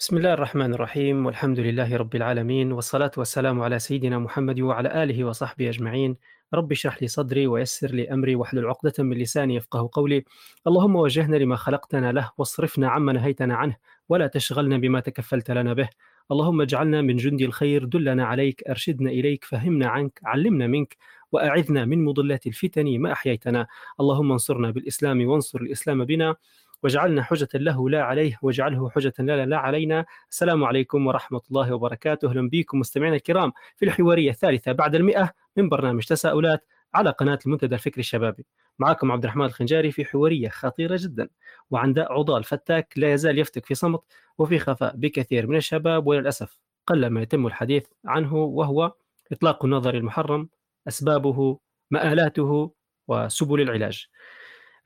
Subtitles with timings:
[0.00, 5.24] بسم الله الرحمن الرحيم والحمد لله رب العالمين والصلاة والسلام على سيدنا محمد وعلى آله
[5.24, 6.16] وصحبه أجمعين.
[6.54, 10.24] رب اشرح لي صدري ويسر لي أمري واحلل عقدة من لساني يفقه قولي.
[10.66, 13.76] اللهم وجهنا لما خلقتنا له واصرفنا عما نهيتنا عنه
[14.08, 15.88] ولا تشغلنا بما تكفلت لنا به.
[16.32, 20.96] اللهم اجعلنا من جندي الخير دلنا عليك أرشدنا إليك فهمنا عنك علمنا منك
[21.32, 23.66] وأعذنا من مضلات الفتن ما أحييتنا.
[24.00, 26.36] اللهم انصرنا بالإسلام وانصر الإسلام بنا.
[26.82, 30.04] واجعلنا حجة له لا عليه واجعله حجة لنا لا علينا.
[30.30, 32.28] السلام عليكم ورحمة الله وبركاته.
[32.28, 37.74] أهلا بكم مستمعينا الكرام في الحوارية الثالثة بعد المئة من برنامج تساؤلات على قناة المنتدى
[37.74, 38.46] الفكري الشبابي.
[38.78, 41.28] معكم عبد الرحمن الخنجاري في حوارية خطيرة جدا.
[41.70, 44.02] وعن داء عضال فتاك لا يزال يفتك في صمت
[44.38, 48.92] وفي خفاء بكثير من الشباب وللأسف قل ما يتم الحديث عنه وهو
[49.32, 50.48] إطلاق النظر المحرم
[50.88, 51.58] أسبابه
[51.90, 52.72] مآلاته
[53.08, 54.08] وسبل العلاج.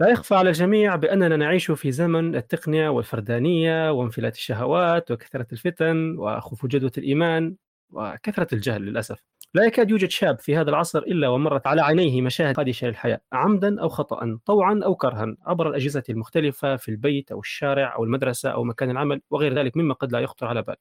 [0.00, 6.68] لا يخفى على الجميع بأننا نعيش في زمن التقنية والفردانية وانفلات الشهوات وكثرة الفتن وخفو
[6.68, 7.56] جدوى الإيمان
[7.90, 9.18] وكثرة الجهل للأسف.
[9.54, 13.80] لا يكاد يوجد شاب في هذا العصر إلا ومرت على عينيه مشاهد خادشة للحياة عمدا
[13.80, 18.64] أو خطأ طوعا أو كرها عبر الأجهزة المختلفة في البيت أو الشارع أو المدرسة أو
[18.64, 20.76] مكان العمل وغير ذلك مما قد لا يخطر على بال.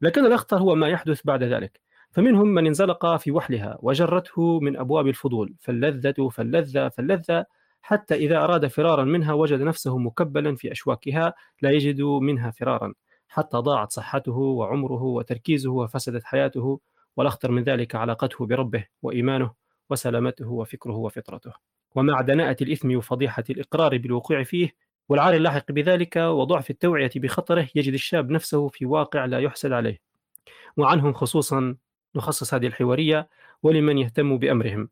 [0.00, 1.80] لكن الأخطر هو ما يحدث بعد ذلك.
[2.10, 7.46] فمنهم من انزلق في وحلها وجرته من أبواب الفضول فاللذة فاللذة فاللذة
[7.88, 12.94] حتى إذا أراد فرارا منها وجد نفسه مكبلا في أشواكها لا يجد منها فرارا.
[13.28, 16.80] حتى ضاعت صحته وعمره وتركيزه وفسدت حياته
[17.16, 19.50] والأخطر من ذلك علاقته بربه وإيمانه
[19.90, 21.52] وسلامته وفكره وفطرته.
[21.94, 24.74] ومع دناءة الإثم وفضيحة الإقرار بالوقوع فيه
[25.08, 30.00] والعار اللاحق بذلك وضعف التوعية بخطره يجد الشاب نفسه في واقع لا يحسد عليه.
[30.76, 31.76] وعنهم خصوصا
[32.16, 33.28] نخصص هذه الحوارية
[33.62, 34.88] ولمن يهتم بأمرهم.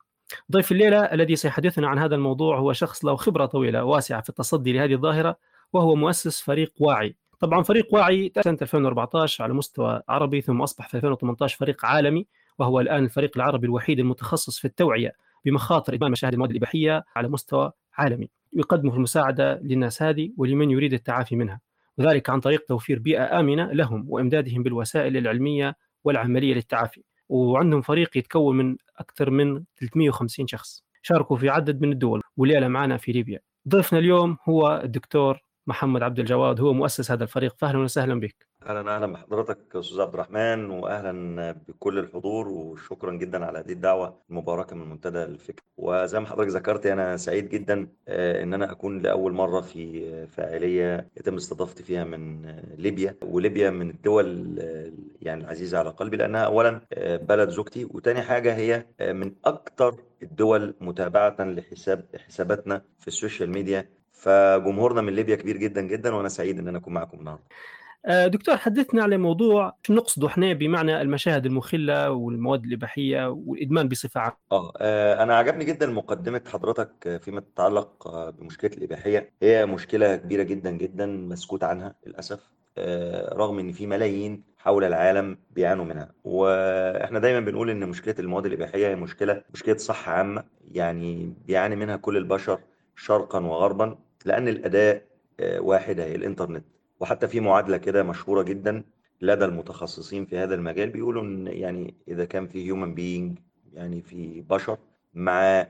[0.52, 4.72] ضيف الليلة الذي سيحدثنا عن هذا الموضوع هو شخص له خبرة طويلة واسعة في التصدي
[4.72, 5.36] لهذه الظاهرة
[5.72, 7.16] وهو مؤسس فريق واعي.
[7.40, 12.26] طبعا فريق واعي سنة 2014 على مستوى عربي ثم أصبح في 2018 فريق عالمي
[12.58, 15.12] وهو الآن الفريق العربي الوحيد المتخصص في التوعية
[15.44, 18.30] بمخاطر إدمان مشاهد المواد الإباحية على مستوى عالمي.
[18.52, 21.60] يقدم المساعدة للناس هذه ولمن يريد التعافي منها
[21.98, 27.02] وذلك عن طريق توفير بيئة آمنة لهم وإمدادهم بالوسائل العلمية والعملية للتعافي.
[27.28, 30.84] وعندهم فريق يتكون من أكثر من 350 شخص.
[31.02, 33.40] شاركوا في عدد من الدول والليلة معنا في ليبيا.
[33.68, 37.54] ضيفنا اليوم هو الدكتور محمد عبد الجواد هو مؤسس هذا الفريق.
[37.58, 38.46] فأهلا وسهلا بك.
[38.66, 44.76] أهلا أهلا بحضرتك أستاذ عبد الرحمن واهلا بكل الحضور وشكرا جدا على هذه الدعوة المباركة
[44.76, 45.62] من منتدى الفكر.
[45.76, 51.08] وزي ما حضرتك ذكرت أنا سعيد جدا آه، إن أنا أكون لأول مرة في فاعلية
[51.16, 52.42] يتم استضافتي فيها من
[52.78, 53.16] ليبيا.
[53.22, 58.56] وليبيا من الدول آه، يعني العزيزة على قلبي لأنها اولا آه، بلد زوجتي وتاني حاجة
[58.56, 63.88] هي من أكثر الدول متابعة لحساب حساباتنا في السوشيال ميديا.
[64.12, 67.44] فجمهورنا من ليبيا كبير جدا جدا وأنا سعيد إن أنا أكون معكم النهارده.
[67.44, 74.20] آه، دكتور حدثنا على موضوع شو نقصده إحنا بمعنى المشاهد المخلة والمواد الإباحية والإدمان بصفة
[74.20, 74.36] عامة.
[74.52, 79.32] آه آه، أنا عجبني جدا مقدمة حضرتك فيما تتعلق آه، بمشكلة الإباحية.
[79.42, 82.40] هي مشكلة كبيرة جدا جدا مسكوت عنها للأسف
[82.78, 86.12] آه، رغم إن في ملايين حول العالم بيعانوا منها.
[86.24, 91.96] وإحنا دايما بنقول إن مشكلة المواد الإباحية هي مشكلة مشكلة صحه عامة يعني بيعاني منها
[91.96, 92.60] كل البشر
[92.96, 95.02] شرقا وغربا لأن الأداة
[95.40, 96.64] آه، واحدة هي الإنترنت.
[97.00, 98.84] وحتى في معادلة كده مشهورة جدا
[99.20, 103.38] لدى المتخصصين في هذا المجال بيقولوا إن يعني إذا كان في human being
[103.72, 104.78] يعني في بشر
[105.14, 105.66] مع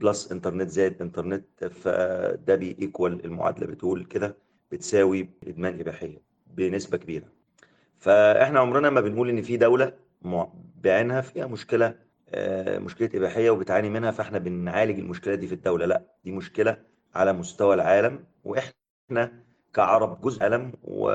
[0.00, 4.36] plus internet زائد انترنت فده بـ equal المعادلة بتقول كده
[4.72, 6.22] بتساوي إدمان إباحية
[6.56, 7.24] بنسبة كبيرة.
[7.98, 11.94] فإحنا عمرنا ما بنقول إن في دولة مع- بعينها فيها مشكلة
[12.28, 15.86] آه، مشكلة إباحية وبتعاني منها فإحنا بنعالج المشكلة دي في الدولة.
[15.86, 16.76] لا دي مشكلة
[17.14, 19.43] على مستوى العالم وإحنا
[19.74, 21.10] كعرب جزء ألم و...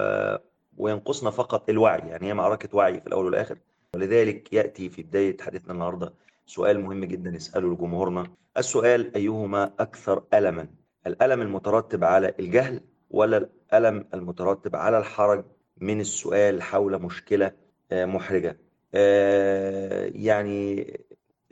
[0.78, 3.58] وينقصنا فقط الوعي يعني هي معركة وعي في الأول والآخر.
[3.96, 6.14] ولذلك يأتي في بداية حديثنا النهاردة
[6.46, 8.28] سؤال مهم جدا نسأله لجمهورنا
[8.58, 10.68] السؤال أيهما أكثر ألما؟
[11.08, 15.46] الألم المترتب على الجهل ولا الألم المترتب على الحرج
[15.78, 17.52] من السؤال حول مشكلة
[17.91, 18.58] آه، محرجة؟
[18.94, 20.85] آه، يعني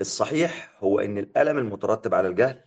[0.02, 2.60] الصحيح هو أن الألم المترتب على الجهل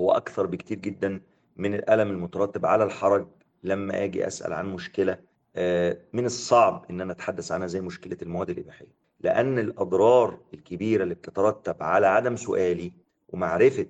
[0.00, 1.20] هو أكثر بكتير جدا
[1.56, 3.26] من الألم المترتب على الحرج
[3.64, 5.18] لما آجي أسأل عن مشكلة
[5.56, 8.86] آه، من الصعب إن أنا أتحدث عنها زي مشكلة المواد الإباحية.
[9.20, 12.92] لأن الأضرار الكبيرة اللي بتترتب على عدم سؤالي
[13.28, 13.86] ومعرفة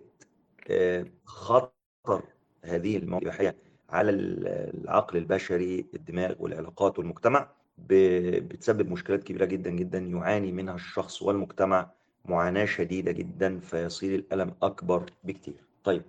[0.71, 2.23] آه، خطر
[2.65, 3.57] هذه المواد الإباحية
[3.91, 7.49] على العقل البشري الدماغ والعلاقات والمجتمع
[7.79, 11.91] بتسبب مشكلات كبيرة جدا جدا يعاني منها الشخص والمجتمع
[12.25, 15.65] معاناة شديدة جدا فيصير الألم أكبر بكتير.
[15.85, 16.03] طيب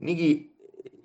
[0.00, 0.50] نيجي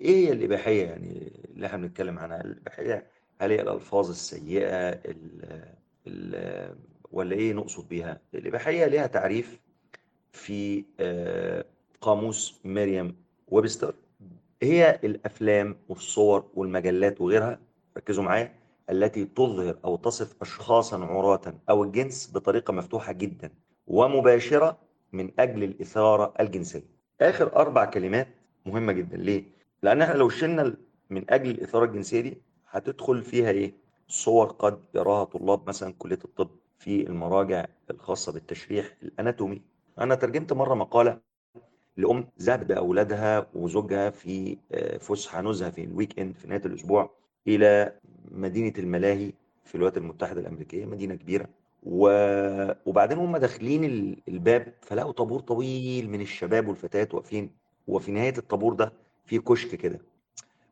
[0.00, 3.06] إيه هي الإباحية؟ يعني اللي إحنا بنتكلم عنها الإباحية
[3.40, 5.62] هل هي الألفاظ السيئة ال
[6.06, 6.76] ال
[7.12, 9.60] ولا إيه نقصد بيها؟ الإباحية ليها تعريف
[10.32, 11.64] في آه،
[12.00, 13.16] قاموس مريم
[13.48, 13.94] ويبستر.
[14.62, 17.60] هي الأفلام والصور والمجلات وغيرها
[17.96, 18.54] ركزوا معايا
[18.90, 23.50] التي تظهر أو تصف أشخاصا عراة أو الجنس بطريقة مفتوحة جدا
[23.86, 24.78] ومباشرة
[25.12, 26.82] من أجل الإثارة الجنسية.
[27.20, 28.28] آخر أربع كلمات
[28.66, 29.16] مهمة جدا.
[29.16, 29.44] ليه؟
[29.82, 30.74] لأن إحنا لو شلنا
[31.10, 33.74] من أجل الإثارة الجنسية دي هتدخل فيها إيه؟
[34.08, 39.62] صور قد يراها طلاب مثلا كلية الطب في المراجع الخاصة بالتشريح الأناتومي.
[39.98, 41.20] أنا ترجمت مرة مقالة
[41.96, 47.10] لأم ذهبت بأولادها وزوجها في آه، فسحة نزهة في الويك إند في نهاية الأسبوع
[47.48, 47.92] إلى
[48.30, 49.32] مدينة الملاهي
[49.64, 51.46] في الولايات المتحدة الأمريكية مدينة كبيرة.
[51.82, 52.08] و...
[52.86, 53.84] وبعدين هم داخلين
[54.28, 57.50] الباب فلقوا طابور طويل من الشباب والفتيات واقفين.
[57.86, 58.92] وفي نهاية الطابور ده
[59.30, 60.00] في كشك كده.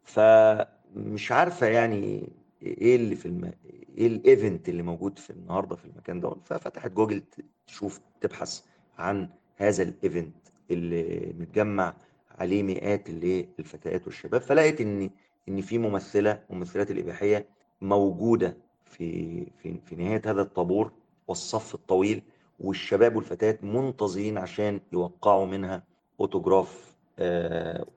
[0.04, 2.32] فمش عارفة يعني
[2.62, 3.52] إيه اللي في الم...
[3.98, 6.34] إيه ال event اللي موجود في النهارده في المكان ده.
[6.44, 7.22] ففتحت جوجل
[7.66, 8.60] تشوف تبحث
[8.98, 10.34] عن هذا ال event
[10.70, 11.94] اللي متجمع
[12.38, 14.40] عليه مئات اللي الفتيات والشباب.
[14.40, 15.10] فلقيت إن
[15.48, 17.46] إن في ممثلة ممثلات الإباحية
[17.80, 20.92] موجودة في في في نهاية هذا الطابور
[21.28, 22.22] والصف الطويل
[22.60, 25.82] والشباب والفتيات منتظرين عشان يوقعوا منها
[26.20, 26.97] اوتوجراف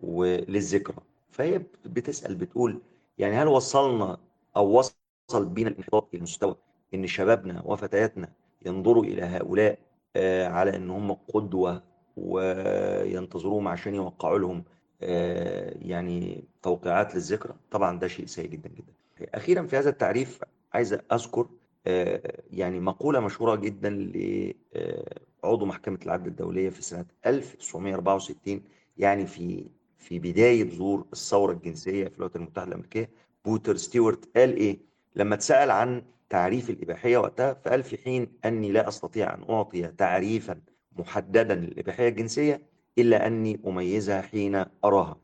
[0.01, 0.95] وللذكرى.
[1.31, 2.81] فهي بتسأل بتقول
[3.17, 4.17] يعني هل وصلنا
[4.57, 6.55] أو وصل بينا الانحطاط إلى مستوى
[6.93, 8.29] إن شبابنا وفتياتنا
[8.65, 9.79] ينظروا إلى هؤلاء
[10.15, 11.83] آه على إن هم قدوة
[12.17, 14.63] وينتظروهم عشان يوقعوا لهم
[15.03, 18.93] آه، يعني توقيعات للذكرى؟ طبعا ده شيء سيء جدا جدا.
[19.35, 20.39] أخيرا في هذا التعريف
[20.73, 21.47] عايز أذكر
[21.87, 23.89] آه، يعني مقولة مشهورة جدا
[25.43, 28.61] لعضو محكمة العدل الدولية في سنة 1964
[28.97, 33.09] يعني في في بداية ظهور الثورة الجنسية في الولايات المتحدة الأمريكية
[33.45, 34.79] بوتر ستيوارت قال إيه؟
[35.15, 40.61] لما اتسأل عن تعريف الإباحية وقتها فقال في حين أني لا أستطيع أن أعطي تعريفا
[40.97, 42.61] محددا للإباحية الجنسية
[42.97, 45.17] إلا أني أميزها حين أراها.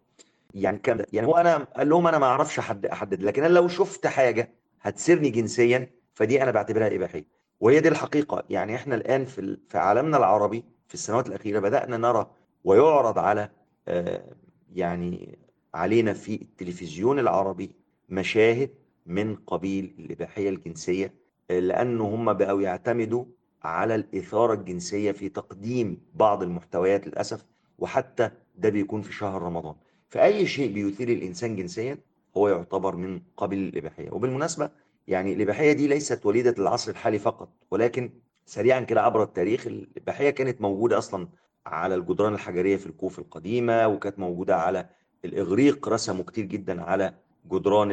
[0.54, 3.68] يعني كان يعني هو أنا قال لهم أنا ما أعرفش أحدد, أحدد لكن أنا لو
[3.68, 4.50] شفت حاجة
[4.82, 7.26] هتسرني جنسيا فدي أنا بعتبرها إباحية.
[7.60, 8.44] وهي دي الحقيقة.
[8.50, 12.32] يعني إحنا الآن في في عالمنا العربي في السنوات الأخيرة بدأنا نرى
[12.68, 13.50] ويعرض على
[13.88, 14.36] آه،
[14.76, 15.38] يعني
[15.74, 17.72] علينا في التلفزيون العربي
[18.10, 18.70] مشاهد
[19.06, 21.14] من قبيل الإباحية الجنسية
[21.50, 23.26] لأنه هم بقوا يعتمدوا
[23.64, 27.46] على الإثارة الجنسية في تقديم بعض المحتويات للأسف
[27.80, 29.76] وحتى ده بيكون في شهر رمضان.
[30.10, 31.98] فأي شيء بيثير الإنسان جنسيا
[32.38, 34.12] هو يعتبر من قبل الإباحية.
[34.12, 34.70] وبالمناسبة
[35.08, 38.10] يعني الإباحية دي ليست وليدة العصر الحالي فقط ولكن
[38.46, 41.28] سريعا كده عبر التاريخ الإباحية كانت موجودة أصلا
[41.68, 44.90] على الجدران الحجرية في الكوف القديمة وكانت موجودة على
[45.26, 47.14] الإغريق رسموا كتير جدا على
[47.52, 47.90] جدران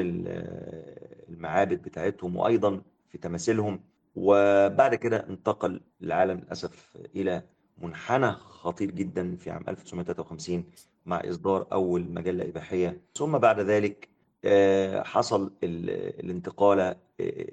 [1.28, 3.80] المعابد بتاعتهم وأيضا في تماثيلهم.
[4.16, 7.42] وبعد كده انتقل العالم للأسف إلى
[7.78, 10.64] منحنى خطير جدا في عام 1953
[11.06, 13.00] مع إصدار أول مجلة إباحية.
[13.14, 14.08] ثم بعد ذلك
[14.44, 17.46] آه، حصل الانتقالة آه،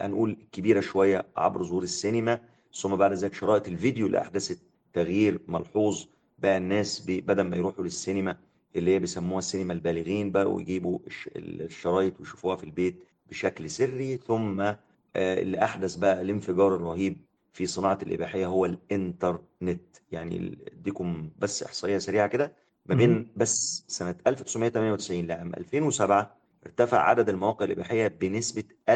[0.00, 2.40] هنقول كبيرة شوية عبر ظهور السينما.
[2.80, 4.58] ثم بعد ذلك شرائط الفيديو اللي أحدثت
[4.96, 6.04] تغيير ملحوظ
[6.38, 8.36] بقى الناس بدل ما يروحوا للسينما
[8.76, 10.98] اللي هي بيسموها السينما البالغين بقوا يجيبوا
[11.36, 14.16] الشرايط ويشوفوها في البيت بشكل سري.
[14.16, 14.76] ثم آه،
[15.16, 17.16] اللي أحدث بقى الانفجار الرهيب
[17.52, 19.96] في صناعة الإباحية هو الإنترنت.
[20.12, 22.52] يعني أديكم بس إحصائية سريعة كده.
[22.86, 28.92] ما بين بس سنة 1998 لعام 2007 ارتفع عدد المواقع الإباحية بنسبة 1800%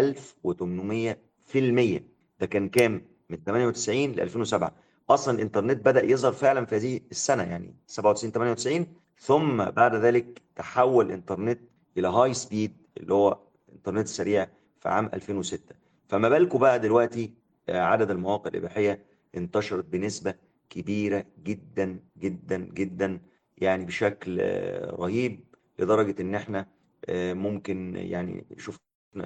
[2.41, 4.73] ده كان كام؟ من 98 ل 2007
[5.14, 8.87] أصلا الإنترنت بدأ يظهر فعلا في هذه السنة يعني 97 98
[9.19, 11.61] ثم بعد ذلك تحول الإنترنت
[11.99, 13.38] إلى هاي سبيد اللي هو
[13.73, 14.49] إنترنت سريع
[14.81, 15.75] في عام 2006
[16.09, 17.33] فما بالكم بقى دلوقتي
[17.69, 19.05] آه، عدد المواقع الإباحية
[19.37, 20.35] انتشرت بنسبة
[20.71, 23.21] كبيرة جدا جدا جدا
[23.59, 25.45] يعني بشكل آه، رهيب
[25.79, 26.67] لدرجة إن إحنا
[27.09, 28.76] آه، ممكن يعني شوف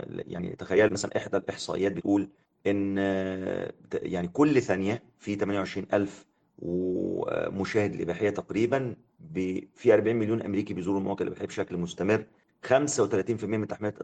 [0.09, 2.29] يعني تخيل مثلا إحدى الإحصائيات بتقول
[2.67, 2.99] إن
[3.95, 6.27] يعني كل ثانية في 28 ألف
[6.59, 8.97] ومشاهد الإباحية تقريبا
[9.75, 12.25] في 40 مليون أمريكي بيزوروا المواقع الإباحية بشكل مستمر.
[12.69, 13.99] 35% من تحميلات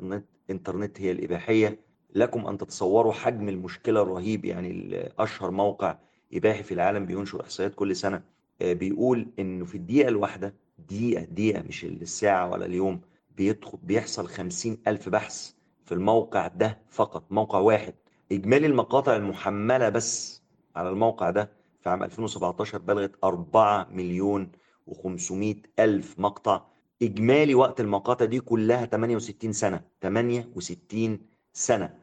[0.48, 1.78] الإنترنت هي الإباحية.
[2.14, 5.98] لكم أن تتصوروا حجم المشكلة الرهيب يعني أشهر موقع
[6.34, 8.22] إباحي في العالم بينشر إحصائيات كل سنة.
[8.62, 13.00] آه، بيقول إنه في الدقيقة الواحدة دقيقة دقيقة مش الساعة ولا اليوم
[13.36, 15.52] بيدخل بيحصل خمسين ألف بحث
[15.84, 17.94] في الموقع ده فقط موقع واحد.
[18.32, 20.42] إجمالي المقاطع المحملة بس
[20.76, 21.50] على الموقع ده
[21.82, 24.52] في عام 2017 بلغت 4 مليون
[24.90, 26.62] و500 ألف مقطع.
[27.02, 29.82] إجمالي وقت المقاطع دي كلها 68 سنة.
[30.02, 31.18] 68
[31.52, 31.94] سنة.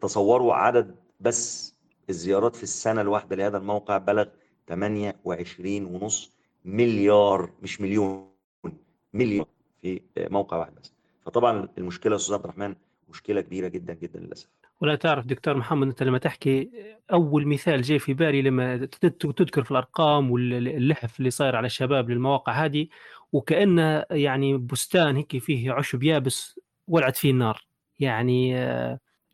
[0.00, 1.74] تصوروا عدد بس
[2.10, 4.24] الزيارات في السنة الواحدة لهذا الموقع بلغ
[4.68, 6.32] 28 ونص
[6.64, 8.28] مليار مش مليون
[9.14, 9.46] مليون
[9.82, 10.92] في موقع واحد بس.
[11.26, 12.74] فطبعا المشكلة يا أستاذ عبد الرحمن
[13.08, 14.48] مشكلة كبيرة جدا جدا للأسف.
[14.82, 16.70] ولا تعرف دكتور محمد أنت لما تحكي
[17.12, 18.76] أول مثال جاي في بالي لما
[19.36, 22.86] تذكر في الأرقام واللحف اللي صاير على الشباب للمواقع هذه
[23.32, 27.66] وكانه يعني بستان هيك فيه عشب يابس ولعت فيه النار.
[28.00, 28.48] يعني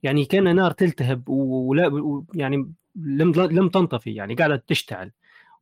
[0.02, 5.10] يعني كأن نار تلتهب ولا يعني لم لم تنطفي يعني قاعدة تشتعل.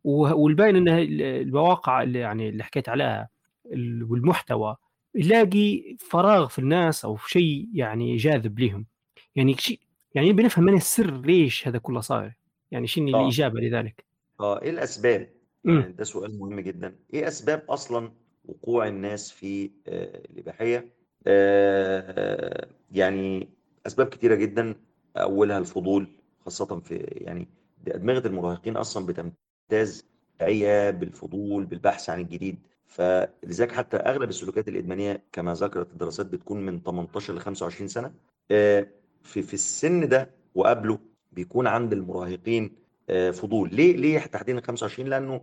[0.05, 0.89] والباين ان
[1.21, 3.29] المواقع اللي يعني اللي حكيت عليها
[3.73, 4.77] ال- والمحتوى
[5.15, 8.87] يلاقي فراغ في الناس أو شيء يعني جاذب لهم
[9.37, 9.81] يعني شيء
[10.15, 12.33] يعني بنفهم من السر ليش هذا كله صاير؟
[12.71, 13.21] يعني شنو آه.
[13.21, 14.05] الإجابة لذلك؟
[14.41, 15.31] آه إيه الأسباب؟
[15.65, 16.97] يعني ده سؤال مهم جدا.
[17.15, 18.13] إيه أسباب أصلا
[18.45, 20.93] وقوع الناس في آه، الإباحية؟
[21.27, 23.49] آه، يعني
[23.87, 24.75] أسباب كتيرة جدا.
[25.17, 26.09] أولها الفضول
[26.45, 27.49] خاصة في يعني
[27.89, 30.05] ادمغه المراهقين أصلا بتمتاز
[30.39, 32.59] بالتبعية، بالفضول بالبحث عن الجديد.
[32.87, 38.13] فلذلك حتى أغلب السلوكيات الإدمانية كما ذكرت الدراسات بتكون من 18 ل 25 سنة.
[38.51, 38.87] آه،
[39.27, 40.99] في في السن ده وقبله
[41.33, 42.73] بيكون عند المراهقين
[43.11, 43.75] آه، فضول.
[43.75, 45.41] ليه ليه تحديدا 25 لأنه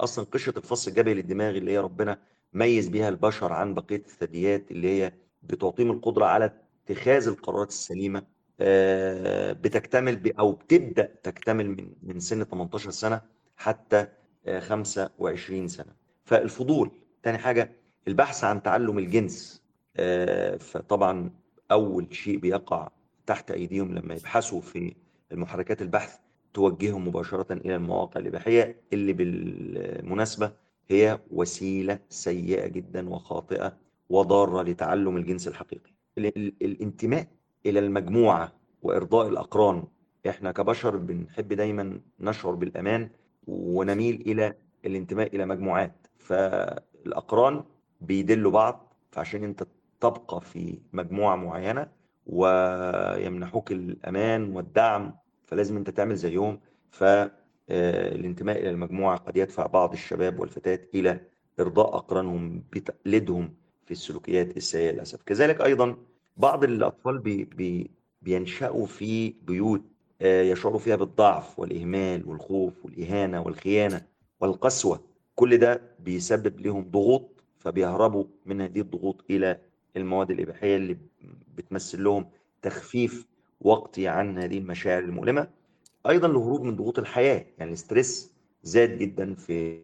[0.00, 2.18] أصلا قشرة الفص الجبهي للدماغ اللي هي ربنا
[2.52, 5.12] ميز بيها البشر عن بقية الثدييات اللي هي
[5.42, 6.52] بتعطيهم القدرة على
[6.90, 8.22] اتخاذ القرارات السليمة
[8.60, 13.20] آه، بتكتمل أو بتبدأ تكتمل من من سن 18 سنة
[13.56, 14.06] حتى
[14.46, 15.92] آه، 25 سنة.
[16.24, 16.90] فالفضول
[17.22, 17.72] تاني حاجة
[18.08, 19.62] البحث عن تعلم الجنس
[19.96, 21.30] آه، فطبعا
[21.72, 22.88] أول شيء بيقع
[23.26, 24.94] تحت أيديهم لما يبحثوا في
[25.32, 26.18] المحركات البحث
[26.54, 30.52] توجههم مباشرة إلى المواقع الإباحية اللي بالمناسبة
[30.88, 33.76] هي وسيلة سيئة جدا وخاطئة
[34.10, 35.90] وضارة لتعلم الجنس الحقيقي.
[36.18, 37.26] ال- ال- الانتماء
[37.66, 39.84] إلى المجموعة وإرضاء الأقران
[40.28, 43.10] إحنا كبشر بنحب دايما نشعر بالأمان
[43.46, 44.54] ونميل إلى
[44.86, 47.64] الانتماء إلى مجموعات فالأقران
[48.00, 49.66] بيدلوا بعض فعشان أنت
[50.00, 51.88] تبقى في مجموعة معينة
[52.26, 55.14] ويمنحوك الأمان والدعم
[55.46, 56.60] فلازم أنت تعمل زيهم.
[56.90, 61.20] فالانتماء إلى المجموعة قد يدفع بعض الشباب والفتاة إلى
[61.60, 65.22] إرضاء أقرانهم بتقليدهم في السلوكيات السيئة للأسف.
[65.22, 65.96] كذلك أيضا
[66.36, 67.90] بعض الأطفال بي بي
[68.22, 69.82] بينشأوا في بيوت
[70.22, 74.02] آه، يشعروا فيها بالضعف والإهمال والخوف والإهانة والخيانة
[74.40, 75.00] والقسوة.
[75.34, 79.60] كل ده بيسبب لهم ضغوط فبيهربوا من هذه الضغوط إلى
[79.98, 80.96] المواد الإباحية اللي
[81.56, 82.26] بتمثل لهم
[82.62, 83.26] تخفيف
[83.60, 85.48] وقتي عن هذه المشاعر المؤلمة.
[86.08, 89.80] أيضا الهروب من ضغوط الحياة يعني ال stress زاد جدا في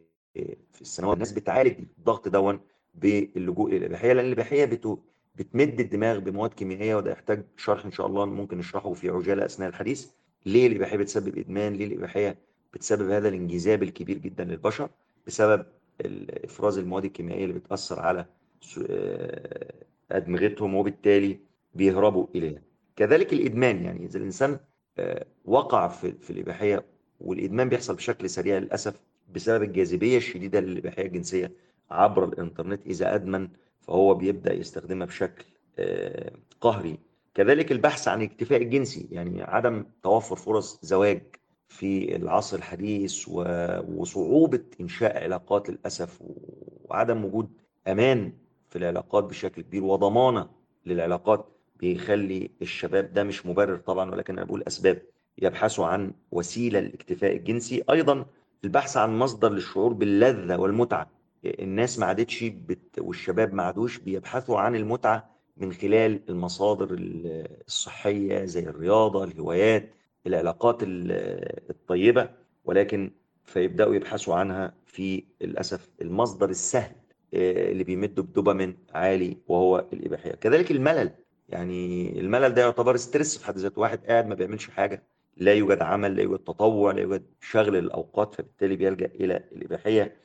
[0.73, 1.15] في السنوات.
[1.15, 2.61] الناس بتعالج الضغط دون
[2.95, 4.99] باللجوء إلى الإباحية لأن الإباحية بتو
[5.37, 8.25] بتمد الدماغ بمواد كيميائية وده يحتاج شرح إن شاء الله.
[8.25, 10.11] ممكن نشرحه في عجالة أثناء الحديث.
[10.47, 12.39] ليه الإباحية بتسبب إدمان؟ ليه الإباحية
[12.75, 14.91] بتسبب هذا الانجذاب الكبير جدا للبشر؟
[15.27, 15.67] بسبب
[16.45, 18.27] إفراز المواد الكيميائية اللي بتأثر على
[20.13, 21.39] أدمغتهم وبالتالي
[21.75, 22.63] بيهربوا إليها.
[22.97, 24.59] كذلك الإدمان يعني إذا الإنسان
[24.99, 26.85] آه، وقع في الإباحية
[27.21, 29.01] والإدمان بيحصل بشكل سريع للأسف
[29.35, 31.53] بسبب الجاذبية الشديدة للإباحية الجنسية
[31.91, 32.87] عبر الإنترنت.
[32.87, 33.49] إذا أدمن
[33.81, 35.45] فهو بيبدأ يستخدمها بشكل
[35.79, 36.99] آه، قهري.
[37.35, 41.23] كذلك البحث عن الاكتفاء الجنسي يعني عدم توفر فرص زواج
[41.69, 43.29] في العصر الحديث
[43.89, 46.19] وصعوبة إنشاء علاقات للأسف
[46.85, 47.49] وعدم وجود
[47.89, 48.33] أمان
[48.75, 50.49] في العلاقات بشكل كبير وضمانة
[50.87, 55.03] للعلاقات بيخلي الشباب ده مش مبرر طبعا ولكن أنا بقول أسباب
[55.39, 57.83] يبحثوا عن وسيلة للاكتفاء الجنسي.
[57.91, 58.27] أيضا
[58.65, 61.11] البحث عن مصدر للشعور باللذة والمتعة.
[61.45, 62.99] الناس ما عادتش بت...
[62.99, 69.95] والشباب ما عادوش بيبحثوا عن المتعة من خلال المصادر ال- الصحية زي الرياضة الهوايات
[70.27, 72.31] العلاقات ال- الطيبة
[72.65, 73.11] ولكن
[73.45, 76.95] فيبدأوا يبحثوا عنها في للأسف المصدر السهل
[77.35, 80.31] اللي بيمدوا بدوبامين عالي وهو الإباحية.
[80.33, 81.11] كذلك الملل
[81.49, 83.81] يعني الملل ده يعتبر ستريس في حد ذاته.
[83.81, 85.03] واحد قاعد ما بيعملش حاجة
[85.37, 90.17] لا يوجد عمل لا يوجد تطوع لا يوجد شغل الأوقات فبالتالي بيلجأ إلى الإباحية.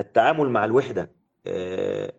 [0.00, 1.10] التعامل مع الوحدة
[1.46, 2.12] آه،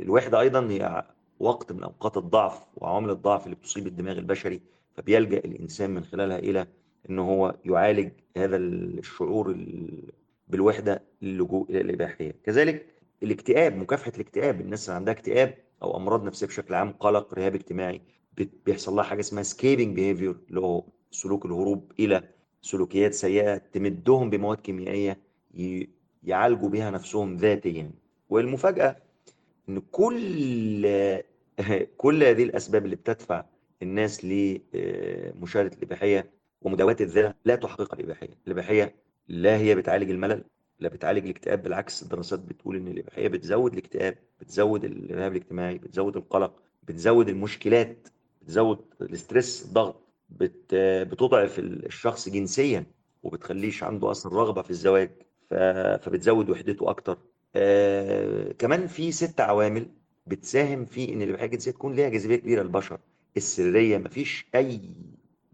[0.00, 1.04] الوحدة أيضا هي
[1.40, 4.60] وقت من أوقات الضعف وعوامل الضعف اللي بتصيب الدماغ البشري
[4.94, 6.66] فبيلجأ الإنسان من خلالها إلى
[7.10, 10.12] أنه هو يعالج هذا الشعور ال-
[10.48, 12.34] بالوحدة للجوء إلى الإباحية.
[12.44, 12.86] كذلك
[13.22, 18.00] الاكتئاب مكافحة الاكتئاب الناس اللي عندها اكتئاب أو أمراض نفسية بشكل عام قلق رهاب اجتماعي
[18.66, 22.28] بيحصل لها حاجة اسمها escaping behavior اللي هو سلوك الهروب إلى
[22.62, 25.18] سلوكيات سيئة تمدهم بمواد كيميائية
[25.54, 25.88] ي-
[26.24, 27.90] يعالجوا بها نفسهم ذاتيا.
[28.28, 28.96] والمفاجأة
[29.68, 30.86] إن كل
[31.96, 33.44] كل هذه الأسباب اللي بتدفع
[33.82, 36.30] الناس لمشاهده الإباحية
[36.62, 38.28] ومداواة الذات لا تحقق الإباحية.
[38.46, 38.94] الإباحية
[39.28, 40.44] لا هي بتعالج الملل
[40.80, 46.62] لا بتعالج الاكتئاب بالعكس الدراسات بتقول إن الإباحية بتزود الاكتئاب بتزود الإرهاب الاجتماعي بتزود القلق
[46.82, 48.08] بتزود المشكلات
[48.42, 50.74] بتزود الاسترس الضغط بت...
[51.10, 52.84] بتضعف الشخص جنسيا
[53.22, 55.10] وبتخليش عنده أصلا رغبة في الزواج
[55.50, 55.54] ف...
[56.04, 57.18] فبتزود وحدته أكتر.
[57.56, 58.52] آه...
[58.52, 59.88] كمان في ست عوامل
[60.26, 62.98] بتساهم في إن الإباحية الجنسية تكون ليها جاذبية كبيرة للبشر.
[63.36, 64.80] السرية مفيش أي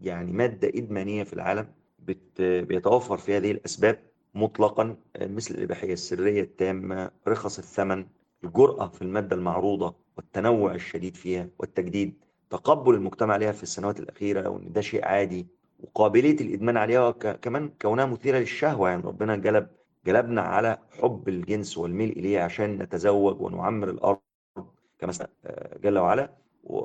[0.01, 1.67] يعني مادة إدمانية في العالم
[1.99, 2.41] بت...
[2.41, 3.99] بيتوفر في هذه الأسباب.
[4.35, 8.05] مطلقا مثل الإباحية السرية التامة رخص الثمن
[8.43, 12.13] الجرأة في المادة المعروضة والتنوع الشديد فيها والتجديد
[12.49, 15.47] تقبل المجتمع لها في السنوات الأخيرة وإن ده شيء عادي
[15.79, 19.67] وقابلية الإدمان عليها كمان كونها مثيرة للشهوة يعني ربنا جلب
[20.05, 24.19] جلبنا على حب الجنس والميل إليه عشان نتزوج ونعمر الأرض
[24.99, 25.13] كما
[25.83, 26.29] جل وعلا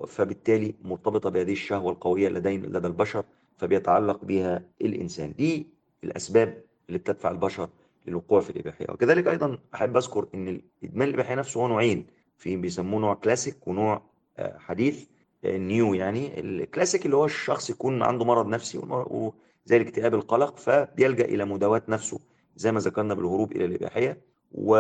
[0.06, 3.24] فبالتالي مرتبطة بهذه الشهوة القوية لدي لدى البشر
[3.56, 5.32] فبيتعلق بها الإنسان.
[5.32, 5.66] دي
[6.04, 7.68] الأسباب اللي بتدفع البشر
[8.06, 8.86] للوقوع في الإباحية.
[8.90, 10.48] وكذلك أيضا أحب أذكر أن
[10.82, 14.02] الإدمان الإباحية نفسه هو نوعين في بيسموه نوع كلاسيك ونوع
[14.38, 15.04] حديث
[15.44, 16.40] نيو يعني.
[16.40, 22.20] الكلاسيك اللي هو الشخص يكون عنده مرض نفسي وزي الاكتئاب القلق فبيلجأ إلى مداواة نفسه
[22.56, 24.20] زي ما ذكرنا بالهروب إلى الإباحية.
[24.52, 24.74] و...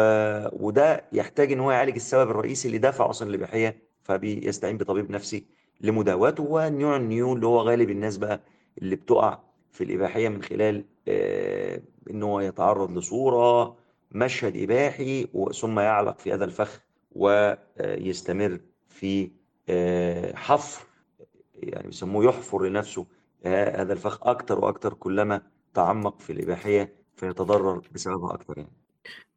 [0.66, 5.44] وده يحتاج إن هو يعالج السبب الرئيسي اللي دفع أصلا الاباحيه فبيستعين بطبيب نفسي
[5.80, 6.42] لمداواته.
[6.42, 8.40] والنوع النيو اللي هو غالب الناس بقى
[8.78, 9.38] اللي بتقع
[9.72, 13.76] في الإباحية من خلال آه إن هو يتعرض لصورة
[14.12, 15.26] مشهد إباحي
[15.60, 16.80] ثم يعلق في هذا الفخ
[17.12, 19.30] ويستمر في
[19.68, 20.86] آه حفر
[21.54, 23.06] يعني بيسموه يحفر لنفسه
[23.44, 25.42] آه هذا الفخ أكتر وأكتر كلما
[25.74, 28.72] تعمق في الإباحية فيتضرر بسببها أكتر يعني.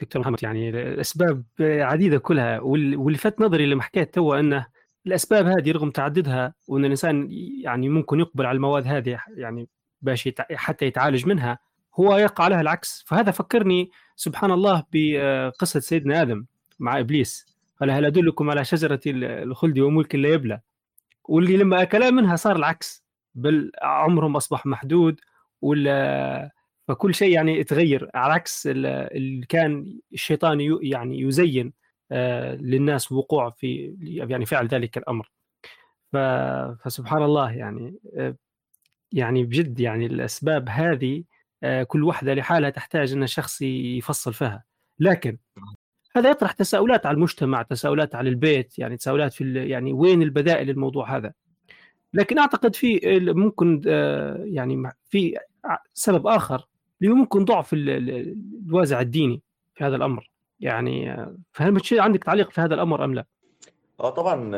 [0.02, 4.68] دكتور محمد يعني الأسباب عديدة كلها واللي نظري لما حكيت تو أنه
[5.08, 7.28] الأسباب هذه رغم تعددها وأن الإنسان
[7.64, 9.68] يعني ممكن يقبل على المواد هذه يعني
[10.02, 11.60] باش حتى يتعالج منها
[11.96, 13.04] هو يقع لها العكس.
[13.08, 16.46] فهذا فكرني سبحان الله بقصة سيدنا آدم
[16.80, 17.58] مع إبليس.
[17.80, 20.62] قال هل أدلكم على شجرة الخلد وملك لا يبلى؟
[21.24, 23.06] واللي لما أكلا منها صار العكس.
[23.36, 25.20] بل عمرهم أصبح محدود
[25.62, 26.52] ولا
[26.88, 28.10] فكل شيء يعني يتغير.
[28.16, 31.74] على عكس اللي كان الشيطان يعني يزين
[32.62, 35.32] للناس وقوع في يعني فعل ذلك الأمر.
[36.14, 37.96] فسبحان الله يعني
[39.12, 41.24] يعني بجد يعني الأسباب هذه
[41.88, 44.64] كل واحدة لحالها تحتاج إن الشخص يفصل فيها.
[45.00, 45.38] لكن
[46.16, 51.18] هذا يطرح تساؤلات على المجتمع تساؤلات على البيت يعني تساؤلات في يعني وين البدائل للموضوع
[51.18, 51.34] هذا.
[52.14, 53.82] لكن أعتقد في ممكن
[54.46, 55.38] يعني في
[55.94, 56.68] سبب آخر
[57.02, 59.42] اللي ممكن ضعف الوازع الديني
[59.76, 60.32] في هذا الأمر.
[60.60, 63.26] يعني فهل عندك تعليق في هذا الأمر أم لا؟
[64.00, 64.52] آه طبعا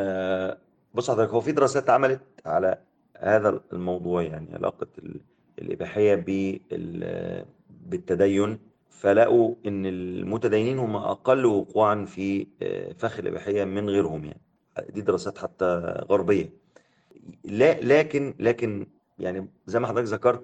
[0.93, 2.77] بص حضرتك هو في دراسات اتعملت على
[3.17, 4.87] هذا الموضوع يعني علاقة
[5.59, 6.15] الإباحية
[7.69, 12.47] بالتدين فلقوا إن المتدينين هم أقل وقوعا في
[12.97, 14.41] فخ الإباحية من غيرهم يعني.
[14.89, 15.65] دي دراسات حتى
[16.09, 16.49] غربية.
[17.43, 18.87] لا لكن لكن
[19.19, 20.43] يعني زي ما حضرتك ذكرت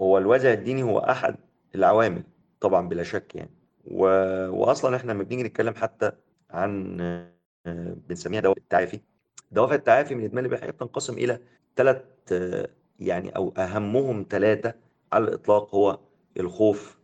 [0.00, 1.36] هو الوازع الديني هو أحد
[1.74, 2.22] العوامل
[2.60, 3.50] طبعا بلا شك يعني.
[3.84, 4.06] و...
[4.50, 6.12] واصلا إحنا لما بنيجي نتكلم حتى
[6.50, 6.96] عن
[8.08, 9.00] بنسميها دوافع التعافي
[9.52, 11.38] دوافع التعافي من الادمان الإباحية بتنقسم إلى
[11.76, 12.02] ثلاث
[13.00, 14.74] يعني أو أهمهم ثلاثة
[15.12, 15.98] على الإطلاق هو
[16.40, 16.98] الخوف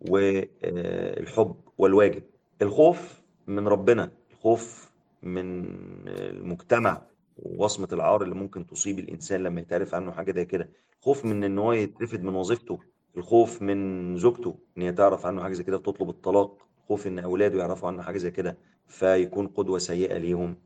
[0.00, 2.22] والحب والواجب.
[2.62, 4.90] الخوف من ربنا الخوف
[5.22, 5.64] من
[6.08, 7.02] المجتمع
[7.38, 10.68] ووصمة العار اللي ممكن تصيب الإنسان لما يتعرف عنه حاجة زي كده.
[11.00, 12.78] خوف من إن هو يترفد من وظيفته
[13.16, 17.58] الخوف من زوجته إن هي تعرف عنه حاجة زي كده تطلب الطلاق خوف إن أولاده
[17.58, 18.56] يعرفوا عنه حاجة زي كده
[18.88, 20.56] فيكون قدوة سيئة ليهم.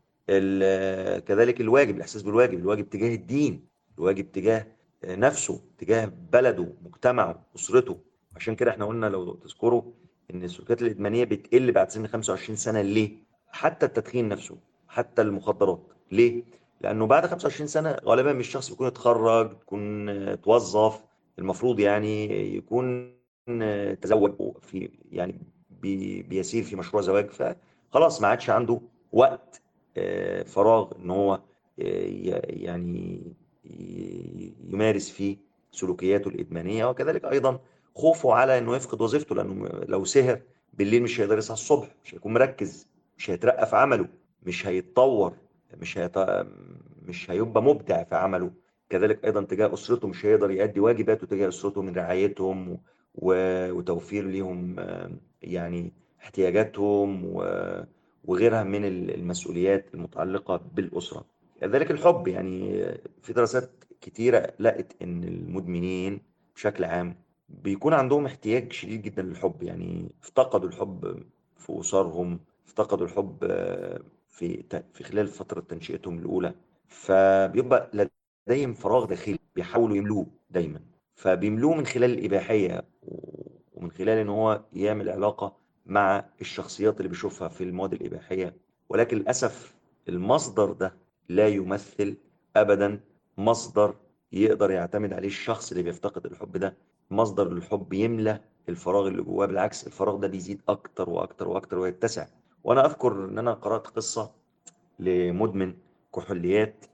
[1.26, 3.73] كذلك الواجب الإحساس بالواجب الواجب تجاه الدين.
[3.98, 4.66] الواجب تجاه
[5.04, 7.98] نفسه تجاه بلده مجتمعه أسرته.
[8.36, 9.82] عشان كده إحنا قلنا لو تذكروا
[10.34, 12.82] إن السلوكيات الإدمانية بتقل بعد سن 25 سنة.
[12.82, 13.10] ليه؟
[13.48, 14.56] حتى التدخين نفسه
[14.88, 15.92] حتى المخدرات.
[16.12, 16.44] ليه؟
[16.80, 21.04] لأنه بعد 25 سنة غالبا مش الشخص بيكون اتخرج يكون اتوظف
[21.38, 23.14] المفروض يعني يكون
[24.00, 25.38] تزوج في يعني
[25.70, 27.30] بي بيسير في مشروع زواج.
[27.30, 28.80] فخلاص ما عادش عنده
[29.12, 29.62] وقت
[30.46, 31.40] فراغ إن هو
[31.78, 33.22] يعني
[33.64, 35.36] يمارس فيه
[35.72, 37.60] سلوكياته الإدمانية وكذلك أيضا
[37.94, 40.40] خوفه على إنه يفقد وظيفته لأنه لو سهر
[40.74, 44.08] بالليل مش هيقدر يصحى الصبح مش هيكون مركز مش هيترقى في عمله
[44.42, 45.32] مش هيتطور
[45.80, 46.18] مش هيط...
[47.02, 48.50] مش هيبقى مبدع في عمله.
[48.90, 52.78] كذلك أيضا تجاه أسرته مش هيقدر يؤدي واجباته تجاه أسرته من رعايتهم
[53.14, 53.34] و...
[53.72, 54.76] وتوفير ليهم
[55.42, 57.44] يعني احتياجاتهم و...
[58.24, 61.24] وغيرها من المسؤوليات المتعلقة بالأسرة.
[61.64, 62.28] كذلك الحب.
[62.28, 62.84] يعني
[63.22, 66.20] في دراسات كتيرة لقت إن المدمنين
[66.54, 67.16] بشكل عام
[67.48, 69.62] بيكون عندهم احتياج شديد جدا للحب.
[69.62, 71.22] يعني افتقدوا الحب
[71.56, 73.38] في أسرهم افتقدوا الحب
[74.28, 76.54] في في خلال فترة تنشئتهم الأولى.
[76.88, 77.90] فبيبقى
[78.48, 80.80] لديهم فراغ داخلي بيحاولوا يملوه دايما.
[81.14, 82.84] فبيملوه من خلال الإباحية
[83.74, 88.56] ومن خلال إن هو يعمل علاقة مع الشخصيات اللي بيشوفها في المواد الإباحية.
[88.88, 89.74] ولكن للأسف
[90.08, 92.16] المصدر ده لا يمثل
[92.56, 93.00] أبدا
[93.38, 93.94] مصدر
[94.32, 96.76] يقدر يعتمد عليه الشخص اللي بيفتقد الحب ده.
[97.10, 102.26] مصدر للحب يملى الفراغ اللي جواه بالعكس الفراغ ده بيزيد أكتر وأكتر وأكتر ويتسع.
[102.64, 104.30] وأنا أذكر إن أنا قرأت قصة
[104.98, 105.74] لمدمن
[106.16, 106.84] كحوليات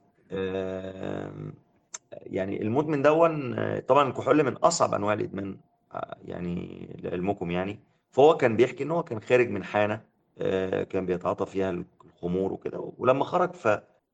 [2.11, 5.57] يعني المدمن دون طبعا الكحول من أصعب أنواع الإدمان
[6.25, 7.79] يعني لعلمكم يعني.
[8.11, 10.01] فهو كان بيحكي إن هو كان خارج من حانة
[10.39, 12.91] آه، كان بيتعاطى فيها الخمور وكده.
[12.97, 13.67] ولما خرج ف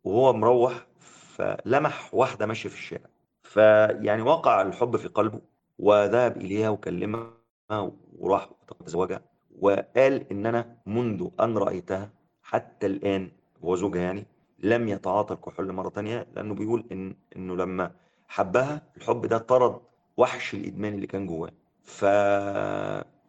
[0.03, 3.05] وهو مروح فلمح واحدة ماشية في الشارع.
[3.43, 5.41] فيعني وقع الحب في قلبه
[5.79, 7.31] وذهب إليها وكلمها
[8.19, 8.49] وراح
[8.86, 9.21] تزوجها
[9.60, 12.10] وقال إن أنا منذ أن رأيتها
[12.43, 13.31] حتى الآن
[13.63, 14.25] هو زوجها يعني
[14.60, 17.91] لم يتعاطى الكحول مرة تانية لأنه بيقول إن إنه لما
[18.27, 19.79] حبها الحب ده طرد
[20.17, 21.51] وحش الإدمان اللي كان جواه.
[21.83, 22.05] ف...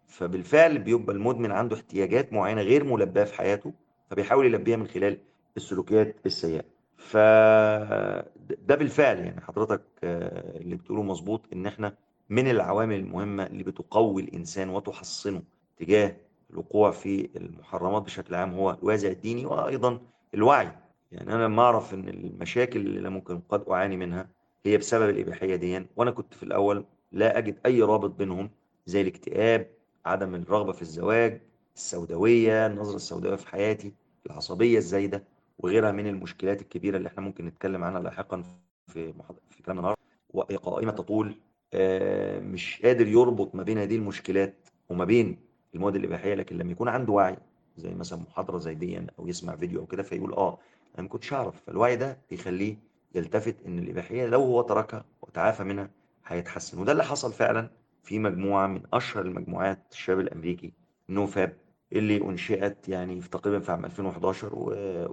[0.07, 3.72] فبالفعل بيبقى المدمن عنده احتياجات معينة غير ملباه في حياته
[4.11, 5.18] فبيحاول يلبيها من خلال
[5.59, 6.64] السلوكيات السيئة.
[6.97, 11.94] فده بالفعل يعني حضرتك آه، اللي بتقوله مظبوط إن إحنا
[12.29, 15.42] من العوامل المهمة اللي بتقوي الإنسان وتحصنه
[15.79, 16.16] تجاه
[16.51, 20.01] الوقوع في المحرمات بشكل عام هو الوازع الديني وأيضا
[20.35, 20.73] الوعي.
[21.12, 24.29] يعني أنا لما أعرف إن المشاكل اللي ممكن قد أعاني منها
[24.66, 28.51] هي بسبب الإباحية دي وأنا كنت في الأول لا أجد أي رابط بينهم
[28.87, 29.66] زي الاكتئاب
[30.07, 31.40] عدم الرغبة في الزواج
[31.77, 33.92] السوداوية النظرة السوداوية في حياتي
[34.27, 35.25] العصبية الزايدة.
[35.59, 38.42] وغيرها من المشكلات الكبيرة اللي إحنا ممكن نتكلم عنها لاحقا
[38.87, 39.12] في
[39.51, 40.01] في كلامنا النهارده.
[40.31, 41.35] وقائمة تطول
[41.75, 44.55] آه، مش قادر يربط ما بين هذه المشكلات
[44.88, 45.38] وما بين
[45.75, 47.37] المواد الإباحية لكن لما يكون عنده وعي
[47.77, 50.59] زي مثلا محاضرة زي دي أو يسمع فيديو أو كده فيقول آه
[50.94, 51.62] أنا ما كنتش أعرف.
[51.66, 52.77] فالوعي ده بيخليه
[53.14, 55.90] يلتفت إن الإباحية لو هو تركها وتعافى منها
[56.27, 56.81] هيتحسن.
[56.81, 57.71] وده اللي حصل فعلا
[58.03, 60.73] في مجموعة من أشهر المجموعات الشباب الأمريكي
[61.09, 61.57] نو فاب
[61.92, 64.51] اللي أنشئت يعني في تقريبا في عام 2011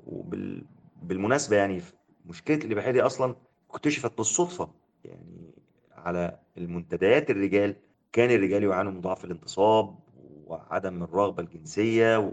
[0.05, 1.81] وبالمناسبة يعني
[2.25, 3.35] مشكلة الإباحية دي أصلا
[3.71, 4.69] اكتشفت بالصدفة
[5.05, 5.51] يعني
[5.91, 7.75] على المنتديات الرجال
[8.11, 9.95] كان الرجال يعانوا من ضعف الانتصاب
[10.45, 12.31] وعدم الرغبة الجنسية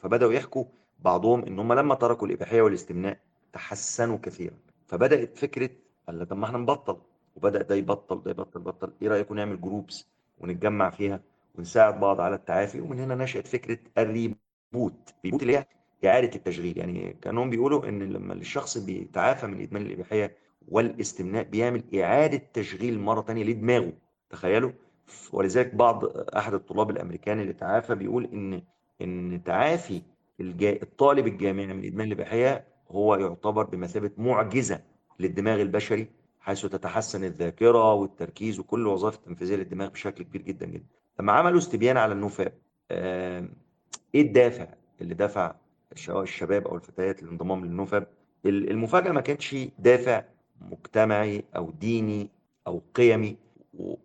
[0.00, 0.64] فبدأوا يحكوا
[1.00, 3.18] بعضهم إن هم لما تركوا الإباحية والاستمناء
[3.52, 4.54] تحسنوا كثيرا.
[4.86, 5.70] فبدأت فكرة
[6.06, 6.96] قال طب ما إحنا نبطل
[7.36, 10.06] وبدأ ده يبطل ده يبطل بطل إيه رأيكم نعمل groups
[10.38, 11.20] ونتجمع فيها؟
[11.58, 15.66] ونساعد بعض على التعافي ومن هنا نشأت فكرة ال reboot reboot اللي هي
[16.04, 16.78] إعادة التشغيل.
[16.78, 20.36] يعني كانهم بيقولوا إن لما الشخص بيتعافى من إدمان الإباحية
[20.68, 23.92] والاستمناء بيعمل إعادة تشغيل مرة تانية لدماغه.
[24.30, 24.72] تخيلوا؟
[25.32, 26.04] ولذلك بعض
[26.36, 28.62] أحد الطلاب الأمريكان اللي تعافى بيقول إن
[29.02, 30.02] إن تعافي
[30.40, 34.80] الطالب الجامعي من إدمان الإباحية هو يعتبر بمثابة معجزة
[35.20, 36.06] للدماغ البشري
[36.40, 40.86] حيث تتحسن الذاكرة والتركيز وكل الوظائف التنفيذية للدماغ بشكل كبير جدا جدا.
[41.20, 42.52] لما عملوا استبيان على النفاق
[42.90, 44.66] إيه الدافع
[45.00, 45.54] اللي دفع
[46.08, 48.06] الشباب أو الفتيات للانضمام للنفب
[48.46, 50.24] المفاجأة ما كانتش دافع
[50.60, 52.28] مجتمعي أو ديني
[52.66, 53.36] أو قيمي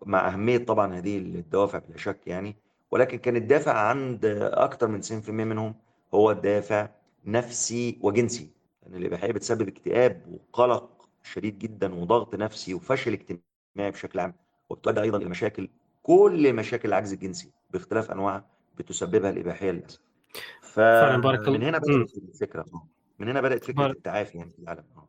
[0.06, 2.56] مع أهمية طبعا هذه الدوافع بلا شك يعني
[2.90, 5.74] ولكن كان الدافع عند أكثر من 90% منهم
[6.14, 6.88] هو دافع
[7.24, 8.48] نفسي وجنسي.
[8.82, 14.34] لأن الإباحية بتسبب اكتئاب وقلق شديد جدا وضغط نفسي وفشل اجتماعي بشكل عام
[14.70, 15.68] وبتؤدي أيضا إلى مشاكل
[16.02, 18.44] كل مشاكل العجز الجنسي باختلاف أنواعها
[18.78, 20.00] بتسببها الإباحية للأسف.
[20.62, 22.64] فمن هنا بدأت الفكرة
[23.18, 23.96] من هنا بدأت فكرة بارك.
[23.96, 25.08] التعافي يعني في العالم آه.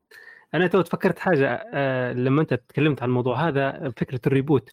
[0.53, 4.69] أنا تو تفكرت حاجة آه، لما أنت تكلمت عن الموضوع هذا فكرة ال reboot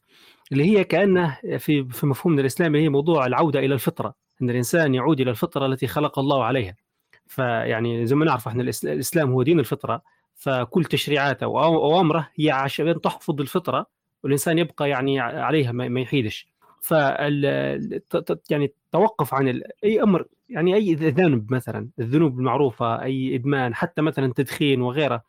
[0.53, 5.21] اللي هي كانه في في مفهومنا الإسلامي هي موضوع العودة إلى الفطرة إن الإنسان يعود
[5.21, 6.77] إلى الفطرة التي خلق الله عليها.
[7.27, 10.03] فيعني زي ما نعرف إحنا الإسلام هو دين الفطرة
[10.35, 13.87] فكل تشريعاته واوامره هي عشان تحفظ الفطرة
[14.25, 16.49] والإنسان يبقى يعني عليها ما يحيدش.
[16.81, 16.91] ف
[18.51, 24.33] يعني التوقف عن أي أمر يعني أي ذنب مثلا الذنوب المعروفة أي إدمان حتى مثلا
[24.33, 25.23] تدخين وغيره.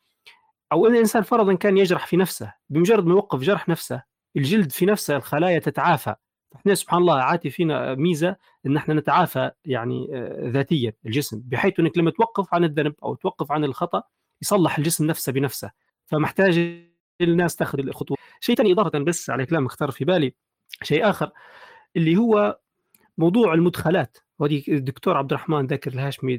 [0.71, 4.04] أو إن الإنسان فرضا كان يجرح في نفسه بمجرد ما يوقف جرح نفسه
[4.38, 6.15] الجلد في نفسه الخلايا تتعافى.
[6.56, 11.97] إحنا سبحان الله عاتي فينا ميزة إن إحنا نتعافى يعني آه، ذاتيا الجسم بحيث إنك
[11.97, 14.04] لما توقف عن الذنب أو توقف عن الخطأ
[14.41, 15.71] يصلح الجسم نفسه بنفسه.
[16.06, 16.82] فمحتاج
[17.21, 18.17] الناس تاخذ الخطوة.
[18.41, 20.34] شيء ثاني إضافة بس على كلام اختار في بالي
[20.84, 21.32] شيء آخر
[21.95, 22.60] اللي هو
[23.17, 24.17] موضوع المدخلات.
[24.39, 26.38] وهذه الدكتور عبد الرحمن ذاكر الهاشمي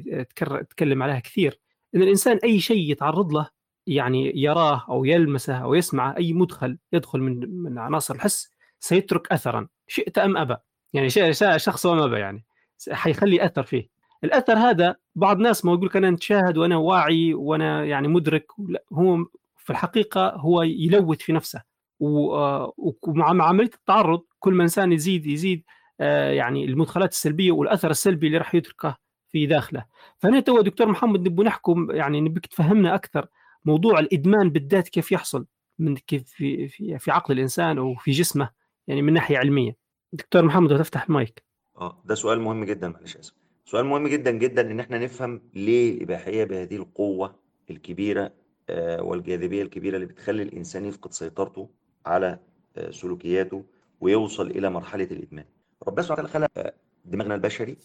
[0.69, 1.59] تكلم عليها كثير
[1.95, 3.49] إن الإنسان أي شيء يتعرض له
[3.87, 9.67] يعني يراه أو يلمسه أو يسمعه أي مدخل يدخل من من عناصر الحس سيترك اثرا
[9.87, 10.55] شئت أم أبى.
[10.93, 11.09] يعني
[11.57, 12.45] شخص وما أبى يعني
[12.91, 13.89] حيخلي أثر فيه.
[14.23, 18.47] الأثر هذا بعض الناس ما يقول لك أنا نتشاهد وأنا واعي وأنا يعني مدرك
[18.93, 19.25] هو
[19.57, 21.61] في الحقيقة هو يلوث في نفسه.
[22.03, 25.63] ومع عملية التعرض كل ما إنسان يزيد يزيد
[25.99, 28.97] آه، يعني المدخلات السلبية والأثر السلبي اللي راح يتركه
[29.31, 29.85] في داخله.
[30.17, 33.27] فهنا تو دكتور محمد نبغى نحكم يعني نبيك تفهمنا أكثر
[33.65, 35.45] موضوع الإدمان بالذات كيف يحصل
[35.79, 38.49] من كيف في في, في عقل الإنسان أو في جسمه
[38.87, 39.75] يعني من ناحية علمية.
[40.13, 41.43] دكتور محمد تفتح المايك.
[41.77, 43.33] آه ده سؤال مهم جدا معلش آسف.
[43.65, 47.35] سؤال مهم جدا جدا إن إحنا نفهم ليه الاباحيه بهذه القوة
[47.69, 48.31] الكبيرة
[48.69, 51.69] آه، والجاذبية الكبيرة اللي بتخلي الإنسان يفقد سيطرته
[52.05, 52.39] على
[52.77, 53.63] آه، سلوكياته
[54.01, 55.45] ويوصل إلى مرحلة الإدمان.
[55.87, 56.73] ربنا سبحانه وتعالى خلق آه،
[57.05, 57.77] دماغنا البشري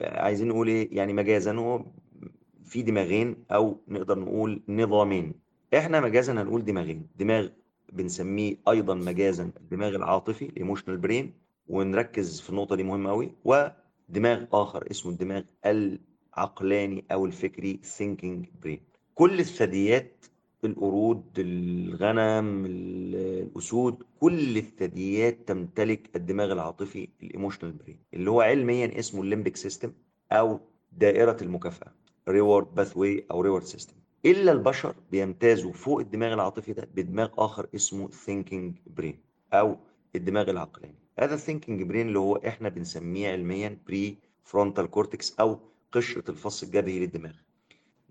[0.00, 1.52] عايزين نقول إيه؟ يعني مجازا.
[1.52, 1.84] هو
[2.64, 5.34] في دماغين أو نقدر نقول نظامين.
[5.76, 7.06] إحنا مجازا هنقول دماغين.
[7.16, 7.48] دماغ
[7.92, 11.32] بنسميه أيضا مجازا الدماغ العاطفي ال emotional brain
[11.68, 18.78] ونركز في النقطة دي مهمة قوي ودماغ آخر اسمه الدماغ العقلاني أو الفكري thinking brain.
[19.14, 20.24] كل الثدييات
[20.64, 29.22] القرود الغنم الأسود كل الثدييات تمتلك الدماغ العاطفي ال emotional brain اللي هو علميا اسمه
[29.22, 29.92] ال limbic system
[30.32, 30.60] أو
[30.92, 31.92] دائرة المكافأة
[32.28, 33.94] reward pathway أو reward system
[34.26, 39.18] إلا البشر بيمتازوا فوق الدماغ العاطفي ده بدماغ آخر اسمه thinking brain
[39.52, 39.76] أو
[40.16, 40.94] الدماغ العقلاني.
[41.18, 45.58] هذا ال thinking brain اللي هو إحنا بنسميه علميا prefrontal cortex أو
[45.92, 47.32] قشرة الفص الجبهي للدماغ.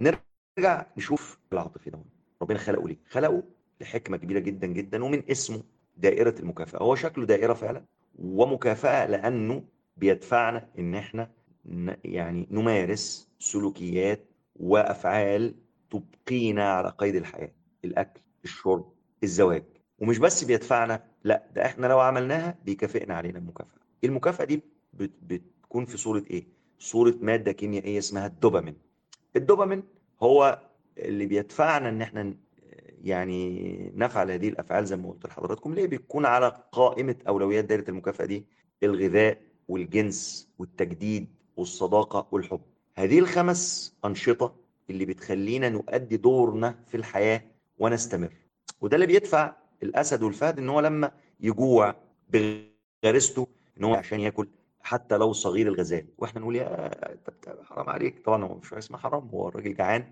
[0.01, 1.99] نرجع نشوف العاطفي ده.
[2.43, 3.43] ربنا خلقه ليه؟ خلقه
[3.81, 5.63] لحكمة كبيرة جدا جدا ومن اسمه
[5.97, 6.83] دائرة المكافأة.
[6.83, 7.83] هو شكله دائرة فعلا
[8.19, 9.63] ومكافأة لأنه
[9.97, 11.29] بيدفعنا إن إحنا
[12.03, 14.25] يعني نمارس سلوكيات
[14.55, 15.55] وأفعال
[15.91, 17.51] تبقينا على قيد الحياة
[17.85, 19.63] الأكل الشرب الزواج.
[19.99, 23.79] ومش بس بيدفعنا لا ده إحنا لو عملناها بيكافئنا علينا المكافأة.
[24.03, 24.61] المكافأة دي
[24.93, 26.47] بتكون في صورة إيه؟
[26.79, 28.75] صورة مادة كيميائية اسمها الدوبامين.
[29.35, 29.83] الدوبامين
[30.23, 30.59] هو
[30.97, 32.33] اللي بيدفعنا إن إحنا
[33.03, 38.25] يعني نفعل هذه الأفعال زي ما قلت لحضراتكم ليه؟ بيكون على قائمة أولويات دائره المكافأة
[38.25, 38.45] دي
[38.83, 41.27] الغذاء والجنس والتجديد
[41.57, 42.61] والصداقة والحب.
[42.95, 44.55] هذه الخمس أنشطة
[44.89, 47.41] اللي بتخلينا نؤدي دورنا في الحياة
[47.77, 48.33] ونستمر.
[48.81, 51.95] وده اللي بيدفع الأسد والفهد إن هو لما يجوع
[52.29, 54.47] بغريزته إن هو عشان ياكل
[54.81, 56.91] حتى لو صغير الغزال وإحنا نقول يا
[57.63, 60.05] حرام عليك طبعا هو مش اسمها حرام هو الراجل جعان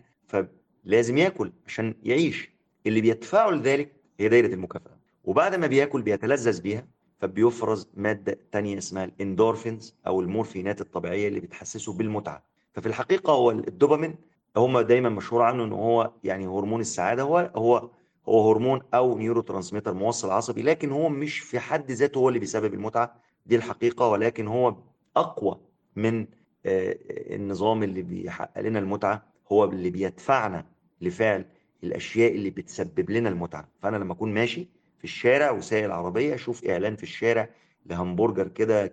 [0.86, 2.50] فلازم ياكل عشان يعيش.
[2.88, 4.98] اللي بيدفعه لذلك هي دايرة المكافأة.
[5.24, 6.88] وبعد ما بياكل بيتلذذ بيها
[7.20, 12.44] فبيفرز مادة تانية اسمها الاندورفينز أو المورفينات الطبيعية اللي بتحسسه بالمتعة.
[12.74, 14.16] ففي الحقيقة هو الدوبامين
[14.58, 17.24] هم دايما مشهور عنه إن هو يعني هرمون السعادة.
[17.24, 17.90] هو هو
[18.30, 22.74] هو هرمون أو neurotransmitter موصل عصبي لكن هو مش في حد ذاته هو اللي بيسبب
[22.74, 23.16] المتعة.
[23.46, 24.76] دي الحقيقة ولكن هو
[25.18, 25.60] أقوى
[25.96, 26.26] من
[26.66, 30.66] النظام اللي بيحقق لنا المتعة هو اللي بيدفعنا
[31.02, 31.46] لفعل
[31.84, 33.68] الأشياء اللي بتسبب لنا المتعة.
[33.82, 37.50] فأنا لما أكون ماشي في الشارع وسايق العربية أشوف إعلان في الشارع
[37.86, 38.88] لهمبرجر كده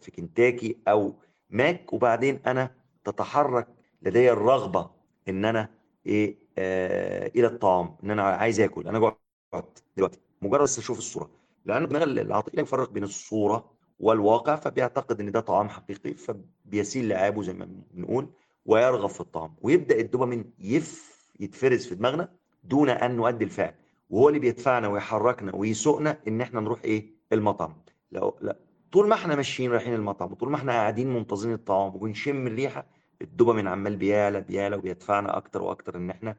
[0.00, 1.14] في كنتاكي أو
[1.50, 3.68] ماك وبعدين أنا تتحرك
[4.02, 4.90] لدي الرغبة
[5.28, 5.68] إن أنا
[6.06, 8.88] إيه آه إلى الطعام إن أنا عايز آكل.
[8.88, 11.30] أنا جوعت دلوقتي مجرد بس أشوف الصورة.
[11.64, 17.52] لأن الدماغ العاطفي يفرق بين الصورة والواقع فبيعتقد إن ده طعام حقيقي فبيسيل لعابه زي
[17.52, 18.28] ما بنقول
[18.64, 19.54] ويرغب في الطعام.
[19.62, 22.28] ويبدأ الدوبامين يف يتفرز في دماغنا
[22.64, 23.74] دون أن نؤدي الفعل.
[24.10, 27.74] وهو اللي بيدفعنا ويحركنا ويسوقنا إن إحنا نروح إيه؟ المطعم.
[28.12, 28.56] لو لا.
[28.92, 32.86] طول ما إحنا ماشيين رايحين المطعم وطول ما إحنا قاعدين منتظرين الطعام وبنشم الريحة
[33.22, 36.36] الدوبامين عمال بيعلى بيعلى وبيدفعنا أكتر وأكتر إن إحنا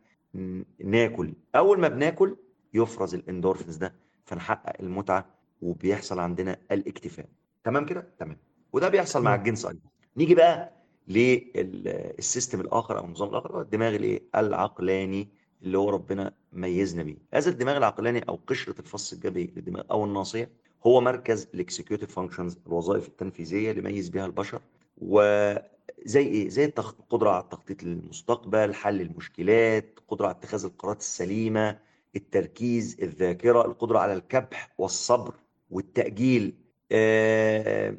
[0.83, 1.33] ناكل.
[1.55, 2.35] أول ما بناكل
[2.73, 3.93] يفرز الإندورفينز ده
[4.25, 5.25] فنحقق المتعة
[5.61, 7.25] وبيحصل عندنا الاكتفاء.
[7.63, 8.37] تمام كده؟ تمام.
[8.73, 9.79] وده بيحصل مع الجنس أيضا.
[10.17, 10.71] نيجي بقى
[11.07, 15.27] لل system الآخر أو النظام الآخر هو الدماغ الايه العقلاني
[15.63, 17.17] اللي هو ربنا ميزنا بيه.
[17.33, 20.49] هذا الدماغ العقلاني أو قشرة الفص الجبهي للدماغ أو الناصية
[20.85, 24.61] هو مركز ال executive functions الوظائف التنفيذية اللي يميز بها البشر
[24.97, 31.79] وزي إيه؟ زي القدره على التخطيط للمستقبل حل المشكلات قدرة على اتخاذ القرارات السليمة
[32.15, 35.33] التركيز الذاكرة القدرة على الكبح والصبر
[35.71, 36.53] والتأجيل.
[36.91, 37.97] آه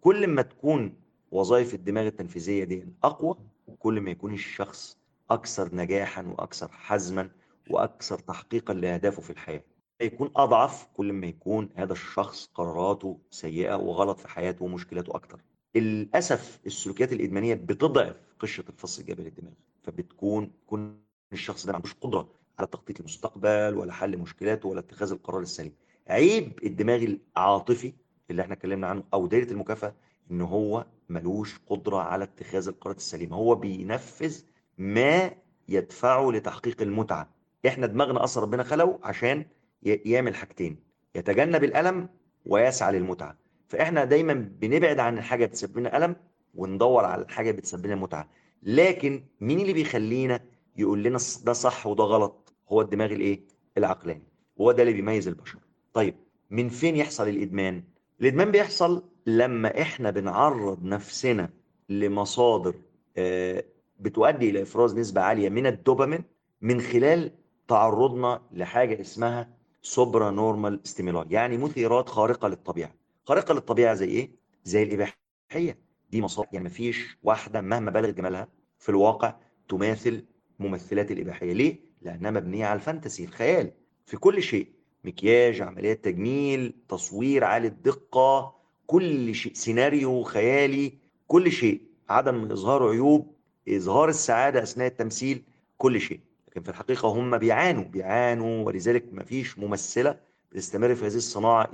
[0.00, 0.94] كل ما تكون
[1.34, 3.36] وظائف الدماغ التنفيذية دي أقوى
[3.78, 4.98] كل ما يكون الشخص
[5.30, 7.30] أكثر نجاحا وأكثر حزما
[7.70, 9.62] وأكثر تحقيقا لأهدافه في الحياة.
[10.00, 15.40] يكون أضعف كل ما يكون هذا الشخص قراراته سيئة وغلط في حياته ومشكلاته أكتر
[15.74, 20.98] للأسف السلوكيات الإدمانية بتضعف قشرة الفص الجبلي الدماغي فبتكون يكون
[21.32, 25.72] الشخص ده ما عندوش قدرة على تخطيط المستقبل ولا حل مشكلاته ولا اتخاذ القرار السليم.
[26.08, 27.04] عيب الدماغ
[27.36, 27.92] العاطفي
[28.30, 29.94] اللي إحنا اتكلمنا عنه أو دايرة المكافأة
[30.30, 34.42] إن هو ملوش قدرة على اتخاذ القرارات السليمه هو بينفذ
[34.78, 35.30] ما
[35.68, 37.28] يدفعه لتحقيق المتعة.
[37.66, 39.46] إحنا دماغنا أصلا ربنا خلقه عشان
[39.82, 40.76] يعمل حاجتين.
[41.14, 42.08] يتجنب الألم
[42.46, 43.38] ويسعى للمتعة.
[43.68, 46.16] فإحنا دايما بنبعد عن الحاجة بتسبب لنا ألم
[46.54, 48.28] وندور على الحاجة بتسبب لنا متعه
[48.62, 50.40] لكن مين اللي بيخلينا
[50.76, 53.40] يقول لنا ده صح وده غلط؟ هو الدماغ الإيه؟
[53.78, 54.22] العقلاني.
[54.56, 55.58] وهو ده اللي بيميز البشر.
[55.92, 56.14] طيب
[56.50, 57.84] من فين يحصل الإدمان؟
[58.20, 61.50] الإدمان بيحصل لما إحنا بنعرض نفسنا
[61.88, 62.74] لمصادر
[63.16, 63.64] آه،
[64.00, 66.24] بتؤدي إلى إفراز نسبة عالية من الدوبامين
[66.60, 67.32] من خلال
[67.68, 69.48] تعرضنا لحاجة اسمها
[69.82, 72.94] supranormal stimuli يعني مثيرات خارقة للطبيعة.
[73.24, 74.30] خارقة للطبيعة زي إيه؟
[74.64, 75.78] زي الإباحية.
[76.10, 79.34] دي مصادر يعني مفيش واحدة مهما بلغت جمالها في الواقع
[79.68, 80.24] تماثل
[80.58, 81.52] ممثلات الإباحية.
[81.52, 83.24] ليه؟ لأنها مبنية على الفانتسي.
[83.24, 83.70] الخيال
[84.06, 84.68] في كل شيء
[85.04, 88.54] مكياج عمليات تجميل تصوير عالي الدقة
[88.86, 90.92] كل شيء سيناريو خيالي
[91.26, 93.34] كل شيء عدم إظهار عيوب
[93.68, 95.42] إظهار السعادة أثناء التمثيل
[95.78, 96.20] كل شيء.
[96.48, 100.18] لكن في الحقيقة هم بيعانوا بيعانوا ولذلك مفيش ممثلة
[100.52, 101.70] بتستمر في هذه الصناعة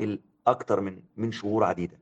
[0.47, 1.99] أكثر من من شهور عديدة.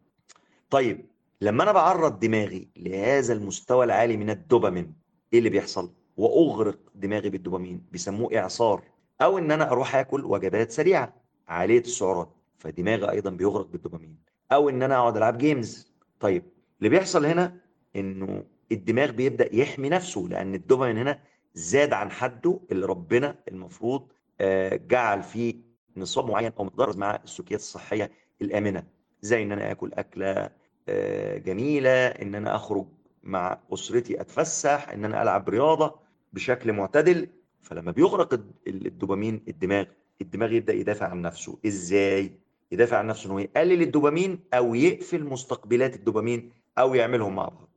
[0.70, 1.06] طيب
[1.40, 4.94] لما أنا بعرض دماغي لهذا المستوى العالي من الدوبامين
[5.32, 8.82] إيه اللي بيحصل؟ وأغرق دماغي بالدوبامين بيسموه إعصار
[9.22, 11.14] أو إن أنا أروح آكل وجبات سريعة
[11.48, 14.16] عالية السعرات فدماغي أيضا بيغرق بالدوبامين.
[14.52, 16.42] أو إن أنا أقعد ألعب جيمز طيب
[16.78, 17.56] اللي بيحصل هنا
[17.96, 21.18] إنه الدماغ بيبدأ يحمي نفسه لأن الدوبامين هنا
[21.54, 24.08] زاد عن حده اللي ربنا المفروض
[24.40, 25.54] آه، جعل فيه
[25.96, 28.10] نصاب معين أو مقدار مع السلوكيات الصحية
[28.42, 28.84] الآمنة.
[29.22, 30.50] زي إن أنا آكل أكلة
[30.88, 32.86] آه، جميلة إن أنا أخرج
[33.22, 35.94] مع أسرتي أتفسح إن أنا ألعب رياضة
[36.32, 37.28] بشكل معتدل.
[37.60, 39.84] فلما بيغرق الد- الدوبامين الدماغ
[40.20, 41.58] الدماغ يبدأ يدافع عن نفسه.
[41.66, 42.32] إزاي؟
[42.72, 47.68] يدافع عن نفسه إنه يقلل الدوبامين أو يقفل مستقبلات الدوبامين أو يعملهم مع بعض.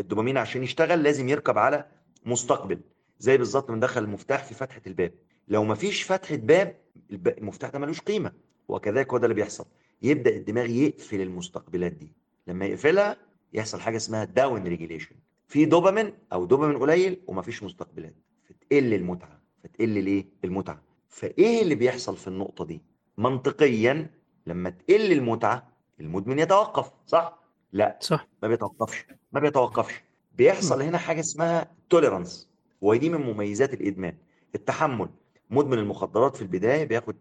[0.00, 1.86] الدوبامين عشان يشتغل لازم يركب على
[2.26, 2.80] مستقبل
[3.18, 5.12] زي بالظبط من دخل المفتاح في فتحة الباب.
[5.48, 6.76] لو مفيش فتحة باب
[7.10, 8.32] المفتاح ده ملوش قيمة.
[8.68, 9.66] وكذلك هو ده اللي بيحصل.
[10.02, 12.12] يبدأ الدماغ يقفل المستقبلات دي.
[12.46, 13.16] لما يقفلها
[13.52, 15.16] يحصل حاجة اسمها down regulation
[15.46, 18.14] في دوبامين أو دوبامين قليل ومفيش مستقبلات.
[18.44, 19.40] فتقل المتعة.
[19.64, 20.82] فتقل الايه المتعة.
[21.08, 22.82] فإيه اللي بيحصل في النقطة دي؟
[23.18, 24.10] منطقيا
[24.48, 25.68] لما تقل المتعة
[26.00, 27.38] المدمن يتوقف صح؟
[27.72, 28.28] لا صح.
[28.42, 30.02] ما بيتوقفش ما بيتوقفش.
[30.34, 32.48] بيحصل هنا حاجة اسمها توليرانس
[32.80, 34.16] ودي من مميزات الإدمان.
[34.54, 35.08] التحمل.
[35.50, 37.16] مدمن المخدرات في البداية بياخد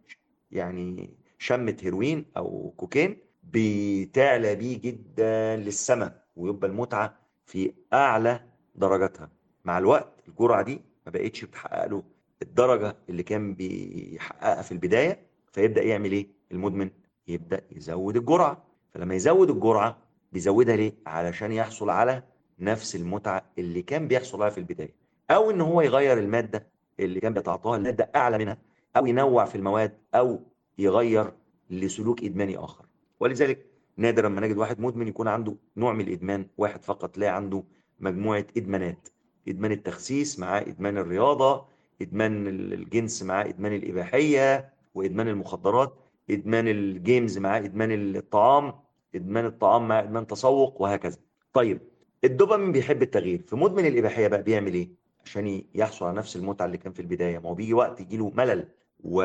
[0.51, 8.39] يعني شمة هيروين أو كوكين بتعلى بيه جدا للسماء ويبقى المتعة في أعلى
[8.75, 9.29] درجاتها.
[9.65, 12.03] مع الوقت الجرعة دي ما بقتش بتحقق له
[12.41, 16.89] الدرجة اللي كان بيحققها في البداية فيبدأ يعمل إيه؟ المدمن
[17.27, 18.63] يبدأ يزود الجرعة.
[18.93, 19.97] فلما يزود الجرعة
[20.31, 22.23] بيزودها ليه؟ علشان يحصل على
[22.59, 24.93] نفس المتعة اللي كان بيحصل عليها في البداية.
[25.31, 26.67] أو إن هو يغير المادة
[26.99, 28.57] اللي كان بيتعاطاها لماده أعلى منها
[28.97, 30.39] أو ينوع في المواد أو
[30.77, 31.31] يغير
[31.69, 32.85] لسلوك إدماني آخر.
[33.19, 33.65] ولذلك
[33.97, 37.63] نادرا ما نجد واحد مدمن يكون عنده نوع من الإدمان واحد فقط تلاقي عنده
[37.99, 39.09] مجموعة إدمانات.
[39.47, 41.65] إدمان التخسيس مع إدمان الرياضة
[42.01, 45.93] إدمان الجنس مع إدمان الإباحية وإدمان المخدرات.
[46.29, 48.73] إدمان الجيمز مع إدمان الطعام
[49.15, 51.17] إدمان الطعام مع إدمان تسوق وهكذا.
[51.53, 51.79] طيب
[52.23, 54.89] الدوبامين بيحب التغيير في مدمن الإباحية بقى بيعمل إيه؟
[55.25, 58.67] عشان يحصل على نفس المتعة اللي كان في البداية ما هو بيجي وقت يجيله ملل
[59.03, 59.21] و...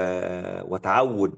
[0.75, 1.35] وتعود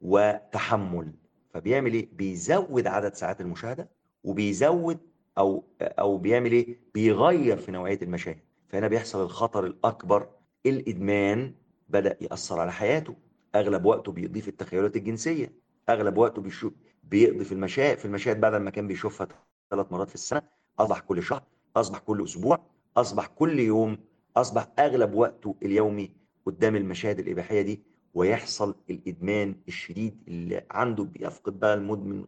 [0.00, 1.12] وتحمل.
[1.54, 3.88] فبيعمل إيه؟ بيزود عدد ساعات المشاهدة
[4.24, 4.98] وبيزود
[5.38, 8.38] أو أو بيعمل إيه؟ بيغير في نوعية المشاهد.
[8.68, 10.26] فهنا بيحصل الخطر الأكبر
[10.66, 11.52] الإدمان
[11.88, 13.14] بدأ يأثر على حياته.
[13.54, 15.52] أغلب وقته بيقضيه في التخيلات الجنسية
[15.88, 16.72] أغلب وقته بيشوف
[17.04, 19.28] بيقضي في المشاهد في المشاهد بعد ما كان بيشوفها
[19.70, 20.42] ثلاث مرات في السنة
[20.78, 21.42] أصبح كل شهر
[21.76, 22.60] أصبح كل أسبوع
[22.96, 23.98] أصبح كل يوم
[24.36, 26.10] أصبح أغلب وقته اليومي
[26.46, 27.82] قدام المشاهد الإباحية دي
[28.14, 32.24] ويحصل الإدمان الشديد اللي عنده بيفقد بقى المدمن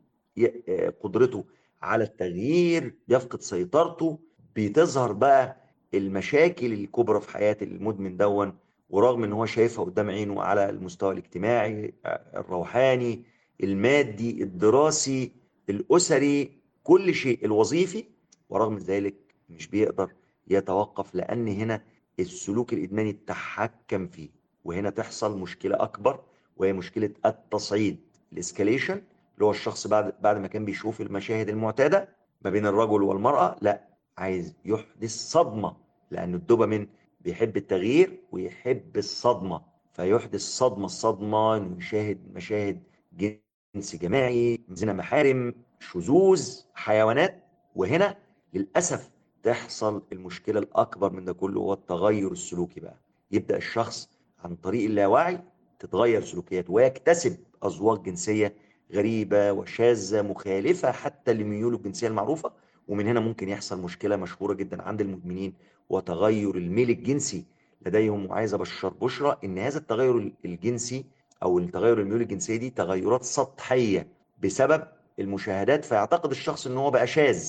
[0.68, 1.44] آه، قدرته
[1.82, 4.18] على التغيير بيفقد سيطرته
[4.56, 5.56] بتظهر بقى
[5.94, 8.58] المشاكل الكبرى في حياة المدمن دون
[8.90, 11.94] ورغم إن هو شايفها قدام عينه على المستوى الاجتماعي
[12.36, 13.22] الروحاني
[13.62, 15.32] المادي الدراسي
[15.70, 18.04] الأسري كل شيء الوظيفي
[18.48, 19.14] ورغم ذلك
[19.50, 20.12] مش بيقدر
[20.48, 21.82] يتوقف لأن هنا
[22.20, 24.28] السلوك الإدماني تحكم فيه.
[24.64, 26.20] وهنا تحصل مشكلة أكبر
[26.56, 28.00] وهي مشكلة التصعيد
[28.32, 28.92] الإسكاليشن
[29.34, 32.08] اللي هو الشخص بعد بعد ما كان بيشوف المشاهد المعتادة
[32.42, 33.88] ما بين الرجل والمرأة لأ
[34.18, 35.76] عايز يحدث صدمة
[36.10, 36.88] لأن الدوبامين
[37.20, 39.62] بيحب التغيير ويحب الصدمة
[39.92, 47.44] فيحدث صدمة الصدمة إنه يشاهد مشاهد جنس جماعي زنا محارم شذوذ حيوانات
[47.76, 48.16] وهنا
[48.54, 49.10] للأسف
[49.42, 52.96] تحصل المشكلة الأكبر من ده كله هو التغير السلوكي بقى.
[53.30, 54.08] يبدأ الشخص
[54.44, 55.40] عن طريق اللاوعي
[55.78, 58.54] تتغير سلوكياته ويكتسب أذواق جنسية
[58.92, 62.52] غريبة وشاذة مخالفة حتى لميوله الجنسية المعروفة
[62.88, 65.54] ومن هنا ممكن يحصل مشكلة مشهورة جدا عند المدمنين
[65.90, 67.44] وتغير الميل الجنسي.
[67.86, 71.04] لديهم وعايز ابشر بشرى إن هذا التغير الجنسي
[71.42, 74.06] أو التغير الميول الجنسية دي تغيرات سطحية
[74.42, 74.82] بسبب
[75.18, 75.84] المشاهدات.
[75.84, 77.44] فيعتقد الشخص إن هو بقى شاذ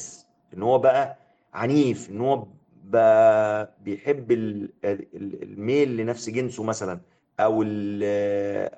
[0.53, 1.17] إن هو بقى
[1.53, 2.45] عنيف إن هو
[2.83, 6.99] بقى بيحب الميل لنفس جنسه مثلا
[7.39, 7.63] أو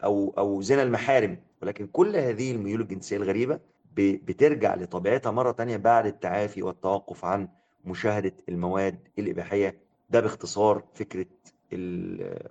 [0.04, 1.38] أو أو زنا المحارم.
[1.62, 3.60] ولكن كل هذه الميول الجنسية الغريبة
[3.96, 7.48] بترجع لطبيعتها مرة تانية بعد التعافي والتوقف عن
[7.84, 9.80] مشاهدة المواد الإباحية
[10.10, 11.26] ده باختصار فكرة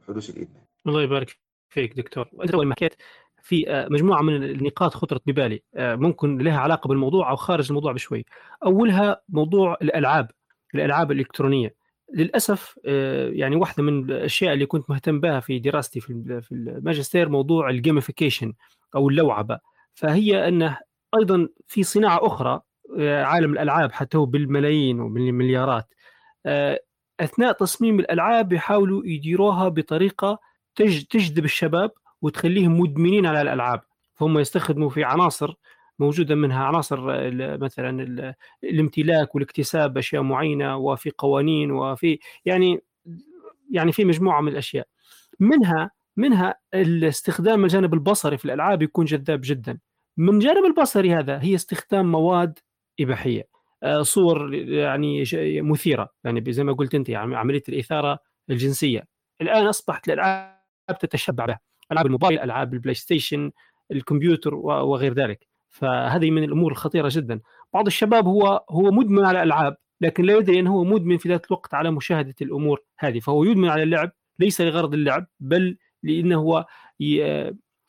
[0.08, 0.62] حدوث الإدمان.
[0.86, 2.28] الله يبارك فيك دكتور.
[2.42, 2.94] انت أول ما حكيت
[3.42, 7.92] في آه، مجموعة من النقاط خطرت ببالي آه، ممكن لها علاقة بالموضوع أو خارج الموضوع
[7.92, 8.24] بشوي.
[8.64, 10.30] أولها موضوع الألعاب
[10.74, 11.74] الألعاب الإلكترونية.
[12.14, 16.10] للأسف آه، يعني واحدة من الأشياء اللي كنت مهتم بها في دراستي في
[16.52, 18.52] الماجستير موضوع ال gamification
[18.94, 19.58] أو اللوعبه
[19.94, 20.78] فهي أنه
[21.18, 22.60] أيضا في صناعة أخرى
[23.00, 25.94] عالم الألعاب حتى هو بالملايين وبالمليارات.
[27.20, 30.38] أثناء تصميم الألعاب يحاولوا يديروها بطريقة
[31.10, 31.90] تجذب الشباب
[32.22, 33.80] وتخليهم مدمنين على الألعاب.
[34.14, 35.54] فهم يستخدموا في عناصر
[35.98, 37.00] موجودة منها عناصر
[37.58, 38.06] مثلا
[38.64, 42.82] الامتلاك والاكتساب أشياء معينة وفي قوانين وفي يعني
[43.70, 44.86] يعني في مجموعة من الأشياء.
[45.40, 49.78] منها منها الاستخدام الجانب البصري في الألعاب يكون جذاب جدا.
[50.16, 52.58] من جانب البصري هذا هي استخدام مواد
[53.00, 53.48] إباحية.
[53.82, 55.24] آه، صور يعني
[55.62, 56.08] مثيرة.
[56.24, 58.18] يعني زي ما قلت أنت يعني عملية الإثارة
[58.50, 59.04] الجنسية.
[59.40, 60.58] الآن أصبحت الألعاب
[61.00, 61.60] تتشبع بها.
[61.92, 63.52] ألعاب الموبايل ألعاب ال PlayStation
[63.92, 65.46] الكمبيوتر وغير ذلك.
[65.70, 67.40] فهذه من الأمور الخطيرة جدا.
[67.74, 71.46] بعض الشباب هو هو مدمن على الالعاب لكن لا يدري أنه هو مدمن في ذات
[71.46, 73.20] الوقت على مشاهدة الأمور هذه.
[73.20, 76.66] فهو يدمن على اللعب ليس لغرض اللعب بل لأنه هو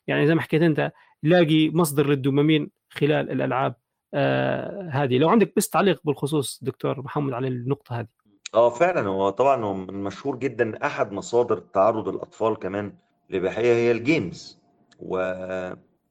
[0.06, 0.92] يعني زي ما حكيت أنت
[1.22, 3.74] يلاقي مصدر للدوبامين خلال الألعاب.
[4.14, 5.18] آه هذه.
[5.18, 8.06] لو عندك بس تعليق بالخصوص دكتور محمد على النقطة هذه.
[8.54, 9.08] آه فعلا.
[9.08, 12.92] هو طبعا هو مشهور جدا أحد مصادر تعرض الأطفال كمان
[13.30, 14.58] للاباحيه هي الجيمز.
[15.00, 15.16] و...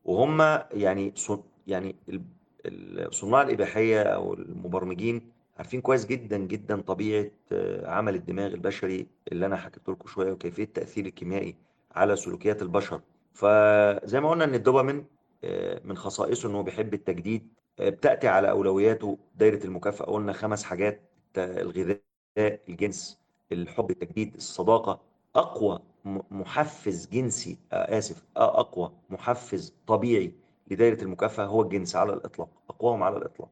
[0.06, 0.42] وهم
[0.72, 1.14] يعني
[1.68, 1.96] يعني
[3.10, 9.58] صناع الإباحية أو المبرمجين عارفين كويس جدا جدا طبيعة آه، عمل الدماغ البشري اللي أنا
[9.58, 11.56] حكيت لكم شوية وكيفية التاثير الكيميائي
[11.92, 13.02] على سلوكيات البشر.
[13.34, 15.06] فزي ما قلنا إن الدوبامين
[15.44, 17.48] آه، من خصائصه انه بيحب التجديد
[17.80, 20.06] بتأتي على أولوياته دايرة المكافأة.
[20.06, 21.02] قلنا خمس حاجات
[21.38, 22.00] الغذاء
[22.70, 23.20] الجنس
[23.52, 25.02] الحب التجديد الصداقة.
[25.36, 25.80] أقوى
[26.32, 30.32] محفز جنسي آسف أقوى محفز طبيعي
[30.72, 33.50] لدايرة المكافأة هو الجنس على الإطلاق أقواهم على الإطلاق.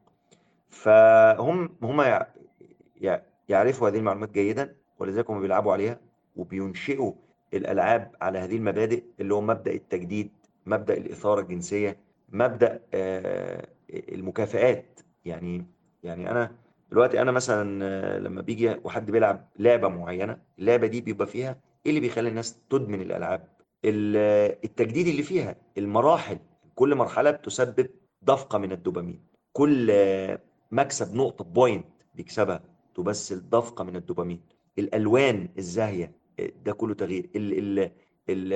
[0.68, 2.24] فهم هم
[3.48, 6.00] يعرفوا هذه المعلومات جيدا ولذلك هم بيلعبوا عليها
[6.36, 7.12] وبينشئوا
[7.54, 10.30] الألعاب على هذه المبادئ اللي هو مبدأ التجديد
[10.66, 11.96] مبدأ الإثارة الجنسية
[12.28, 15.00] مبدأ آه، المكافآت.
[15.24, 15.66] يعني
[16.02, 16.56] يعني أنا
[16.90, 22.00] دلوقتي أنا مثلا لما بيجي وحد بيلعب لعبة معينة اللعبة دي بيبقى فيها إيه اللي
[22.00, 23.48] بيخلي الناس تدمن الألعاب؟
[23.84, 26.38] التجديد اللي فيها المراحل.
[26.74, 27.88] كل مرحلة بتسبب
[28.22, 29.20] دفقة من الدوبامين.
[29.52, 29.92] كل
[30.70, 32.60] مكسب نقطة بوينت بيكسبها
[32.94, 34.40] تمثل دفقة من الدوبامين.
[34.78, 36.12] الألوان الزاهية
[36.64, 37.30] ده كله تغيير.
[37.36, 37.90] ال
[38.28, 38.48] ال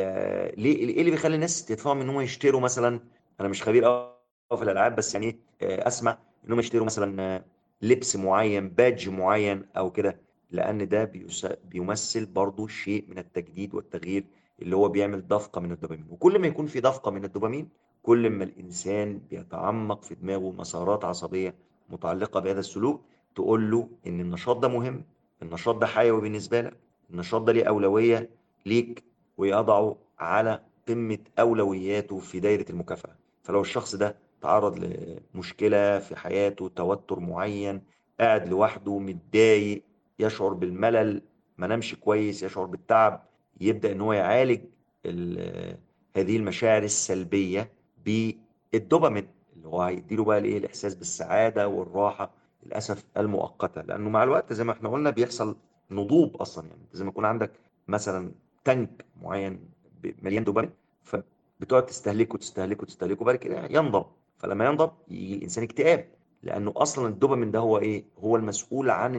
[0.61, 3.01] ليه إيه اللي بيخلي الناس تتفاهم إن هم يشتروا مثلا؟
[3.41, 4.16] أنا مش خبير
[4.55, 7.43] في الألعاب بس يعني أسمع ان هم يشتروا مثلا
[7.83, 10.21] لبس معين بادج معين أو كده
[10.51, 11.13] لأن ده
[11.65, 14.25] بيمثل برضو شيء من التجديد والتغيير
[14.63, 16.07] اللي هو بيعمل دفقة من الدوبامين.
[16.11, 17.69] وكل ما يكون في دفقة من الدوبامين
[18.03, 21.55] كل ما الإنسان بيتعمق في دماغه مسارات عصبية
[21.91, 23.01] متعلقة بهذا السلوك
[23.35, 25.05] تقول له إن النشاط ده مهم
[25.43, 26.77] النشاط ده حيوي بالنسبة لك
[27.11, 28.31] النشاط ده ليه أولوية
[28.67, 29.05] ليك
[29.39, 33.17] ويضعه على قمة أولوياته في دايرة المكافأة.
[33.43, 34.79] فلو الشخص ده تعرض
[35.35, 37.83] لمشكلة في حياته توتر معين
[38.21, 39.83] قاعد لوحده متضايق
[40.19, 41.23] يشعر بالملل
[41.59, 43.27] ما نامش كويس يشعر بالتعب
[43.61, 44.61] يبدأ إن هو يعالج
[46.17, 47.73] هذه المشاعر السلبية
[48.05, 52.31] بالدوبامين اللي هو هيديله بقى الإيه الإحساس بالسعادة والراحة
[52.63, 53.83] للأسف المؤقتة.
[53.83, 55.57] لأنه مع الوقت زي ما إحنا قلنا بيحصل
[55.91, 57.51] نضوب أصلا يعني ما يكون عندك
[57.89, 58.33] مثلا
[58.65, 59.61] تانك معين
[60.23, 60.71] مليان دوبامين
[61.03, 64.07] فبتقعد تستهلكه تستهلكه تستهلكه وبعد كده ينضب.
[64.37, 66.09] فلما ينضب يجي الإنسان اكتئاب
[66.43, 69.15] لأنه أصلا الدوبامين ده هو إيه؟ هو المسؤول عن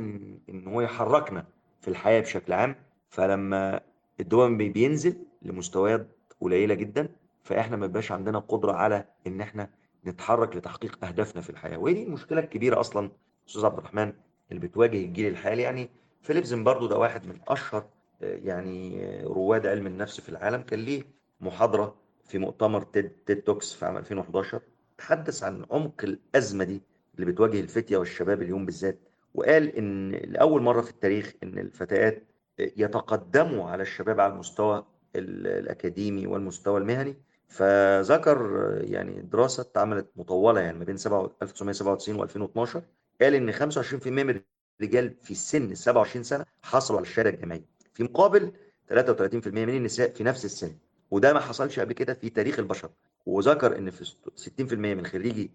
[0.49, 1.45] ان, هو يحركنا
[1.81, 2.75] في الحياة بشكل عام.
[3.09, 3.81] فلما
[4.19, 6.07] الدوبامين بينزل لمستويات
[6.41, 7.09] قليلة جدا
[7.43, 9.69] فإحنا ما بيبقاش عندنا قدرة على إن إحنا
[10.05, 11.77] نتحرك لتحقيق أهدافنا في الحياة.
[11.77, 13.11] وهي دي المشكلة الكبيرة أصلا
[13.47, 14.13] أستاذ عبد الرحمن
[14.51, 15.61] اللي بتواجه الجيل الحالي.
[15.61, 15.89] يعني
[16.21, 17.85] فيليبزن برضو ده واحد من أشهر
[18.21, 20.61] آه، يعني آه، رواد علم النفس في العالم.
[20.61, 21.03] كان ليه
[21.41, 24.61] محاضرة في مؤتمر TED, TED Talks في عام 2011
[24.97, 26.81] تحدث عن عمق الأزمة دي
[27.15, 28.99] اللي بتواجه الفتية والشباب اليوم بالذات
[29.35, 32.23] وقال إن لأول مرة في التاريخ إن الفتيات
[32.59, 34.85] يتقدموا على الشباب على المستوى
[35.15, 37.15] الأكاديمي والمستوى المهني.
[37.47, 38.37] فذكر
[38.83, 42.77] يعني دراسة اتعملت مطولة يعني ما بين 1997 و2012
[43.21, 44.41] قال إن 25% من
[44.81, 47.65] الرجال في السن 27 سنة حصلوا على الشهادة الجامعية.
[47.93, 48.51] في مقابل
[48.89, 50.71] 33% من النساء في نفس السن.
[51.11, 52.89] وده ما حصلش قبل كده في تاريخ البشر.
[53.27, 54.05] وذكر إن في
[54.37, 55.51] 60% من خريجي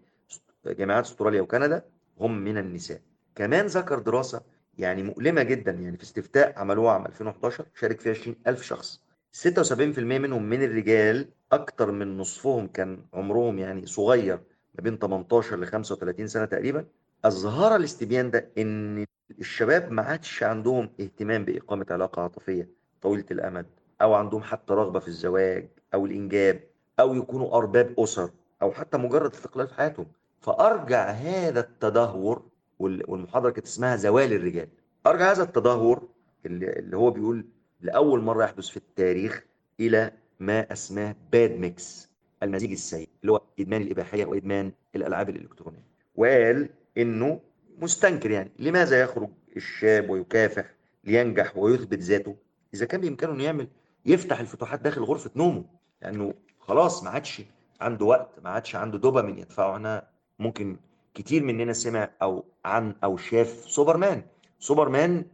[0.67, 1.85] جامعات أستراليا وكندا
[2.21, 3.01] هم من النساء.
[3.35, 4.41] كمان ذكر دراسة
[4.79, 9.01] يعني مؤلمة جدا يعني في استفتاء عملوها عام 2011 شارك فيها 20000 شخص.
[9.33, 14.41] 76% منهم من الرجال أكتر من نصفهم كان عمرهم يعني صغير
[14.75, 16.85] ما بين 18 ل 35 سنة تقريبا.
[17.25, 19.05] أظهر الاستبيان ده إن
[19.41, 22.69] الشباب ما عادش عندهم اهتمام بإقامة علاقة عاطفية
[23.03, 23.67] طويلة الأمد
[24.03, 26.72] أو عندهم حتى رغبة في الزواج أو الإنجاب.
[27.03, 28.31] أو يكونوا أرباب أسر
[28.63, 30.07] أو حتى مجرد استقلال في حياتهم.
[30.41, 32.43] فأرجع هذا التدهور
[32.79, 34.69] والمحاضرة كانت اسمها زوال الرجال.
[35.07, 36.09] أرجع هذا التدهور
[36.47, 37.47] اللي هو بيقول
[37.81, 39.45] لأول مرة يحدث في التاريخ
[39.81, 42.09] إلى ما أسماه bad mix
[42.43, 45.87] المزيج السيء اللي هو إدمان الإباحية وإدمان الألعاب الإلكترونية.
[46.15, 47.41] وقال إنه
[47.79, 48.51] مستنكر يعني.
[48.59, 50.75] لماذا يخرج الشاب ويكافح
[51.05, 52.37] لينجح ويثبت ذاته؟
[52.75, 53.69] إذا كان بإمكانه إنه يعمل
[54.07, 55.65] يفتح الفتوحات داخل غرفة نومه.
[56.03, 56.35] لأنه
[56.69, 57.43] خلاص ما عادش
[57.81, 59.75] عنده وقت ما عادش عنده دوبامين يدفعه.
[59.77, 60.09] إحنا
[60.39, 60.77] ممكن
[61.15, 64.23] كتير مننا سمع أو عن أو شاف سوبرمان.
[64.59, 65.25] سوبرمان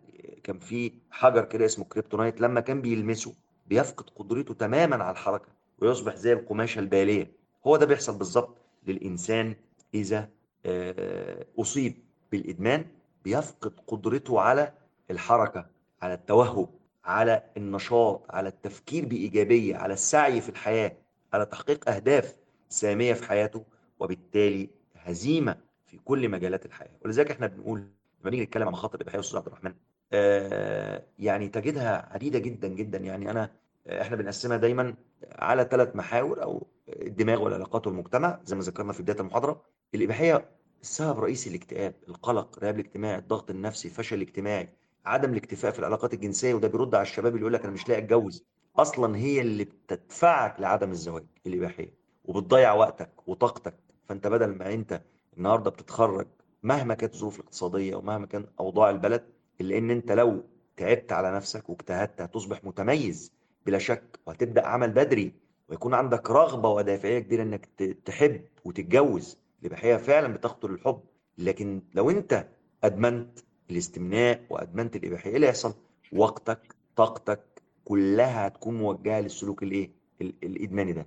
[0.44, 3.34] كان في حجر كده اسمه كريبتونايت لما كان بيلمسه
[3.66, 5.48] بيفقد قدرته تماما على الحركة
[5.78, 7.32] ويصبح زي القماشة البالية.
[7.66, 8.56] هو ده بيحصل بالظبط
[8.86, 9.54] للإنسان
[9.94, 10.28] إذا
[10.66, 11.94] آه، أصيب
[12.32, 12.84] بالإدمان
[13.24, 14.72] بيفقد قدرته على
[15.10, 15.66] الحركة
[16.02, 16.66] على التوهج
[17.04, 20.92] على النشاط على التفكير بإيجابية على السعي في الحياة.
[21.32, 22.36] على تحقيق أهداف
[22.68, 23.64] سامية في حياته
[24.00, 25.56] وبالتالي هزيمة
[25.86, 26.90] في كل مجالات الحياة.
[27.04, 27.78] ولذلك إحنا بنقول
[28.22, 29.74] لما نيجي نتكلم عن مخاطر الإباحية أستاذ عبد الرحمن
[30.12, 32.98] آه يعني تجدها عديدة جدا جدا.
[32.98, 33.50] يعني أنا
[33.88, 34.94] إحنا بنقسمها دايما
[35.32, 39.62] على ثلاث محاور أو الدماغ والعلاقات والمجتمع زي ما ذكرنا في بداية المحاضرة.
[39.94, 40.48] الإباحية
[40.82, 44.68] السبب الرئيسي الاكتئاب القلق الرهاب الاجتماعي الضغط النفسي الفشل الاجتماعي
[45.06, 48.00] عدم الاكتفاء في العلاقات الجنسية وده بيرد على الشباب اللي يقول لك أنا مش لاقي
[48.02, 48.44] أتجوز.
[48.78, 53.74] أصلا هي اللي بتدفعك لعدم الزواج الاباحيه وبتضيع وقتك وطاقتك.
[54.08, 55.02] فأنت بدل ما أنت
[55.36, 56.26] النهارده بتتخرج
[56.62, 59.24] مهما كانت الظروف الاقتصادية ومهما كان أوضاع البلد
[59.60, 60.44] إلا إن أنت لو
[60.76, 63.32] تعبت على نفسك واجتهدت هتصبح متميز
[63.66, 65.32] بلا شك وهتبدأ عمل بدري
[65.68, 67.66] ويكون عندك رغبة ودافعية كبيرة إنك
[68.04, 69.38] تحب وتتجوز.
[69.62, 71.00] الاباحيه فعلا بتقتل الحب
[71.38, 72.46] لكن لو أنت
[72.84, 73.38] أدمنت
[73.70, 75.74] الاستمناء وأدمنت الاباحيه إيه اللي هيحصل؟
[76.12, 77.57] وقتك طاقتك
[77.88, 81.06] كلها هتكون موجهة للسلوك الإيه؟ الإدماني ده.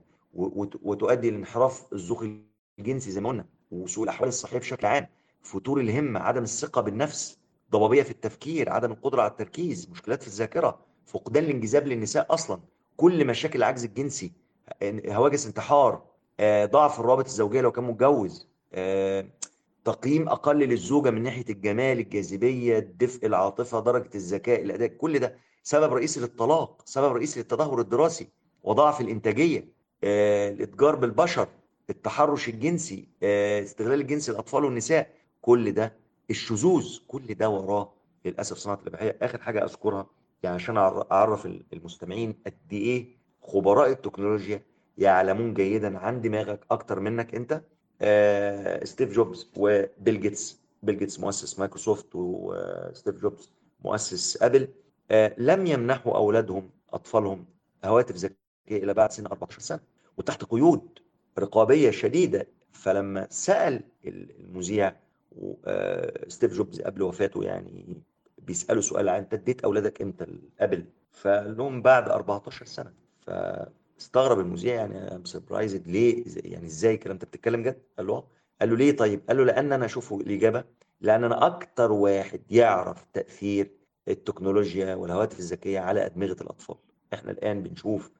[0.84, 2.24] وتؤدي لانحراف الذوق
[2.80, 5.08] الجنسي زي ما قلنا وسوء الأحوال الصحية بشكل عام.
[5.42, 7.38] فتور الهمة عدم الثقة بالنفس
[7.72, 12.60] ضبابية في التفكير عدم القدرة على التركيز مشكلات في الذاكرة فقدان الانجذاب للنساء أصلا.
[12.98, 14.32] كل مشاكل العجز الجنسي
[15.08, 16.04] هواجس انتحار
[16.40, 19.26] آه، ضعف الرابط الزوجية لو كان متجوز آه،
[19.86, 25.94] تقييم أقل للزوجة من ناحية الجمال الجاذبية الدفء العاطفة درجة الذكاء الأداء كل ده سبب
[25.94, 28.28] رئيسي للطلاق سبب رئيسي للتدهور الدراسي
[28.64, 29.66] وضعف الإنتاجية
[30.04, 31.48] آه، الإتجار بالبشر
[31.90, 35.10] التحرش الجنسي استغلال الجنسي للأطفال والنساء.
[35.42, 35.94] كل ده
[36.30, 37.94] الشذوذ كل ده وراه
[38.26, 39.18] للأسف صناعة الإباحية.
[39.22, 40.08] آخر حاجة أذكرها
[40.44, 40.78] يعني عشان
[41.12, 43.08] أعرف المستمعين قد إيه
[43.42, 44.62] خبراء التكنولوجيا
[44.98, 47.62] يعلمون جيدا عن دماغك أكتر منك أنت.
[48.02, 50.62] آه ستيف جوبز وبيل جيتس.
[50.84, 53.52] بيل جيتس مؤسس مايكروسوفت وستيف جوبز
[53.86, 54.62] مؤسس أبل.
[54.62, 54.68] آه
[55.38, 57.46] لم يمنحوا أولادهم أطفالهم
[57.86, 58.36] هواتف ذكية
[58.84, 59.80] إلى بعد سن 14 سنة
[60.18, 61.00] وتحت قيود
[61.40, 62.48] رقابية شديدة.
[62.72, 64.96] فلما سأل المذيع
[65.66, 68.02] آه ستيف جوبز قبل وفاته يعني
[68.38, 72.94] بيسالوا سؤال عن أنت اديت أولادك إمتى ال Apple فقال لهم بعد 14 سنة.
[73.22, 78.24] فاستغرب المذيع يعني I'm surprised ليه؟ يعني إزاي الكلام انت بتتكلم جد؟ قال له
[78.62, 80.64] قال له ليه طيب؟ قال له لأن أنا أشوفه الاجابه
[81.02, 83.72] لأن أنا أكتر واحد يعرف تأثير
[84.08, 86.76] التكنولوجيا والهواتف الذكية على أدمغة الأطفال.
[87.14, 88.12] إحنا الآن بنشوف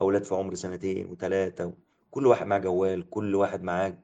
[0.00, 1.72] أولاد في عمر سنتين وثلاثه
[2.10, 3.98] كل واحد معاه جوال كل واحد معاه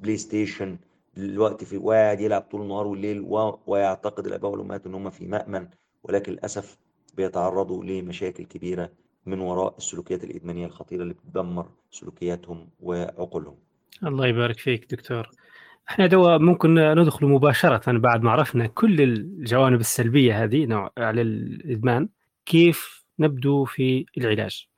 [0.00, 0.78] PlayStation
[1.16, 3.58] الوقت في وقاعد يلعب طول النهار والليل و...
[3.66, 5.68] ويعتقد الآباء والأمهات إن هم في مأمن
[6.02, 6.78] ولكن للأسف
[7.16, 8.90] بيتعرضوا لمشاكل كبيرة
[9.26, 13.56] من وراء السلوكيات الإدمانية الخطيرة اللي بتدمر سلوكياتهم وعقولهم.
[14.06, 15.30] الله يبارك فيك دكتور.
[15.90, 22.08] إحنا دوا ممكن ندخل مباشرة بعد ما عرفنا كل الجوانب السلبية هذه نوع على الإدمان
[22.46, 24.68] كيف نبدو في العلاج؟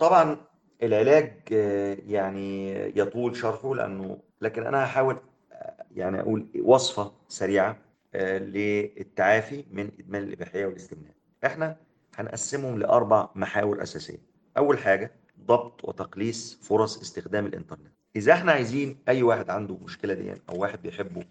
[0.00, 0.36] طبعا
[0.82, 5.16] العلاج آه، يعني يطول شرحه لأنه لكن أنا هحاول
[5.52, 7.78] آه، يعني أقول وصفة سريعة
[8.14, 11.14] آه، للتعافي من إدمان الإباحية والاستمناء.
[11.44, 11.76] إحنا
[12.14, 14.18] هنقسمهم لأربع محاور أساسية.
[14.58, 17.99] أول حاجة ضبط وتقليص فرص استخدام الإنترنت.
[18.16, 21.24] إذا إحنا عايزين أي واحد عنده مشكلة دي أو واحد بيحبه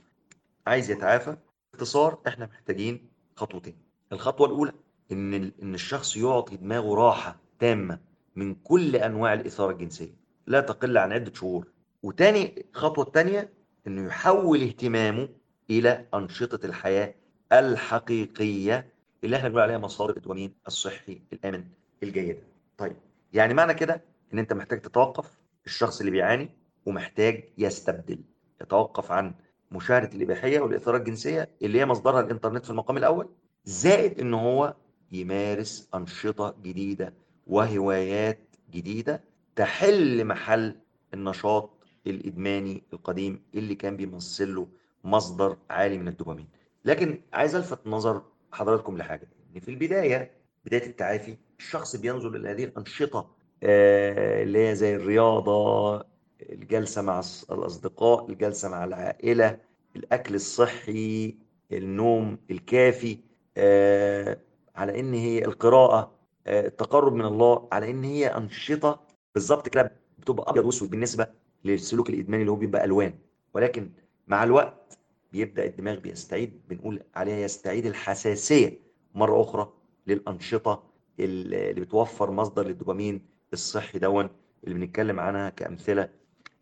[0.67, 1.37] عايز يتعافى
[1.73, 3.75] باختصار إحنا محتاجين خطوتين.
[4.11, 4.71] الخطوة الأولى
[5.11, 7.99] إن إن الشخص يعطي دماغه راحة تامة
[8.35, 10.13] من كل أنواع الإثارة الجنسية
[10.47, 11.67] لا تقل عن عدة شهور.
[12.03, 13.49] وتاني خطوة التانية
[13.87, 15.29] إنه يحول اهتمامه
[15.69, 17.13] إلى أنشطة الحياة
[17.53, 21.63] الحقيقية اللي إحنا بنقول عليها مصادر الدوبامين الصحي الآمن
[22.03, 22.39] الجيدة
[22.77, 22.95] طيب
[23.33, 24.01] يعني معنى كده
[24.33, 26.49] إن أنت محتاج تتوقف الشخص اللي بيعاني
[26.85, 28.19] ومحتاج يستبدل
[28.61, 29.33] يتوقف عن
[29.71, 33.29] مشاهدة الإباحية والإثارة الجنسية اللي هي مصدرها الإنترنت في المقام الأول
[33.65, 34.73] زائد إن هو
[35.11, 37.13] يمارس أنشطة جديدة
[37.47, 38.39] وهوايات
[38.71, 39.23] جديدة
[39.55, 40.75] تحل محل
[41.13, 41.69] النشاط
[42.07, 44.67] الإدماني القديم اللي كان بيمثل له
[45.03, 46.47] مصدر عالي من الدوبامين.
[46.85, 48.21] لكن عايز ألفت نظر
[48.51, 50.31] حضراتكم لحاجة إن في البداية
[50.65, 53.29] بداية التعافي الشخص بينظر إلى هذه الأنشطة
[53.63, 56.05] آه، اللي هي زي الرياضة
[56.41, 57.21] الجلسة مع
[57.51, 59.59] الأصدقاء الجلسة مع العائلة
[59.95, 61.35] الأكل الصحي
[61.71, 63.17] النوم الكافي
[63.57, 64.37] آه،
[64.75, 66.11] على إن هي القراءة
[66.47, 68.99] آه، التقرب من الله على إن هي أنشطة.
[69.33, 71.27] بالظبط كده بتبقى أبيض وأسود بالنسبة
[71.65, 73.13] للسلوك الإدماني اللي هو بيبقى ألوان.
[73.53, 73.89] ولكن
[74.27, 74.97] مع الوقت
[75.31, 78.79] بيبدأ الدماغ بيستعيد بنقول عليها يستعيد الحساسية
[79.15, 79.73] مرة أخرى
[80.07, 80.83] للأنشطة
[81.19, 83.21] اللي بتوفر مصدر للدوبامين
[83.53, 84.29] الصحي دون
[84.63, 86.09] اللي بنتكلم عنها كأمثلة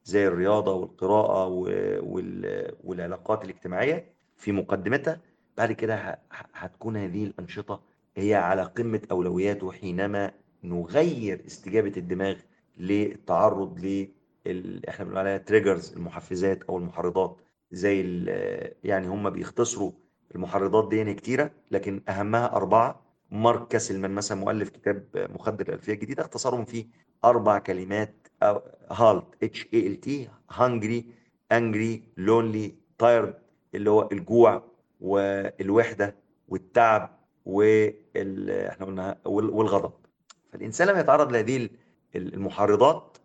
[0.07, 5.19] زي الرياضة والقراءة و- وال- والعلاقات الاجتماعية في مقدمتها.
[5.57, 6.19] بعد كده
[6.53, 7.81] هتكون هذه الأنشطة
[8.15, 10.31] هي على قمة أولوياته حينما
[10.63, 12.35] نغير استجابة الدماغ
[12.77, 13.79] للتعرض
[14.45, 17.37] لل إحنا بنقول عليها triggers المحفزات أو المحرضات.
[17.71, 18.01] زي
[18.83, 19.91] يعني هم بيختصروا
[20.35, 23.01] المحرضات دي كتيرة لكن أهمها أربعة.
[23.31, 26.85] مارك كاسلمان مثلا مؤلف كتاب مخدر الألفية الجديدة اختصرهم في
[27.25, 28.26] أربع كلمات
[28.91, 31.05] HALT H A L T hungry
[31.51, 33.33] angry lonely tired
[33.75, 34.63] اللي هو الجوع
[35.01, 36.15] والوحدة
[36.47, 39.91] والتعب وال إحنا قلنا وال- والغضب.
[40.51, 41.55] فالإنسان لما يتعرض لهذه
[42.15, 43.17] ال- المحرضات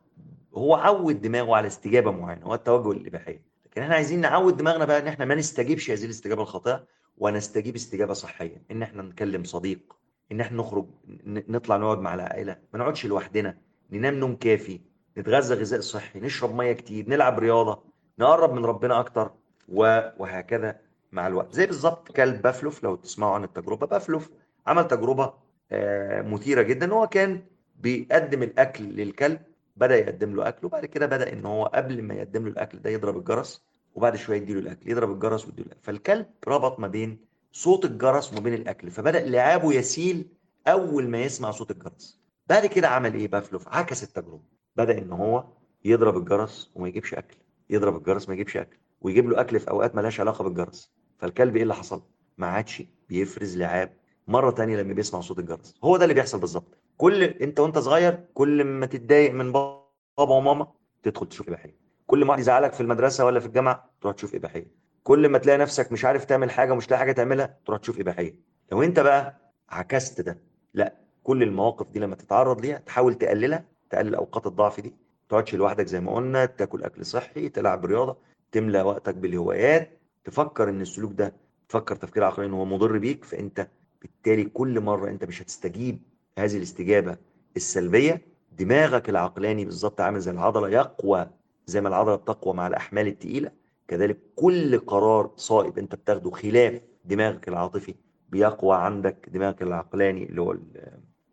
[0.55, 4.99] هو عود دماغه على استجابة معينة هو التوجه للإباحية لكن إحنا عايزين نعود دماغنا بقى
[4.99, 6.85] إن إحنا ما نستجيبش هذه الاستجابة الخاطئة
[7.19, 8.63] ونستجيب استجابة صحية.
[8.71, 9.97] إن إحنا نكلم صديق
[10.33, 10.87] إن إحنا نخرج
[11.27, 13.59] نطلع نقعد مع العائلة ما نقعدش لوحدنا
[13.91, 14.81] ننام نوم كافي.
[15.19, 17.83] نتغذى غذاء صحي نشرب مية كتير نلعب رياضة
[18.19, 19.31] نقرب من ربنا أكتر
[19.69, 20.81] وهكذا
[21.13, 21.53] مع الوقت.
[21.53, 23.87] زي بالظبط كلب بافلوف لو تسمعوا عن التجربة.
[23.87, 24.31] بافلوف
[24.67, 25.35] عمل تجربة
[25.73, 26.93] آه، مثيرة جدا.
[26.93, 27.43] هو كان
[27.77, 29.41] بيقدم الأكل للكلب
[29.77, 32.91] بدأ يقدم له أكل وبعد كده بدأ إن هو قبل ما يقدم له الأكل ده
[32.91, 35.83] يضرب الجرس وبعد شوية يديله الأكل يضرب الجرس ويديله الأكل.
[35.83, 40.29] فالكلب ربط ما بين صوت الجرس وما بين الأكل فبدأ لعابه يسيل
[40.67, 42.21] أول ما يسمع صوت الجرس.
[42.47, 44.43] بعد كده عمل إيه بافلوف؟ عكس التجربة.
[44.77, 45.45] بدأ إن هو
[45.85, 47.37] يضرب الجرس وما يجيبش أكل
[47.71, 50.93] يضرب الجرس ما يجيبش أكل ويجيب له أكل في أوقات مالهاش علاقة بالجرس.
[51.19, 52.03] فالكلب إيه اللي حصل؟
[52.39, 53.93] ما عادش بيفرز لعاب.
[54.29, 56.79] مرة تانية لما بيسمع صوت الجرس هو ده اللي بيحصل بالظبط.
[56.97, 59.83] كل أنت وأنت صغير كل ما تتضايق من بابا
[60.19, 61.77] وماما تدخل تشوف إباحية.
[62.07, 64.67] كل ما يزعلك في المدرسة ولا في الجامعة تروح تشوف إباحية.
[65.05, 68.35] كل ما تلاقي نفسك مش عارف تعمل حاجة ومش لاقي حاجة تعملها تروح تشوف إباحية.
[68.73, 70.39] لو أنت بقى عكست ده
[70.75, 74.89] لا كل المواقف دي لما تتعرض ليها تحاول تقللها تقلل اوقات الضعف دي.
[74.89, 78.17] ما تقعدش لوحدك زي ما قلنا تاكل أكل صحي تلعب رياضة
[78.53, 81.35] تملى وقتك بالهوايات تفكر إن السلوك ده
[81.69, 83.69] تفكر تفكير عقلي ان هو مضر بيك فأنت
[84.03, 85.99] بالتالي كل مرة أنت مش هتستجيب
[86.39, 87.17] هذه الاستجابة
[87.57, 88.21] السلبية.
[88.59, 91.31] دماغك العقلاني بالظبط عامل زي العضلة يقوى
[91.67, 93.51] زي ما العضلة بتقوى مع الأحمال الثقيله
[93.89, 97.95] كذلك كل قرار صائب أنت بتاخده خلاف دماغك العاطفي
[98.29, 100.57] بيقوى عندك دماغك العقلاني اللي هو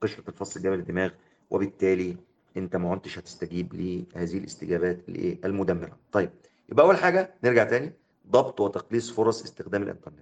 [0.01, 1.09] قشرة الفص الجبل الدماغ
[1.49, 2.17] وبالتالي
[2.57, 5.97] انت ما عدتش هتستجيب لهذه الاستجابات الايه؟ المدمرة.
[6.11, 6.29] طيب
[6.69, 7.93] يبقى أول حاجة نرجع تاني.
[8.29, 10.19] ضبط وتقليص فرص استخدام الإنترنت.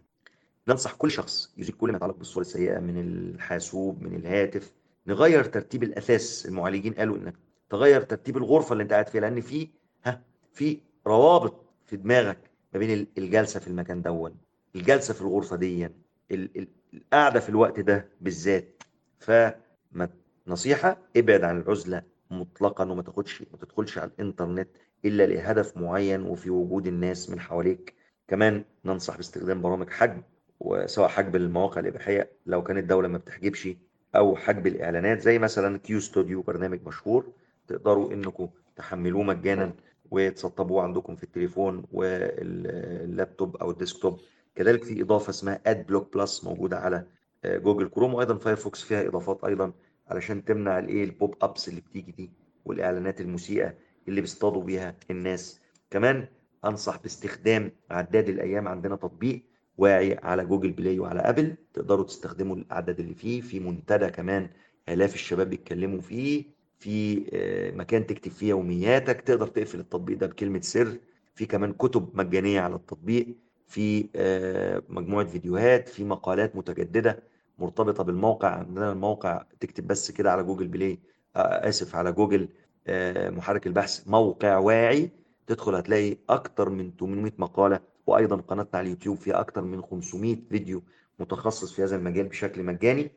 [0.67, 4.71] ننصح كل شخص يزيد كل ما يتعلق بالصور السيئة من الحاسوب من الهاتف.
[5.07, 6.45] نغير ترتيب الأثاث.
[6.45, 7.34] المعالجين قالوا إنك
[7.69, 9.67] تغير ترتيب الغرفة اللي أنت قاعد فيها لأن في
[10.05, 10.21] ها
[10.53, 12.38] في روابط في دماغك
[12.73, 14.36] ما بين ال- الجلسة في المكان دون
[14.75, 15.91] الجلسة في الغرفة دي ال-
[16.32, 18.84] ال- القعدة في الوقت ده بالذات.
[19.19, 20.09] فما
[20.47, 22.01] نصيحة ابعد عن العزلة
[22.32, 24.69] مطلقا وما تاخدش ما تدخلش على الإنترنت
[25.05, 27.93] إلا لهدف معين وفي وجود الناس من حواليك.
[28.28, 30.21] كمان ننصح باستخدام برامج حجب
[30.59, 33.69] وسواء حجب المواقع الإباحية لو كانت الدولة ما بتحجبش
[34.15, 37.25] أو حجب الإعلانات زي مثلا Qustodio برنامج مشهور
[37.67, 39.73] تقدروا إنكم تحملوه مجانا
[40.11, 44.20] وتسطبوه عندكم في التليفون واللابتوب أو ال desktop.
[44.55, 47.05] كذلك في إضافة اسمها Adblock Plus موجودة على
[47.45, 49.71] آه، Google Chrome وأيضا Firefox فيها إضافات أيضا
[50.10, 52.30] علشان تمنع الإيه ال pop-ups اللي بتيجي دي
[52.66, 53.74] والإعلانات المسيئة
[54.08, 55.62] اللي بيصطادوا بيها الناس.
[55.91, 56.28] كمان
[56.66, 59.41] أنصح باستخدام عداد الأيام عندنا تطبيق
[59.78, 61.55] واعي على Google Play وعلى أبل.
[61.74, 63.41] تقدروا تستخدموا الأعداد اللي فيه.
[63.41, 64.49] في منتدى كمان
[64.89, 66.43] آلاف الشباب بيتكلموا فيه.
[66.80, 69.22] في آه، مكان تكتب فيه يومياتك.
[69.22, 70.97] تقدر تقفل التطبيق ده بكلمة سر.
[71.36, 73.28] في كمان كتب مجانية على التطبيق.
[73.68, 75.89] في آه، مجموعة فيديوهات.
[75.89, 77.24] في مقالات متجددة.
[77.60, 80.99] مرتبطة بالموقع عندنا الموقع تكتب بس كده على Google Play
[81.36, 82.49] آه، آسف على جوجل
[82.88, 85.10] آه، محرك البحث موقع واعي
[85.47, 90.84] تدخل هتلاقي أكتر من 800 مقالة وأيضا قناتنا على اليوتيوب فيها أكتر من 500 فيديو
[91.20, 93.12] متخصص في هذا المجال بشكل مجاني.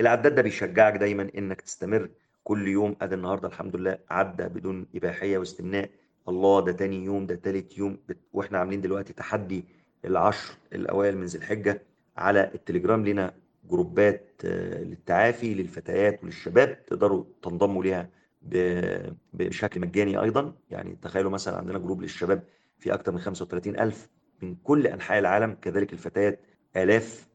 [0.00, 2.08] العداد ده بيشجعك دايما إنك تستمر
[2.44, 2.96] كل يوم.
[3.02, 5.90] أدي النهارده الحمد لله عدى بدون إباحية واستمناء.
[6.28, 7.98] الله ده تاني يوم ده تالت يوم
[8.32, 9.64] وإحنا عاملين دلوقتي تحدي
[10.04, 11.82] العشر الأوائل من ذي الحجة
[12.16, 13.06] على التليجرام.
[13.06, 13.34] لنا
[13.70, 18.10] جروبات آه، للتعافي للفتيات وللشباب تقدروا تنضموا ليها
[19.32, 20.54] بشكل مجاني أيضا.
[20.70, 22.42] يعني تخيلوا مثلا عندنا جروب للشباب
[22.78, 24.08] في أكتر من 35 ألف
[24.42, 25.56] من كل أنحاء العالم.
[25.62, 26.40] كذلك الفتيات
[26.76, 27.28] آلاف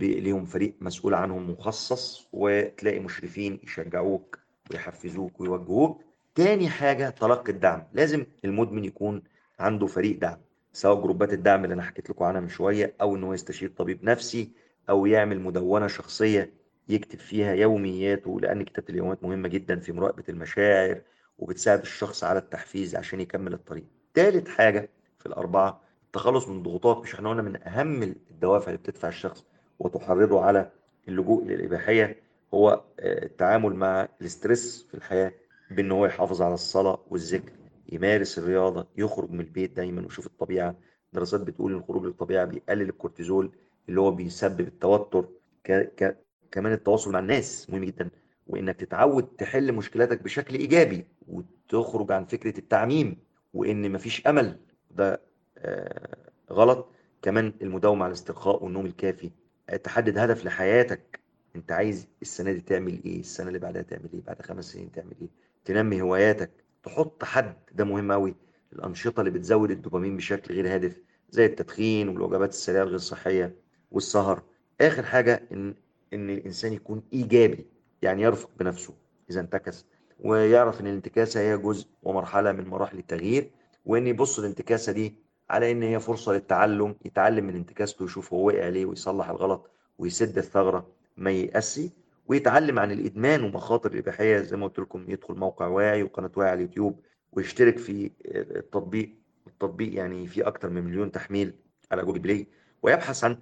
[0.00, 4.38] ليهم فريق مسؤول عنهم مخصص وتلاقي مشرفين يشجعوك
[4.70, 6.02] ويحفزوك ويوجهوك.
[6.34, 7.82] تاني حاجة تلقي الدعم.
[7.92, 9.22] لازم المدمن يكون
[9.58, 10.38] عنده فريق دعم
[10.72, 14.04] سواء جروبات الدعم اللي أنا حكيت لكم عنها من شوية أو إن هو يستشير طبيب
[14.04, 14.50] نفسي
[14.90, 16.50] أو يعمل مدونة شخصية
[16.88, 21.00] يكتب فيها يومياته لأن كتابة اليوميات مهمة جدا في مراقبة المشاعر
[21.38, 23.84] وبتساعد الشخص على التحفيز عشان يكمل الطريق.
[24.14, 26.96] تالت حاجة في الأربعة التخلص من الضغوطات.
[27.02, 29.44] مش إحنا قلنا من أهم الدوافع اللي بتدفع الشخص
[29.78, 30.70] وتحرضه على
[31.08, 32.16] اللجوء للإباحية
[32.54, 32.70] هو
[33.00, 35.32] آه، التعامل مع ال stress في الحياة
[35.70, 37.52] بأن هو يحافظ على الصلاة والذكر
[37.92, 40.74] يمارس الرياضة يخرج من البيت دايما ويشوف الطبيعة.
[41.12, 43.50] دراسات بتقول إن الخروج للطبيعة بيقلل الكورتيزول
[43.88, 45.28] اللي هو بيسبب التوتر
[45.64, 45.72] ك...
[45.72, 46.16] ك...
[46.52, 48.10] كمان التواصل مع الناس مهم جدا
[48.46, 53.16] وإنك تتعود تحل مشكلاتك بشكل إيجابي وتخرج عن فكرة التعميم
[53.54, 54.58] وإن مفيش أمل
[54.90, 55.20] ده
[55.58, 56.16] آه،
[56.52, 56.92] غلط.
[57.22, 59.30] كمان المداومة على الاسترخاء والنوم الكافي
[59.70, 61.20] آه، تحدد هدف لحياتك.
[61.56, 65.12] أنت عايز السنة دي تعمل إيه؟ السنة اللي بعدها تعمل إيه؟ بعد خمس سنين تعمل
[65.22, 65.28] إيه؟
[65.64, 66.50] تنمي هواياتك.
[66.82, 68.34] تحط حد ده مهم قوي
[68.72, 73.54] الأنشطة اللي بتزود الدوبامين بشكل غير هادف زي التدخين والوجبات السريعة الغير صحية.
[73.90, 74.42] والسهر.
[74.80, 75.74] آخر حاجة إن
[76.12, 77.66] إن الإنسان يكون إيجابي
[78.02, 78.94] يعني يرفق بنفسه
[79.30, 79.86] إذا انتكس
[80.20, 83.50] ويعرف إن الانتكاسة هي جزء ومرحلة من مراحل التغيير
[83.86, 85.14] وإن يبص الانتكاسة دي
[85.50, 90.38] على إن هي فرصة للتعلم يتعلم من انتكاسته ويشوف هو وقع ليه ويصلح الغلط ويسد
[90.38, 90.86] الثغرة
[91.16, 91.90] ما ييأسي
[92.26, 96.56] ويتعلم عن الإدمان ومخاطر الإباحية زي ما قلت لكم يدخل موقع واعي وقناة واعي على
[96.58, 97.00] اليوتيوب
[97.32, 99.10] ويشترك في التطبيق
[99.46, 101.54] التطبيق يعني فيه أكتر من مليون تحميل
[101.92, 102.46] على جوجل بلاي
[102.82, 103.38] ويبحث عن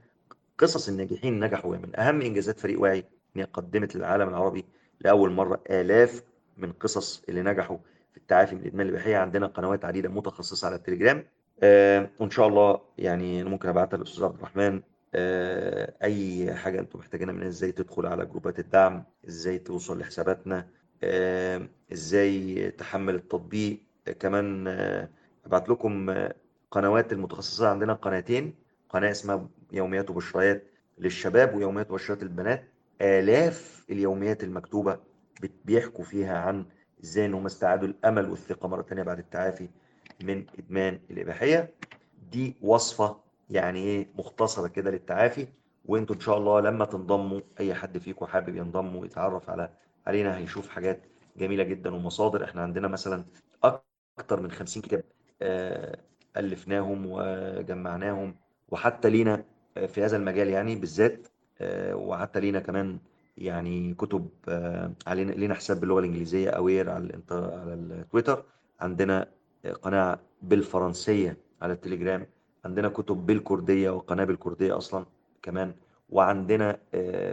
[0.59, 3.05] قصص الناجحين نجحوا من أهم إنجازات فريق واعي
[3.37, 4.65] إن قدمت للعالم العربي
[5.01, 6.23] لأول مرة آلاف
[6.57, 7.79] من قصص اللي نجحوا
[8.13, 9.17] في التعافي من الإدمان الإباحية.
[9.17, 11.25] عندنا قنوات عديدة متخصصة على التليجرام.
[11.63, 14.83] آه وإن شاء الله يعني ممكن أبعتها للأستاذ عبد الرحمن.
[15.15, 20.69] آه أي حاجة أنتم محتاجينها منها إزاي تدخل على جروبات الدعم إزاي توصل لحساباتنا
[21.03, 23.83] آه إزاي تحمل التطبيق.
[24.09, 25.09] آه كمان آه
[25.47, 26.35] أبعت لكم آه
[26.71, 27.69] قنوات المتخصصة.
[27.69, 28.55] عندنا قناتين
[28.89, 30.65] قناة اسمها يوميات وبشريات
[30.99, 32.65] للشباب ويوميات وبشريات البنات
[33.01, 34.99] آلاف اليوميات المكتوبة
[35.65, 36.67] بيحكوا فيها عن
[37.05, 39.69] إزاي إن هم استعادوا الأمل والثقة مرة تانية بعد التعافي
[40.25, 41.75] من إدمان الإباحية.
[42.33, 43.17] دي وصفة
[43.51, 45.47] يعني إيه مختصرة كده للتعافي
[45.85, 49.71] وأنتوا إن شاء الله لما تنضموا أي حد فيكم حابب ينضم ويتعرف على
[50.07, 51.01] علينا هيشوف حاجات
[51.37, 52.45] جميلة جدا ومصادر.
[52.45, 53.25] إحنا عندنا مثلا
[54.19, 55.05] أكتر من 50 كتاب
[55.43, 55.99] آه،
[56.37, 58.37] ألفناهم وجمعناهم
[58.69, 59.45] وحتى لينا
[59.87, 61.27] في هذا المجال يعني بالذات
[61.61, 62.99] آه، وحتى لينا كمان
[63.39, 68.45] يعني كتب آه، علينا لينا حساب باللغة الإنجليزية أوير على على التويتر.
[68.81, 69.29] عندنا
[69.65, 72.27] آه، قناة بالفرنسية على التليجرام.
[72.65, 75.05] عندنا كتب بالكردية وقناة بالكردية أصلا
[75.43, 75.75] كمان.
[76.11, 76.79] وعندنا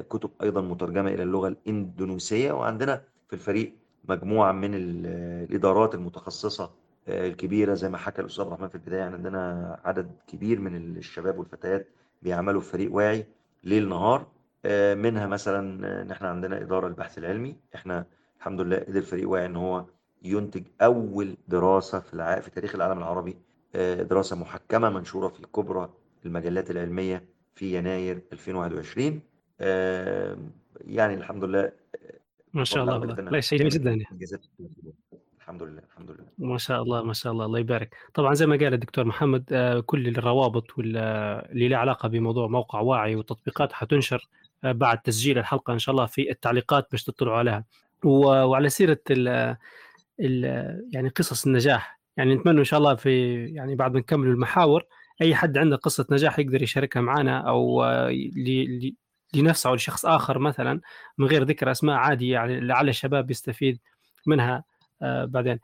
[0.10, 2.52] كتب أيضا مترجمة إلى اللغة الإندونيسية.
[2.52, 3.74] وعندنا في الفريق
[4.10, 5.06] مجموعة من ال-
[5.50, 6.72] الإدارات المتخصصة
[7.08, 9.00] آه، الكبيرة زي ما حكى الأستاذ الرحمن في البداية.
[9.00, 11.88] يعني عندنا عدد كبير من الشباب والفتيات
[12.24, 13.26] بيعملوا في فريق واعي
[13.64, 14.28] ليل نهار.
[14.66, 17.56] آه، منها مثلا آه، ان إحنا عندنا إدارة البحث العلمي.
[17.76, 18.06] إحنا
[18.38, 19.86] الحمد لله قدر فريق واعي إن هو
[20.24, 22.40] ينتج أول دراسة في الع...
[22.40, 23.38] في تاريخ العالم العربي.
[24.00, 25.90] دراسة محكمة منشورة في كبرى
[26.26, 27.24] المجلات العلمية
[27.56, 29.22] في يناير 2021
[30.82, 31.72] يعني الحمد لله
[32.54, 33.16] ما شاء الله والله.
[33.16, 34.06] لا شيء جميل جدا.
[35.44, 36.52] الحمد لله الحمد لله.
[36.52, 37.96] ما شاء الله ما شاء الله الله يبارك.
[38.14, 43.16] طبعا زي ما قال الدكتور محمد آه، كل الروابط اللي لها علاقة بموضوع موقع واعي
[43.16, 44.28] وتطبيقات حتنشر
[44.64, 47.64] آه، بعد تسجيل الحلقة إن شاء الله في التعليقات باش تطلعوا عليها.
[48.04, 49.56] وعلى سيرة ال
[50.20, 50.44] ال
[50.94, 54.86] يعني قصص النجاح يعني نتمنى إن شاء الله في يعني بعد ما نكمل المحاور
[55.22, 58.12] أي حد عنده قصة نجاح يقدر يشاركها معنا أو آه،
[59.36, 60.82] لنفسه أو لشخص آخر مثلا
[61.18, 63.80] من غير ذكر أسماء عادي يعني لعل الشباب يستفيد
[64.26, 64.56] منها.
[64.56, 64.73] آه،
[65.26, 65.60] بعدين.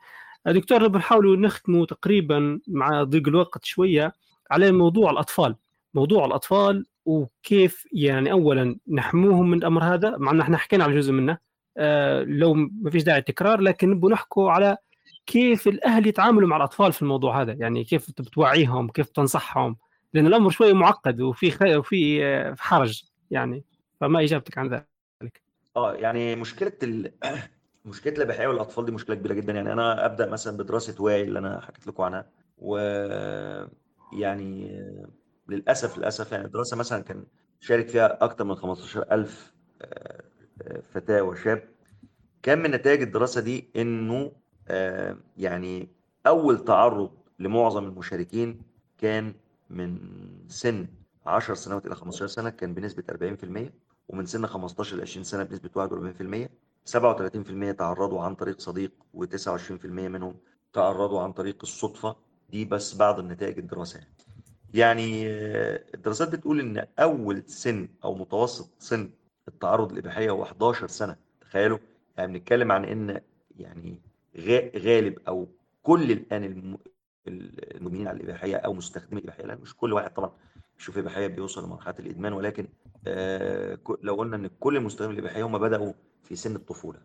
[0.46, 4.12] دكتور بنحاول نختمه تقريبا مع ضيق الوقت شوية
[4.50, 5.56] على موضوع الأطفال.
[5.94, 10.16] موضوع الأطفال وكيف يعني اولا نحموهم من الأمر هذا.
[10.16, 11.38] مع ان إحنا حكينا على جزء منه.
[11.76, 14.76] آه، لو ما فيش داعي تكرار لكن نبغى نحكوا على
[15.26, 17.52] كيف الأهل يتعاملوا مع الأطفال في الموضوع هذا.
[17.52, 19.76] يعني كيف بتوعيهم كيف تنصحهم.
[20.14, 21.76] لأن الأمر شوية معقد وفي خي...
[21.76, 23.64] وفي آه، حرج يعني.
[24.00, 25.42] فما إجابتك عن ذلك.
[25.76, 27.12] آه يعني مشكلة ال...
[27.84, 29.52] مشكلة الاباحيه والأطفال دي مشكلة كبيرة جدا.
[29.52, 32.26] يعني أنا أبدأ مثلا بدراسة واعي اللي أنا حكيت لكم عنها.
[32.58, 32.76] و
[34.12, 34.82] يعني
[35.48, 37.24] للأسف للأسف يعني الدراسة مثلا كان
[37.60, 39.52] شارك فيها أكثر من 15000
[39.82, 40.22] آه،
[40.62, 41.68] آه، فتاة وشاب.
[42.42, 44.32] كان من نتائج الدراسة دي إنه
[44.68, 45.88] آه، يعني
[46.26, 48.62] أول تعرض لمعظم المشاركين
[48.98, 49.34] كان
[49.70, 49.98] من
[50.48, 50.86] سن
[51.26, 53.72] 10 سنوات إلى 15 سنة كان بنسبة 40%
[54.08, 56.48] ومن سن 15 ل 20 سنة بنسبة 41%
[56.86, 60.34] 37% تعرضوا عن طريق صديق و29% منهم
[60.72, 62.16] تعرضوا عن طريق الصدفة.
[62.50, 64.00] دي بس بعض النتائج الدراسة.
[64.74, 69.10] يعني آه، الدراسات بتقول إن أول سن أو متوسط سن
[69.48, 71.16] التعرض للاباحيه هو 11 سنة.
[71.40, 71.78] تخيلوا؟
[72.18, 73.20] يعني بنتكلم عن إن
[73.58, 74.00] يعني
[74.76, 75.48] غالب أو
[75.82, 76.74] كل الآن
[77.28, 80.32] المؤمنين على الإباحية أو مستخدمي الإباحية لا مش كل واحد طبعا.
[80.80, 82.68] يشوف الاباحيه بيوصل لمرحلة الإدمان ولكن
[83.06, 86.98] آه، لو قلنا إن كل المستخدمين الإباحية هم بدأوا في سن الطفولة.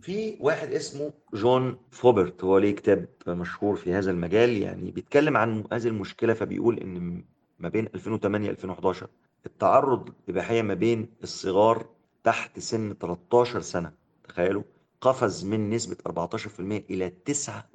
[0.00, 5.64] في واحد اسمه جون فوبرت هو ليه كتاب مشهور في هذا المجال يعني بيتكلم عن
[5.72, 7.24] هذه المشكلة فبيقول إن
[7.58, 9.08] ما بين 2008 2011
[9.46, 11.86] التعرض الاباحيه ما بين الصغار
[12.24, 13.92] تحت سن 13 سنة
[14.28, 14.62] تخيلوا
[15.00, 17.12] قفز من نسبة 14% إلى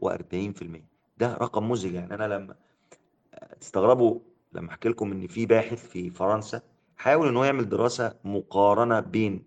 [0.04, 0.08] 49%
[1.18, 2.56] ده رقم مزعج يعني أنا لما
[3.62, 4.20] تستغربوا
[4.54, 6.62] لما أحكي لكم إن في باحث في فرنسا
[6.98, 9.44] حاول إن هو يعمل دراسة مقارنة بين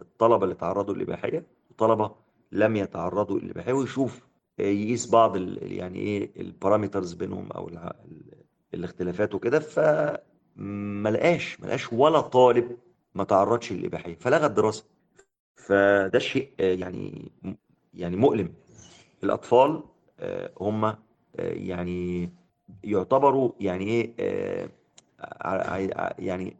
[0.00, 2.14] الطلبة اللي تعرضوا للإباحية وطلبة
[2.52, 4.26] لم يتعرضوا للإباحية ويشوف
[4.58, 7.70] يقيس بعض يعني إيه البارامترز بينهم أو
[8.74, 12.76] الاختلافات وكده فما لقاش ما لقاش ولا طالب
[13.14, 14.84] ما تعرضش للإباحية فلغى الدراسة.
[15.56, 17.32] فده شيء آه، يعني
[17.94, 18.52] يعني مؤلم.
[19.24, 19.82] الأطفال
[20.18, 20.96] آه، هم آه،
[21.38, 22.32] يعني
[22.84, 24.70] يعتبروا يعني إيه
[26.18, 26.56] يعني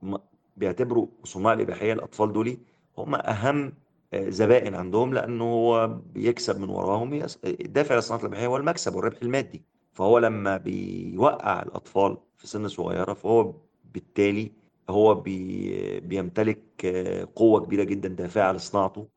[0.57, 2.57] بيعتبروا صناع الإباحية الأطفال دول
[2.99, 3.73] هم أهم
[4.15, 9.63] زبائن عندهم لأنه هو بيكسب من وراهم الدافع لصناعة الإباحية هو المكسب والربح المادي.
[9.93, 13.55] فهو لما بيوقع الأطفال في سن صغيرة فهو
[13.95, 14.53] بالتالي
[14.91, 19.09] هو بي بيمتلك آه، قوة كبيرة جدا دافعة لصناعته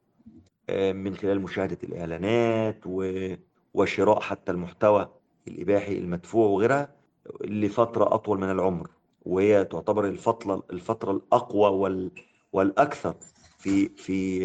[0.70, 2.80] آه، من خلال مشاهدة الإعلانات
[3.74, 5.10] وشراء حتى المحتوى
[5.48, 6.90] الإباحي المدفوع وغيرها
[7.42, 8.90] لفترة أطول من العمر
[9.26, 12.12] وهي تعتبر الفترة الفترة الأقوى وال
[12.54, 13.16] والأكثر
[13.58, 14.40] في في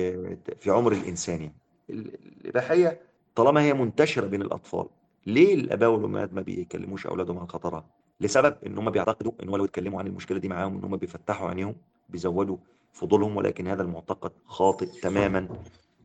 [0.61, 1.55] في عمر الإنسان يعني
[1.91, 3.01] الإباحية
[3.35, 4.87] طالما هي منتشرة بين الأطفال
[5.27, 7.87] ليه الآباء والأمهات ما بيكلموش أولادهم عن خطرها؟
[8.21, 11.49] لسبب إن هم بيعتقدوا إن هم لو اتكلموا عن المشكلة دي معاهم إن هم بيفتحوا
[11.49, 11.75] عينيهم
[12.09, 12.57] بيزودوا
[12.93, 15.49] فضولهم ولكن هذا المعتقد خاطئ تماما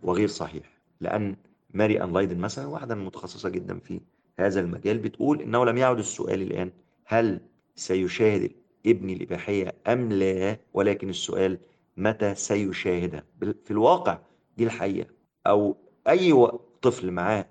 [0.03, 0.63] وغير صحيح
[1.01, 1.35] لأن
[1.73, 4.01] ماري ان لايدن مثلا واحدة متخصصة جدا في
[4.39, 6.71] هذا المجال بتقول إنه لم يعد السؤال الآن.
[7.05, 7.39] هل
[7.75, 8.51] سيشاهد
[8.85, 11.57] ابني الإباحية أم لا؟ ولكن السؤال
[11.97, 14.19] متى سيشاهدها في الواقع
[14.57, 15.07] دي الحقيقة.
[15.47, 15.77] أو
[16.09, 16.47] أي
[16.81, 17.45] طفل معاه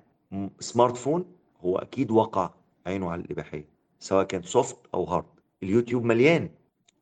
[0.60, 1.24] smart phone
[1.60, 2.50] هو أكيد وقع
[2.86, 3.64] عينه على الإباحية
[3.98, 5.24] سواء كان soft أو hard
[5.62, 6.48] اليوتيوب مليان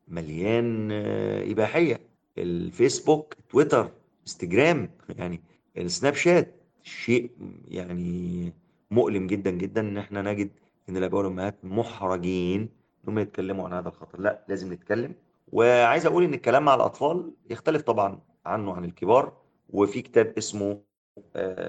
[0.07, 1.99] مليان آه، إباحية.
[2.37, 5.41] الفيسبوك تويتر إنستجرام يعني
[5.77, 7.31] السناب شات شيء
[7.67, 8.53] يعني
[8.91, 10.51] مؤلم جدا جدا إن إحنا نجد
[10.89, 12.69] إن الاباء والأمهات محرجين
[13.03, 14.19] انهم يتكلموا عن هذا الخطر.
[14.21, 15.15] لا لازم نتكلم.
[15.51, 19.33] وعايز أقول إن الكلام مع الأطفال يختلف طبعا عنه عن الكبار.
[19.69, 20.81] وفي كتاب اسمه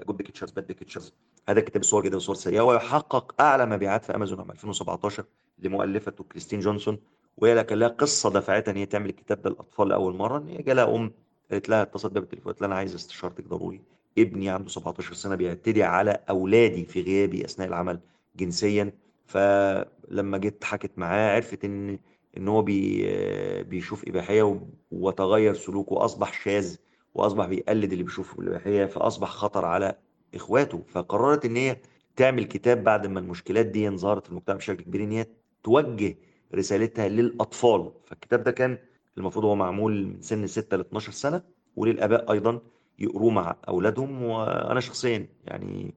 [0.07, 1.14] Good Pictures Bad Pictures
[1.49, 5.25] هذا كتاب الصور جيدة صور سيئة ويحقق أعلى مبيعات في أمازون عام 2017
[5.59, 6.99] لمؤلفته كريستين جونسون.
[7.37, 10.39] وهي كان لها قصة دفعتها إن هي تعمل الكتاب ده للأطفال لأول مرة.
[10.39, 11.12] إن هي جالها أم
[11.51, 13.81] قالت لها اتصلت بيها بالتليفون قالت لها أنا عايز استشارتك ضروري.
[14.19, 18.01] ابني عنده 17 سنة بيعتدي على أولادي في غيابي أثناء العمل
[18.37, 18.93] جنسيا.
[19.27, 21.99] فلما جيت حكت معاه عرفت إن
[22.37, 26.77] إن هو بي بيشوف إباحية وتغير سلوكه وأصبح شاذ
[27.15, 29.97] وأصبح بيقلد اللي بيشوفه الإباحية فأصبح خطر على
[30.35, 30.83] إخواته.
[30.89, 31.77] فقررت إن هي
[32.17, 35.27] تعمل كتاب بعد ما المشكلات دي ظهرت في المجتمع بشكل كبير إن هي
[35.63, 36.17] توجه
[36.55, 37.93] رسالتها للأطفال.
[38.07, 38.79] فالكتاب ده كان
[39.19, 41.43] المفروض هو معمول من سن 6 ل 12 سنة
[41.77, 42.61] وللآباء أيضا
[43.01, 45.94] يقروه مع أولادهم وأنا شخصيا يعني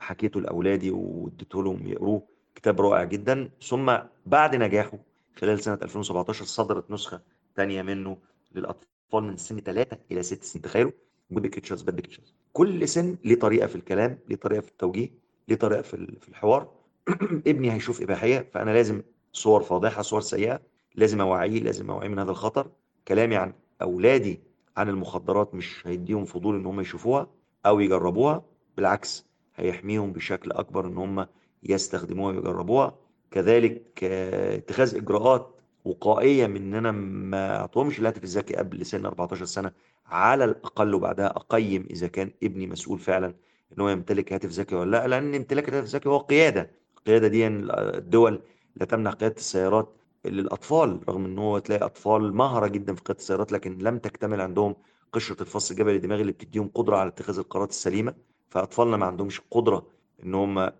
[0.00, 2.22] حكيته لأولادي واديته لهم يقروه
[2.54, 3.50] كتاب رائع جدا.
[3.62, 3.96] ثم
[4.26, 4.98] بعد نجاحه
[5.36, 7.20] خلال سنة 2017 صدرت نسخة
[7.54, 8.18] تانية منه
[8.54, 10.92] للأطفال من سن 3 إلى 6 سنين تخيلوا؟
[11.30, 15.10] Good Pictures Bad Pictures كل سن ليه طريقة في الكلام ليه طريقة في التوجيه
[15.48, 16.70] ليه طريقة في الحوار.
[17.46, 19.02] ابني هيشوف إباحية فأنا لازم
[19.32, 20.60] صور فاضحة صور سيئة
[20.94, 22.70] لازم أوعيه لازم أوعيه من هذا الخطر.
[23.08, 23.52] كلامي عن
[23.82, 24.40] أولادي
[24.76, 27.26] عن المخدرات مش هيديهم فضول إن هم يشوفوها
[27.66, 28.44] أو يجربوها
[28.76, 31.26] بالعكس هيحميهم بشكل أكبر إن هم
[31.62, 32.94] يستخدموها ويجربوها.
[33.30, 35.54] كذلك اتخاذ إجراءات
[35.84, 39.72] وقائية من إن أنا ما أعطوهمش الهاتف الذكي قبل سن 14 سنة
[40.06, 43.26] على الأقل وبعدها أقيم إذا كان ابني مسؤول فعلا
[43.72, 46.70] إن هو يمتلك هاتف ذكي ولا لا لأن امتلاك الهاتف الذكي هو قيادة.
[46.98, 48.40] القيادة دي الدول
[48.76, 49.92] لا تمنع قيادة السيارات
[50.24, 54.76] للأطفال رغم إن هو تلاقي أطفال مهرة جدا في قيادة السيارات لكن لم تكتمل عندهم
[55.12, 58.14] قشرة الفص الجبلي الدماغي اللي بتديهم قدرة على اتخاذ القرارات السليمة.
[58.48, 59.86] فأطفالنا ما عندهمش قدرة
[60.24, 60.70] إن هم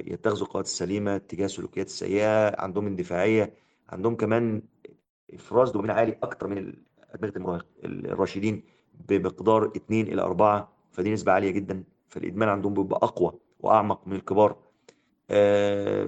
[0.00, 3.54] يتخذوا القرارات السليمة تجاه السلوكيات السيئة عندهم اندفاعية
[3.88, 4.62] عندهم كمان
[5.34, 6.74] إفراز دوبامين عالي أكتر من
[7.10, 8.62] أدمغة المراهق الراشدين
[9.08, 14.56] بمقدار 2 إلى 4 فدي نسبة عالية جدا فالإدمان عندهم بيبقى أقوى وأعمق من الكبار.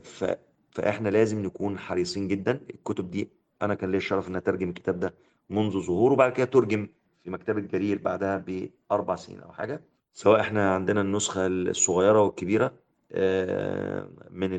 [0.00, 0.24] ف
[0.72, 2.60] فإحنا لازم نكون حريصين جدا.
[2.70, 3.28] الكتب دي
[3.62, 5.14] أنا كان لي الشرف إن أترجم الكتاب ده
[5.50, 6.88] منذ ظهوره وبعد كده ترجم
[7.24, 8.44] في مكتبة جرير بعدها
[8.90, 9.80] بأربع سنين أو حاجة.
[10.12, 12.66] سواء إحنا عندنا النسخة الصغيرة والكبيرة
[14.30, 14.50] من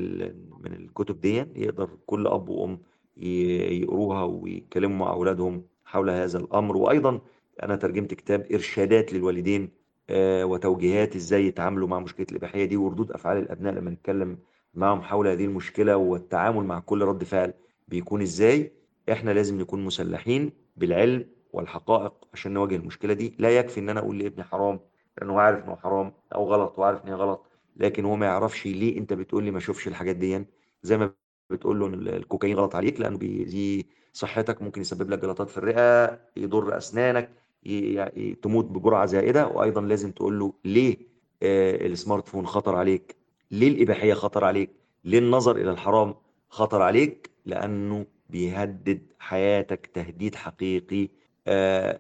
[0.64, 2.80] من الكتب دي يقدر كل أب وأم
[3.18, 6.78] يقروها ويتكلموا مع أولادهم حول هذا الأمر.
[6.78, 7.22] وأيضا
[7.64, 9.70] أنا ترجمت كتاب إرشادات للوالدين
[10.44, 14.38] وتوجيهات إزاي يتعاملوا مع مشكلة الإباحية دي وردود أفعال الأبناء لما نتكلم
[14.76, 17.54] معهم حول هذه المشكلة والتعامل مع كل رد فعل
[17.88, 18.72] بيكون إزاي؟
[19.12, 23.36] إحنا لازم نكون مسلحين بالعلم والحقائق عشان نواجه المشكلة دي.
[23.40, 24.80] لا يكفي إن أنا أقول لابني حرام
[25.18, 27.46] لأنه عارف إنه حرام أو غلط وعارف إن هي غلط
[27.78, 30.46] لكن هو ما يعرفش ليه أنت بتقول لي ما أشوفش الحاجات دي.
[30.84, 31.12] زي ما
[31.50, 36.20] بتقول له إن الكوكايين غلط عليك لأنه بيزي صحتك ممكن يسبب لك جلطات في الرئة
[36.38, 37.30] يضر أسنانك
[38.42, 39.48] تموت بجرعة زائدة.
[39.48, 40.98] وأيضا لازم تقول له ليه
[41.44, 43.16] السمارت فون خطر عليك.
[43.54, 44.70] ليه الإباحية خطر عليك
[45.04, 46.16] ليه النظر إلى الحرام
[46.50, 51.10] خطر عليك لأنه بيهدد حياتك تهديد حقيقي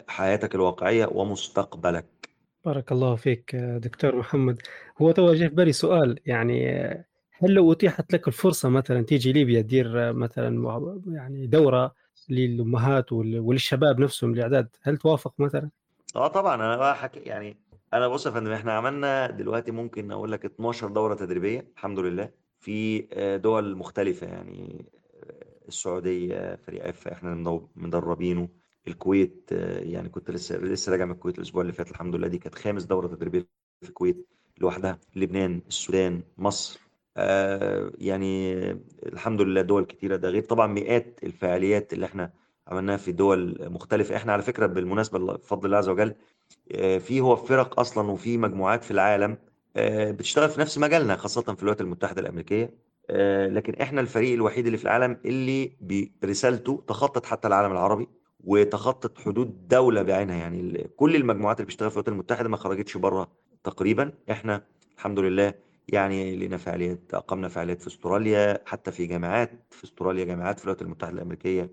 [0.08, 2.06] حياتك الواقعية ومستقبلك
[2.66, 4.62] بارك الله فيك دكتور محمد
[5.02, 6.70] هو توجه في بالي سؤال يعني
[7.32, 11.94] هل لو أتيحت لك الفرصة مثلا تيجي ليبيا تدير مثلا يعني دورة
[12.30, 15.70] للأمهات وللشباب نفسهم الإعداد هل توافق مثلا؟
[16.16, 17.58] آه طبعا أنا بقى حكي يعني
[17.94, 22.30] أنا بص يا فندم إحنا عملنا دلوقتي ممكن أقول لك 12 دورة تدريبية الحمد لله.
[22.60, 23.00] في
[23.44, 24.86] دول مختلفة يعني
[25.68, 27.34] السعودية فريق إف إحنا
[27.76, 28.50] مدربينه.
[28.88, 32.56] الكويت يعني كنت لسه لسه راجع من الكويت الأسبوع اللي فات الحمد لله دي كانت
[32.56, 33.48] خامس دورة تدريبية
[33.82, 34.28] في الكويت
[34.58, 35.00] لوحدها.
[35.16, 36.80] لبنان السودان مصر
[37.18, 38.54] آه يعني
[39.06, 40.16] الحمد لله دول كتيرة.
[40.16, 42.34] ده غير طبعا مئات الفعاليات اللي إحنا
[42.68, 44.16] عملناها في دول مختلفة.
[44.16, 46.16] إحنا على فكرة بالمناسبة بفضل الله عز وجل
[47.00, 49.38] في هو فرق أصلا وفي مجموعات في العالم
[49.78, 52.74] بتشتغل في نفس مجالنا خاصة في الولايات المتحدة الأمريكية.
[53.50, 55.72] لكن إحنا الفريق الوحيد اللي في العالم اللي
[56.22, 58.08] برسالته تخطت حتى العالم العربي
[58.44, 60.36] وتخطت حدود دولة بعينها.
[60.36, 63.32] يعني كل المجموعات اللي بتشتغل في الولايات المتحدة ما خرجتش بره
[63.64, 64.12] تقريبا.
[64.32, 64.64] إحنا
[64.98, 65.54] الحمد لله
[65.88, 70.82] يعني لنا فعاليات أقمنا فعاليات في أستراليا حتى في جامعات في أستراليا جامعات في الولايات
[70.82, 71.70] المتحدة الأمريكية.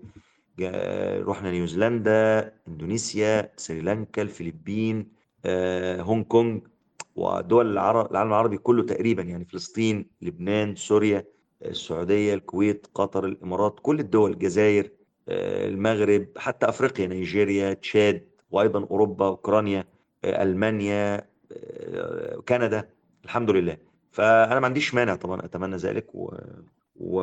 [0.59, 5.07] رحنا نيوزيلندا إندونيسيا سريلانكا الفلبين
[5.99, 6.61] هونج كونج
[7.15, 11.25] ودول العالم العربي كله تقريبا يعني فلسطين لبنان سوريا
[11.65, 14.89] السعودية الكويت قطر الإمارات كل الدول الجزائر
[15.29, 19.85] المغرب حتى أفريقيا نيجيريا تشاد وأيضا أوروبا أوكرانيا
[20.25, 21.27] ألمانيا
[22.47, 22.89] كندا
[23.25, 23.77] الحمد لله.
[24.11, 26.33] فأنا ما عنديش مانع طبعا أتمنى ذلك و...
[26.95, 27.21] و...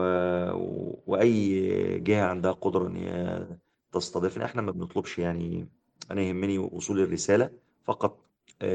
[1.06, 3.46] وأي جهة عندها قدرة إن هي
[3.92, 5.68] تستضيفنا إحنا ما بنطلبش يعني
[6.10, 7.50] أنا يهمني وصول الرسالة
[7.84, 8.18] فقط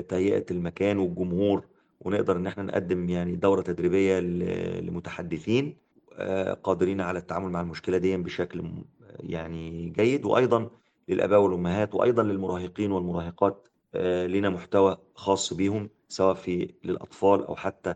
[0.09, 1.65] تهيئة المكان والجمهور
[2.01, 5.77] ونقدر إن إحنا نقدم يعني دورة تدريبية ل- لمتحدثين
[6.15, 8.71] آه، قادرين على التعامل مع المشكلة دي بشكل
[9.19, 10.69] يعني جيد وأيضا
[11.09, 17.95] للآباء والأمهات وأيضا للمراهقين والمراهقات آه، لنا محتوى خاص بيهم سواء في للأطفال أو حتى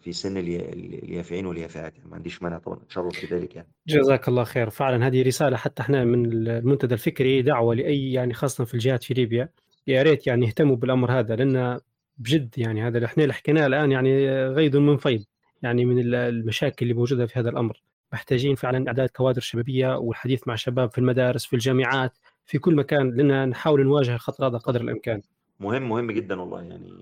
[0.00, 1.96] في سن اليا- اليافعين واليافعات.
[1.96, 3.68] يعني ما عنديش مانع طبعا أتشرف بذلك يعني.
[3.88, 4.70] جزاك الله خير.
[4.70, 9.14] فعلا هذه رسالة حتى إحنا من المنتدى الفكري دعوة لأي يعني خاصة في الجهات في
[9.14, 9.48] ليبيا.
[9.86, 11.80] يا ريت يعني يهتموا بالأمر هذا لأن
[12.18, 15.24] بجد يعني هذا اللي إحنا اللي حكيناه الآن يعني غيض من فيض
[15.62, 17.82] يعني من ال- المشاكل اللي موجودة في هذا الأمر.
[18.12, 23.10] محتاجين فعلا إعداد كوادر شبابية والحديث مع الشباب في المدارس في الجامعات في كل مكان
[23.10, 25.20] لأن نحاول نواجه الخطر هذا قدر الإمكان.
[25.60, 26.92] مهم مهم جدا والله يعني.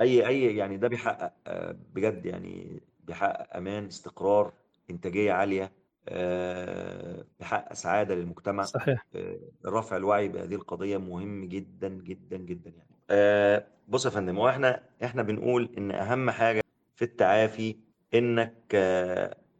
[0.00, 4.52] أي أي يعني ده بيحقق آه، بجد يعني بيحقق أمان استقرار
[4.90, 5.72] إنتاجية عالية
[6.08, 9.06] آه، بيحقق سعادة للمجتمع صحيح.
[9.14, 12.90] آه، رفع الوعي بهذه القضية مهم جدا جدا جدا يعني.
[13.10, 16.62] آه، بص يا فندم هو إحنا إحنا بنقول إن أهم حاجة
[16.96, 17.76] في التعافي
[18.14, 18.74] إنك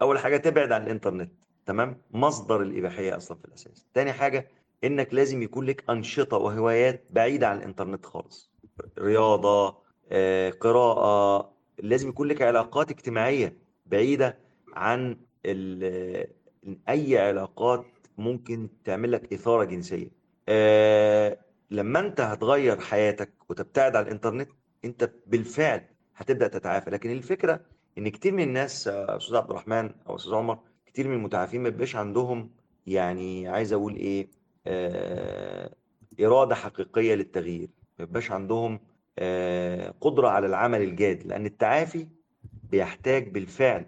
[0.02, 1.32] أول حاجة تبعد عن الإنترنت
[1.66, 3.86] تمام؟ مصدر الإباحية أصلا في الأساس.
[3.94, 4.48] تاني حاجة
[4.84, 8.52] إنك لازم يكون لك أنشطة وهوايات بعيدة عن الإنترنت خالص.
[8.98, 9.81] رياضة
[10.60, 13.56] قراءة لازم يكون لك علاقات اجتماعية
[13.86, 14.38] بعيدة
[14.74, 15.16] عن
[16.88, 17.84] أي علاقات
[18.18, 20.08] ممكن تعمل لك إثارة جنسية.
[20.48, 21.38] آه،
[21.70, 24.48] لما أنت هتغير حياتك وتبتعد عن الإنترنت
[24.84, 25.84] أنت بالفعل
[26.16, 26.90] هتبدأ تتعافى.
[26.90, 27.60] لكن الفكرة
[27.98, 31.96] إن كتير من الناس أستاذ عبد الرحمن أو أستاذ عمر كتير من المتعافين ما بيبقاش
[31.96, 32.50] عندهم
[32.86, 34.28] يعني عايز أقول إيه
[34.66, 35.74] آه،
[36.20, 37.68] إرادة حقيقية للتغيير.
[37.98, 38.80] ما بيبقاش عندهم
[40.00, 42.06] قدرة على العمل الجاد لأن التعافي
[42.70, 43.86] بيحتاج بالفعل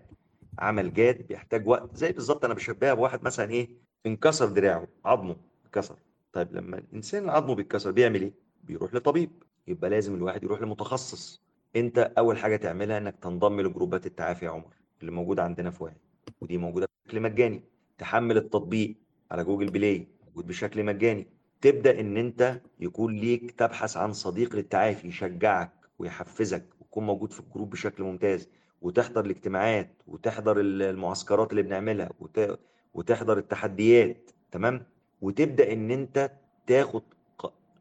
[0.58, 3.68] عمل جاد بيحتاج وقت زي بالظبط أنا بشبهها بواحد مثلا إيه
[4.06, 5.96] انكسر دراعه عظمه اتكسر.
[6.32, 8.32] طيب لما الإنسان عظمه بيتكسر بيعمل إيه؟
[8.64, 9.30] بيروح لطبيب.
[9.68, 11.42] يبقى لازم الواحد يروح لمتخصص.
[11.76, 15.96] أنت أول حاجة تعملها إنك تنضم لجروبات التعافي يا عمر اللي موجودة عندنا في واعي
[16.40, 17.62] ودي موجودة بشكل مجاني.
[17.98, 18.96] تحمل التطبيق
[19.30, 21.26] على جوجل بلاي موجود بشكل مجاني.
[21.64, 27.45] تبدأ إن أنت يكون ليك تبحث عن صديق للتعافي يشجعك ويحفزك ويكون موجود في ال
[27.45, 28.48] group بشكل ممتاز
[28.82, 32.58] وتحضر الاجتماعات وتحضر المعسكرات اللي بنعملها وت...
[32.94, 34.86] وتحضر التحديات تمام؟
[35.22, 36.30] وتبدأ إن أنت
[36.66, 37.02] تاخد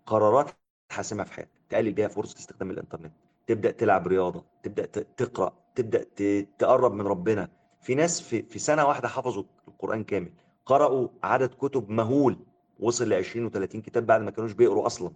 [0.05, 0.51] قرارات
[0.91, 3.11] حاسمة في حياتك تقلل بيها فرصة استخدام الإنترنت
[3.47, 6.47] تبدأ تلعب رياضة تبدأ ت- تقرأ تبدأ ت...
[6.59, 7.49] تقرب من ربنا.
[7.81, 8.59] في ناس في...
[8.59, 10.31] سنة واحدة حفظوا القرآن كامل
[10.65, 12.37] قرأوا عدد كتب مهول
[12.79, 15.11] وصل ل 20 و30 كتاب بعد ما كانوش بيقروا أصلا.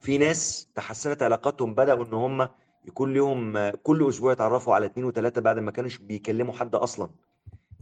[0.00, 2.48] في ناس تحسنت علاقاتهم بدأوا إن هم
[2.84, 7.10] يكون لهم كل أسبوع يتعرفوا على اثنين وثلاثه بعد ما كانوش بيكلموا حد أصلا.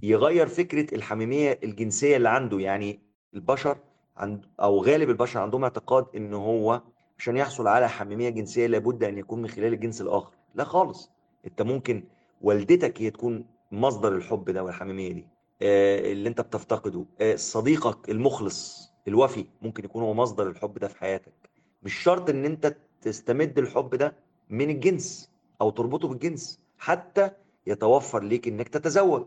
[0.02, 3.00] يغير فكرة الحميمية الجنسية اللي عنده يعني
[3.34, 3.78] البشر
[4.16, 6.82] عند أو غالب البشر عندهم اعتقاد إن هو
[7.18, 10.32] عشان يحصل على حميمية جنسية لابد أن يكون من خلال الجنس الآخر.
[10.54, 11.10] لا خالص.
[11.46, 12.04] أنت ممكن
[12.42, 15.26] والدتك هي تكون مصدر الحب ده والحميمية دي.
[15.62, 17.04] آه، اللي أنت بتفتقده.
[17.20, 18.92] آه، صديقك المخلص.
[19.08, 21.32] الوفي ممكن يكون هو مصدر الحب ده في حياتك.
[21.82, 24.14] مش شرط إن أنت تستمد الحب ده
[24.50, 25.30] من الجنس
[25.60, 27.30] أو تربطه بالجنس حتى
[27.66, 29.24] يتوفر ليك إنك تتزوج.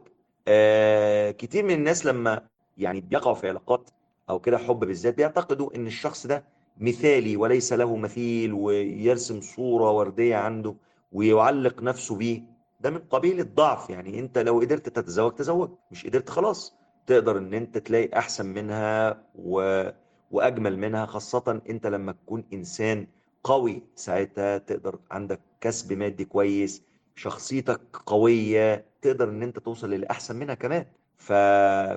[0.47, 2.41] آه كتير من الناس لما
[2.77, 3.89] يعني بيقعوا في علاقات
[4.29, 6.43] أو كده حب بالذات بيعتقدوا إن الشخص ده
[6.77, 10.75] مثالي وليس له مثيل ويرسم صورة وردية عنده
[11.11, 12.41] ويعلق نفسه بيه.
[12.81, 16.75] ده من قبيل الضعف يعني أنت لو قدرت تتزوج تزوج مش قدرت خلاص.
[17.09, 19.83] تقدر إن أنت تلاقي أحسن منها و...
[20.31, 23.07] وأجمل منها خاصة أنت لما تكون إنسان
[23.43, 26.83] قوي ساعتها تقدر عندك كسب مادي كويس
[27.15, 30.85] شخصيتك قوية تقدر إن أنت توصل للأحسن منها كمان.
[31.17, 31.33] ف...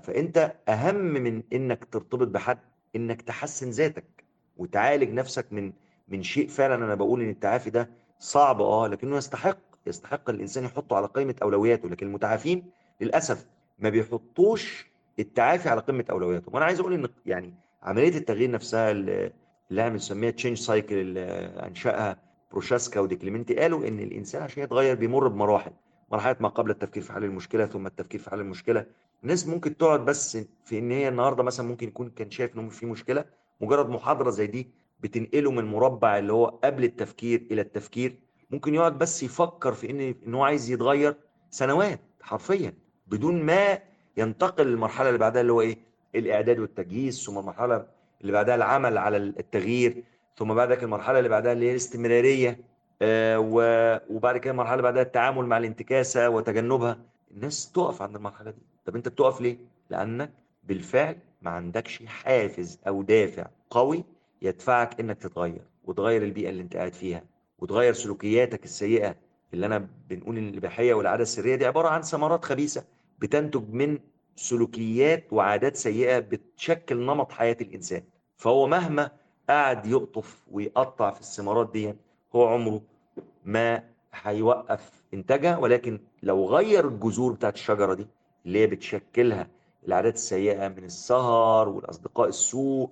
[0.07, 2.59] فأنت أهم من إنك ترتبط بحد
[2.97, 4.25] إنك تحسن ذاتك
[4.57, 5.73] وتعالج نفسك من
[6.09, 9.59] من شيء فعلا أنا بقول إن التعافي ده صعب آه لكنه يستحق.
[9.87, 12.71] يستحق الإنسان يحطه على قائمة أولوياته لكن المتعافين
[13.01, 13.47] للأسف
[13.79, 14.92] ما بيحطوش
[15.23, 16.55] التعافي على قمة أولوياتهم.
[16.55, 19.33] وأنا عايز أقول إن يعني عملية التغيير نفسها اللي
[19.71, 21.21] إحنا بنسميها change cycle اللي
[21.67, 22.17] أنشأها
[22.51, 25.71] بروشاسكا وديكليمنتي قالوا إن الإنسان عشان يتغير بيمر بمراحل
[26.13, 28.87] مرحلة ما قبل التفكير في حل المشكلة ثم التفكير في حل المشكلة.
[29.23, 32.87] الناس ممكن تقعد بس في إن هي النهارده مثلا ممكن يكون كان شايف إن في
[32.87, 33.25] مشكلة
[33.61, 34.69] مجرد محاضرة زي دي
[35.01, 38.17] بتنقله من مربع اللي هو قبل التفكير إلى التفكير.
[38.51, 41.17] ممكن يقعد بس يفكر في إن إن هو عايز يتغير
[41.51, 42.75] سنوات حرفيا
[43.07, 43.79] بدون ما
[44.17, 45.77] ينتقل للمرحلة اللي بعدها اللي هو إيه؟
[46.15, 47.87] الإعداد والتجهيز ثم المرحلة
[48.21, 50.05] اللي بعدها العمل على التغيير
[50.37, 52.59] ثم بعد ذلك المرحلة اللي بعدها اللي هي الاستمرارية
[53.03, 53.39] آه،
[54.11, 56.99] وبعد كده المرحلة اللي بعدها التعامل مع الانتكاسة وتجنبها.
[57.31, 58.63] الناس تقف عند المرحلة دي.
[58.87, 59.57] طب أنت بتقف ليه؟
[59.91, 60.31] لأنك
[60.65, 64.05] بالفعل ما عندكش حافز أو دافع قوي
[64.43, 67.23] يدفعك إنك تتغير وتغير البيئة اللي أنت قاعد فيها
[67.59, 69.15] وتغير سلوكياتك السيئة
[69.55, 72.85] اللي أنا بنقول إن الإباحية والعادة السرية دي عبارة عن ثمرات خبيثة.
[73.23, 73.99] بتنتج من
[74.37, 78.03] سلوكيات وعادات سيئة بتشكل نمط حياة الإنسان.
[78.37, 79.11] فهو مهما
[79.49, 81.95] قعد يقطف ويقطع في الثمرات دي
[82.35, 82.83] هو عمره
[83.45, 83.83] ما
[84.23, 85.59] هيوقف إنتاجها.
[85.59, 88.07] ولكن لو غير الجذور بتاعت الشجرة دي
[88.47, 89.49] اللي هي بتشكلها
[89.89, 92.91] العادات السيئة من السهر والأصدقاء السوء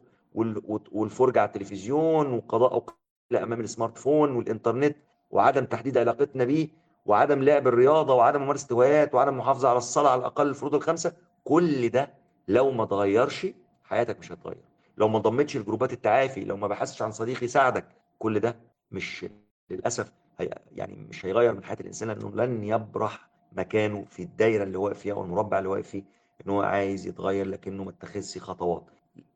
[0.92, 2.84] والفرجة على التلفزيون وقضاء
[3.32, 4.96] أمام السمارت فون والإنترنت
[5.30, 6.68] وعدم تحديد علاقتنا بيه
[7.10, 11.12] وعدم لعب الرياضة وعدم ممارسة هوايات وعدم المحافظة على الصلاة على الأقل الفروض الخمسة
[11.44, 12.10] كل ده
[12.48, 13.46] لو ما اتغيرش
[13.84, 14.60] حياتك مش هتتغير.
[14.98, 17.84] لو ما انضمتش لجروبات التعافي لو ما بحثتش عن صديق يساعدك
[18.18, 18.56] كل ده
[18.90, 19.26] مش
[19.70, 24.76] للأسف هي يعني مش هيغير من حياة الإنسان لأنه لن يبرح مكانه في الدايرة اللي
[24.76, 26.02] واقف فيها أو المربع اللي واقف فيه
[26.46, 28.84] إن هو عايز يتغير لكنه ما اتخذش خطوات.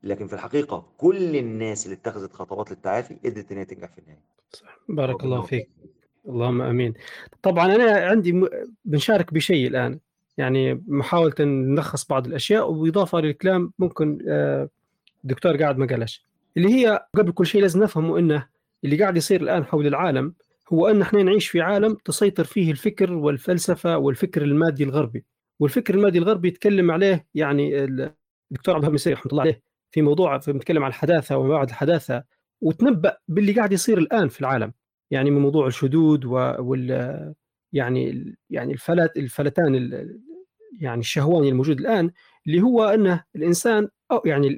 [0.02, 4.24] لكن في الحقيقة كل الناس اللي اتخذت خطوات للتعافي قدرت إن هي تنجح في النهاية.
[4.52, 4.78] صح.
[4.88, 5.68] بارك الله فيك.
[6.28, 6.94] اللهم آمين.
[7.42, 8.48] طبعا أنا عندي م...
[8.84, 9.98] بنشارك بشيء الآن.
[10.36, 14.18] يعني محاولة نلخص بعض الأشياء وإضافة للكلام ممكن
[15.24, 16.26] الدكتور قاعد ما قالش.
[16.56, 18.46] اللي هي قبل كل شيء لازم نفهمه إنه
[18.84, 20.34] اللي قاعد يصير الآن حول العالم
[20.72, 25.24] هو أن إحنا نعيش في عالم تسيطر فيه الفكر والفلسفة والفكر المادي الغربي.
[25.60, 30.52] والفكر المادي الغربي يتكلم عليه يعني الدكتور عبد الوهاب رحمة الله عليه في موضوع في
[30.52, 32.24] بنتكلم عن الحداثة وما بعد الحداثة
[32.60, 34.72] وتنبأ باللي قاعد يصير الآن في العالم.
[35.14, 37.34] يعني من موضوع الشذوذ وال
[37.72, 39.74] يعني يعني الفلت الفلتان
[40.80, 42.10] يعني الشهواني الموجود الآن
[42.46, 44.48] اللي هو أنه الإنسان أو يعني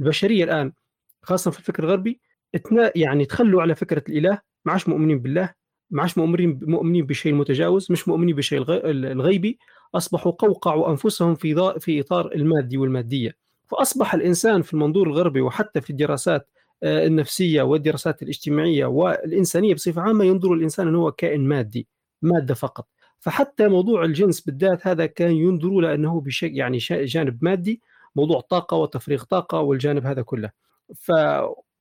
[0.00, 0.72] البشرية الآن
[1.22, 2.20] خاصة في الفكر الغربي
[2.96, 5.54] يعني تخلوا على فكرة الإله ما عادش مؤمنين بالله
[5.90, 9.58] ما عادش مؤمنين مؤمنين بشيء متجاوز مش مؤمنين بشيء الغيبي
[9.94, 13.36] أصبحوا قوقعوا أنفسهم في في إطار المادي والمادية.
[13.66, 16.48] فأصبح الإنسان في المنظور الغربي وحتى في الدراسات
[16.82, 21.88] النفسية والدراسات الاجتماعية والإنسانية بصفة عامة ينظر الإنسان أنه هو كائن مادي
[22.22, 22.88] مادة فقط.
[23.20, 27.82] فحتى موضوع الجنس بالذات هذا كان ينظروا له أنه بشيء يعني جانب مادي
[28.16, 30.50] موضوع طاقه وتفريغ طاقة والجانب هذا كله.
[30.94, 31.12] ف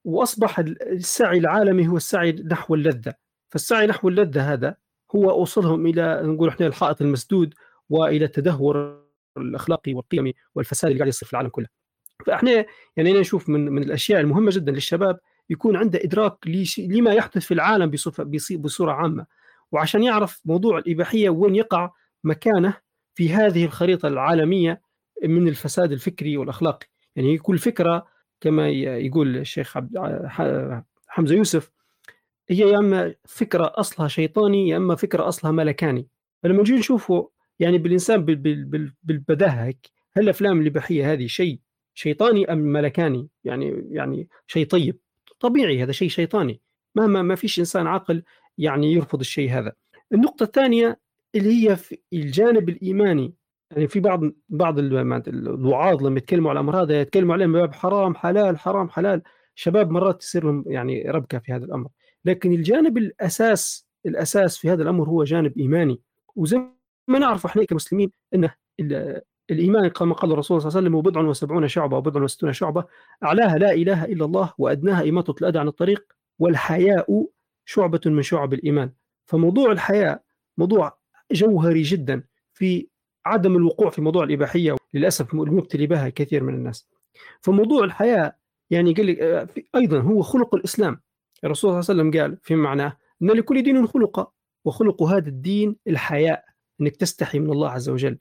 [0.05, 3.13] وأصبح السعي العالمي هو السعي نحو اللذة.
[3.49, 4.76] فالسعي نحو اللذة هذا
[5.15, 7.53] هو أوصلهم إلى نقول إحنا الحائط المسدود
[7.89, 9.03] وإلى التدهور
[9.38, 11.67] الأخلاقي والقيمي والفساد اللي قاعد يصير في العالم كله.
[12.25, 12.65] فاحنا
[12.97, 15.19] يعني أنا نشوف من من الأشياء المهمة جدا للشباب
[15.49, 16.37] يكون عنده إدراك
[16.77, 17.91] لما يحدث في العالم
[18.51, 19.25] بصورة عامة.
[19.71, 21.91] وعشان يعرف موضوع الإباحية وين يقع
[22.23, 22.77] مكانه
[23.13, 24.81] في هذه الخريطة العالمية
[25.23, 26.87] من الفساد الفكري والأخلاقي.
[27.15, 28.07] يعني كل فكرة
[28.41, 29.77] كما يقول الشيخ
[31.07, 31.71] حمزة يوسف
[32.49, 36.07] هي يا إما فكرة أصلها شيطاني يا إما فكرة أصلها ملكاني.
[36.43, 37.29] فلما نجي نشوفه
[37.59, 38.25] يعني بالإنسان
[39.03, 41.59] بالبداهة هيك هل الافلام الإباحية هذه شيء
[41.99, 44.99] شيطاني أم ملكاني؟ يعني يعني شيء طيب
[45.39, 46.61] طبيعي هذا شيء شيطاني.
[46.95, 48.23] مهما ما فيش إنسان عاقل
[48.57, 49.73] يعني يرفض الشيء هذا.
[50.13, 50.99] النقطة الثانية
[51.35, 53.34] اللي هي في الجانب الإيماني.
[53.71, 58.59] يعني في بعض بعض الوعاظ لما يتكلموا على الامر هذا يتكلموا عليه بأب حرام حلال
[58.59, 59.21] حرام حلال.
[59.55, 61.88] شباب مرات تصير لهم يعني ربكة في هذا الأمر.
[62.26, 66.01] لكن الجانب الأساس الأساس في هذا الأمر هو جانب إيماني.
[66.35, 66.61] وزي
[67.07, 68.55] ما نعرف إحنا كمسلمين إنه
[69.51, 72.85] الإيمان كما قال الرسول صلى الله عليه وسلم وبضع وسبعون شعبة وبضع وستون شعبة
[73.23, 76.05] أعلاها لا إله إلا الله وأدناها اماطه الأذى عن الطريق
[76.39, 77.27] والحياء
[77.65, 78.91] شعبة من شعب الإيمان.
[79.26, 80.23] فموضوع الحياء
[80.57, 80.97] موضوع
[81.31, 82.23] جوهري جدا
[82.53, 82.88] في
[83.26, 86.89] عدم الوقوع في موضوع الإباحية للاسف المبتلي بها كثير من الناس.
[87.41, 88.35] فموضوع الحياء
[88.69, 91.01] يعني قال لك أيضا هو خلق الإسلام.
[91.43, 94.31] الرسول صلى الله عليه وسلم قال في معناه إن لكل دين خلق
[94.65, 96.43] وخلق هذا الدين الحياء
[96.81, 98.17] إنك تستحي من الله عز وجل.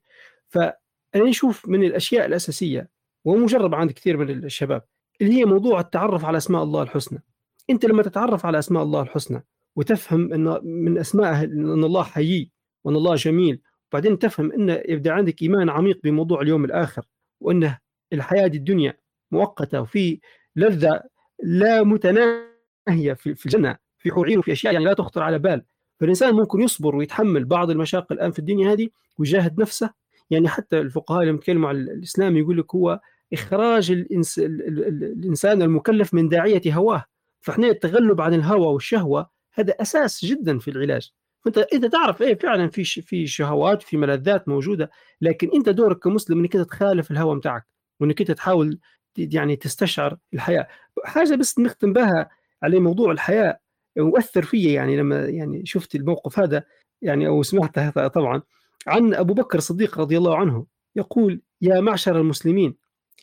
[1.13, 2.89] فانا نشوف من الأشياء الأساسية
[3.25, 4.83] ومجرب عند كثير من الشباب
[5.21, 7.23] اللي هي موضوع التعرف على أسماء الله الحسنى.
[7.71, 9.45] أنت لما تتعرف على أسماء الله الحسنى
[9.77, 12.51] وتفهم إن من أسمائه إن الله حيي
[12.85, 13.61] وإن الله جميل
[13.93, 17.05] وبعدين تفهم إن يبدأ عندك إيمان عميق بموضوع اليوم الآخر
[17.41, 17.79] وانه
[18.13, 18.95] الحياة دي الدنيا
[19.31, 20.21] مؤقتة وفي
[20.57, 21.03] لذة
[21.43, 25.65] لا متناهية في الجنة في حور عين وفي أشياء يعني لا تخطر على بال.
[26.01, 29.91] فالإنسان ممكن يصبر ويتحمل بعض المشاق الآن في الدنيا هذه ويجاهد نفسه
[30.31, 33.01] يعني حتى الفقهاء لما يتكلموا عن الإسلام يقول لك هو
[33.33, 34.39] إخراج الإنس...
[34.39, 37.05] الإنسان المكلف من داعية هواه.
[37.41, 41.11] فاحنا التغلب عن الهوى والشهوة هذا أساس جدا في العلاج.
[41.45, 44.91] فأنت أنت تعرف إيه فعلا في في شهوات في ملذات موجودة
[45.21, 47.67] لكن أنت دورك كمسلم إنك أنت تخالف الهوى بتاعك
[48.01, 48.79] وإنك أنت تحاول
[49.19, 50.69] يعني تستشعر الحياة.
[51.05, 52.31] حاجة بس نختم بها
[52.63, 53.61] على موضوع الحياة
[53.99, 56.65] وأثر في يعني لما يعني شفت الموقف هذا
[57.03, 58.43] يعني أو سمعته طبعا.
[58.87, 62.77] عن أبو بكر الصديق رضي الله عنه يقول يا معشر المسلمين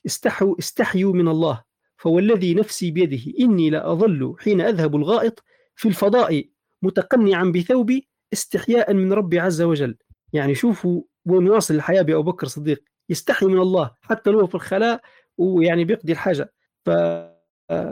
[0.06, 1.64] استحوا استحيوا من الله
[1.98, 5.44] فوالذي نفسي بيده إني لأظل حين أذهب الغائط
[5.76, 6.45] في الفضاء
[6.82, 9.98] متقنعا بثوبي استحياء من ربي عز وجل.
[10.34, 12.84] يعني شوفوا وين واصل الحياة بأبو بكر الصديق.
[13.10, 15.02] يستحي من الله حتى لو في الخلاء
[15.38, 16.53] ويعني بيقضي الحاجة.
[16.86, 16.90] ف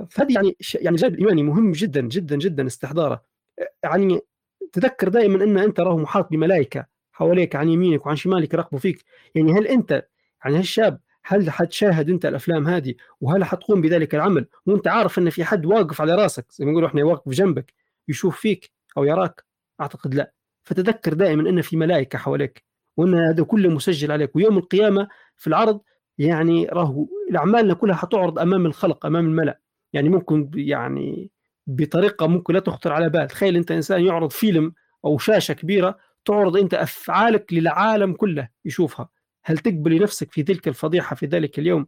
[0.09, 3.23] فهذه يعني يعني جانب إيماني مهم جدا جدا جدا استحضاره.
[3.83, 4.19] يعني
[4.73, 6.85] تذكر دائما أن أنت راه محاط بملائكة.
[7.13, 9.03] حواليك عن يمينك وعن شمالك يراقبوا فيك.
[9.35, 10.07] يعني هل أنت
[10.45, 15.43] يعني هالشاب هل حتشاهد أنت الأفلام هذه؟ وهل حتقوم بذلك العمل؟ وانت عارف إن في
[15.43, 17.73] حد واقف على راسك زي ما نقول إحنا واقف جنبك
[18.07, 19.43] يشوف فيك أو يراك؟
[19.81, 20.33] أعتقد لا.
[20.63, 22.63] فتذكر دائما إن في ملائكة حواليك
[22.97, 24.35] وإن هذا كله مسجل عليك.
[24.35, 25.07] ويوم القيامة
[25.37, 25.81] في العرض
[26.17, 29.59] يعني راهو الاعمالنا كلها حتعرض أمام الخلق أمام الملأ.
[29.93, 31.31] يعني ممكن يعني
[31.67, 33.27] بطريقة ممكن لا تخطر على بال.
[33.27, 34.73] تخيل أنت إنسان يعرض فيلم
[35.05, 39.09] أو شاشة كبيرة تعرض أنت أفعالك للعالم كله يشوفها.
[39.43, 41.87] هل تقبل نفسك في تلك الفضيحة في ذلك اليوم؟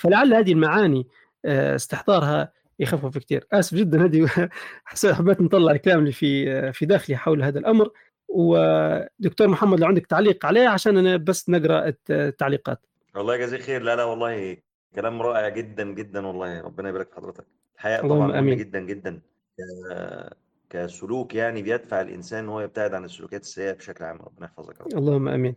[0.00, 1.08] فلعل هذه المعاني
[1.44, 4.28] آه، استحضارها يخفف كثير آسف جدا هذه
[5.12, 7.90] حبيت نطلع الكلام اللي في آه، في داخلي حول هذا الأمر.
[8.28, 12.86] ودكتور محمد لو عندك تعليق عليه عشان أنا بس نقرأ التعليقات.
[13.16, 13.82] الله يجزيك خير.
[13.82, 14.56] لا لا والله
[14.94, 16.60] كلام رائع جدا جدا والله.
[16.60, 17.46] ربنا يبارك في حضرتك.
[17.76, 19.20] الحقيقة طبعا مهم جدا جدا.
[20.72, 24.98] كسلوك يعني بيدفع الإنسان إن هو يبتعد عن السلوكيات السيئة بشكل عام ربنا يحفظك رب.
[24.98, 25.54] اللهم آمين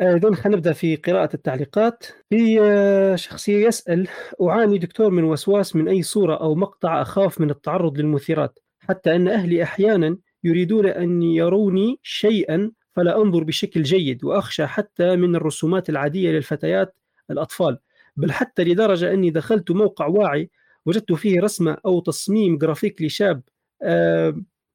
[0.00, 4.08] اذا خلينا نبدأ في قراءة التعليقات في آه، شخصيه يسأل
[4.42, 9.28] أعاني دكتور من وسواس من أي صورة أو مقطع أخاف من التعرض للمثيرات حتى أن
[9.28, 16.30] أهلي أحيانا يريدون أن يروني شيئا فلا أنظر بشكل جيد وأخشى حتى من الرسومات العادية
[16.30, 16.94] للفتيات
[17.30, 17.78] الأطفال
[18.16, 20.50] بل حتى لدرجة أني دخلت موقع واعي
[20.86, 23.55] وجدت فيه رسمة أو تصميم جرافيك لشاب آه،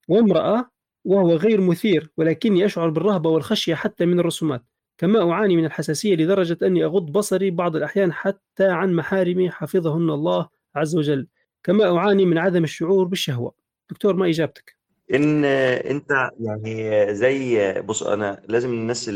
[0.07, 0.69] وامرأة
[1.05, 4.63] وهو غير مثير ولكني أشعر بالرهبة والخشية حتى من الرسومات
[4.97, 10.49] كما أعاني من الحساسية لدرجة أني أغض بصري بعض الأحيان حتى عن محارمي حفظهن الله
[10.75, 11.27] عز وجل
[11.63, 13.53] كما أعاني من عدم الشعور بالشهوة.
[13.89, 14.75] دكتور ما إجابتك؟
[15.13, 19.09] إن أنت يعني زي بص أنا لازم الناس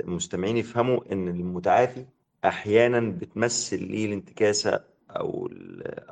[0.00, 2.04] المستمعين يفهموا إن المتعافي
[2.44, 4.80] أحيانا بتمثل ليه الانتكاسة
[5.10, 5.50] أو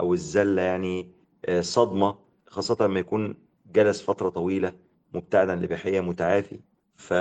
[0.01, 1.11] أو الزلة يعني
[1.45, 2.30] آه، صدمة.
[2.51, 3.35] خاصة لما يكون
[3.73, 4.73] جلس فترة طويلة
[5.15, 6.61] مبتعدا لبحيه متعافي.
[6.97, 7.13] ف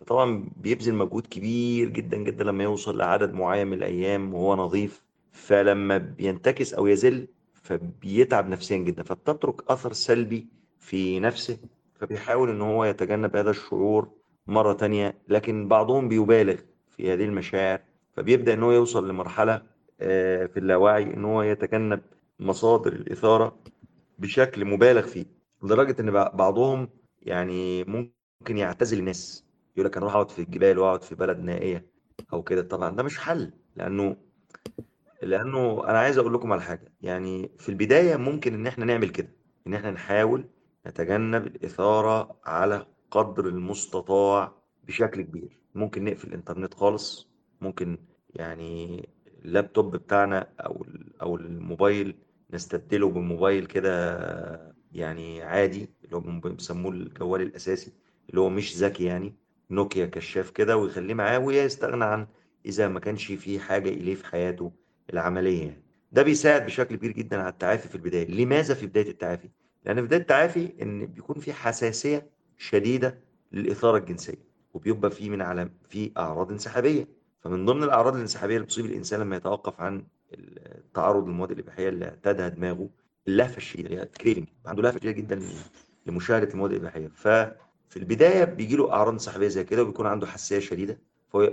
[0.00, 5.02] فطبعا بيبذل مجهود كبير جدا جدا لما يوصل لعدد معين من الأيام وهو نظيف.
[5.32, 9.02] فلما بينتكس أو يزل فبيتعب نفسيا جدا.
[9.02, 10.46] فبتترك أثر سلبي
[10.78, 11.58] في نفسه.
[11.94, 14.08] فبيحاول إن هو يتجنب هذا الشعور
[14.46, 15.18] مرة تانية.
[15.28, 16.56] لكن بعضهم بيبالغ
[16.88, 17.80] في هذه المشاعر.
[18.12, 19.62] فبيبدأ إن هو يوصل لمرحلة
[20.00, 22.00] آه، في اللاوعي إن هو يتجنب
[22.40, 23.56] مصادر الإثارة.
[24.18, 25.26] بشكل مبالغ فيه
[25.62, 26.88] لدرجة إن بعضهم
[27.22, 29.44] يعني ممكن يعتزل الناس.
[29.76, 31.86] يقول لك أنا أروح أقعد في الجبال وأقعد في بلد نائية
[32.32, 32.62] أو كده.
[32.62, 34.16] طبعا ده مش حل لأنه
[35.22, 36.92] لأنه أنا عايز أقول لكم على حاجة.
[37.00, 39.28] يعني في البداية ممكن إن إحنا نعمل كده
[39.66, 40.44] إن إحنا نحاول
[40.86, 44.52] نتجنب الإثارة على قدر المستطاع
[44.86, 45.58] بشكل كبير.
[45.74, 47.28] ممكن نقفل الإنترنت خالص
[47.60, 47.98] ممكن
[48.30, 49.08] يعني
[49.44, 50.86] اللابتوب بتاعنا أو
[51.22, 52.14] أو الموبايل
[52.54, 57.92] نستبدله بموبايل كده يعني عادي اللي هو بيسموه الجوال الأساسي
[58.30, 59.34] اللي هو مش ذكي يعني
[59.70, 62.26] نوكيا كشاف كده ويخليه معاه ويستغنى عن
[62.66, 64.72] إذا ما كانش في حاجة إليه في حياته
[65.12, 65.82] العملية يعني.
[66.12, 68.26] ده بيساعد بشكل كبير جدا على التعافي في البداية.
[68.30, 69.48] لماذا في بداية التعافي؟
[69.84, 73.18] لأن في بداية التعافي إن بيكون في حساسية شديدة
[73.52, 74.44] للإثارة الجنسية
[74.74, 77.08] وبيبقى في من على في أعراض انسحابية.
[77.40, 80.04] فمن ضمن الأعراض الانسحابية اللي بتصيب الإنسان لما يتوقف عن
[80.34, 82.88] التعرض للمواد الإباحية اللي اعتادها دماغه
[83.28, 85.40] اللهفه الشديده يعني كريفنج عنده لهفه شديده جدا
[86.06, 87.08] لمشاهدة المواد الإباحية.
[87.08, 90.98] ففي البداية بيجي له أعراض انسحابيه زي كده وبيكون عنده حساسية شديدة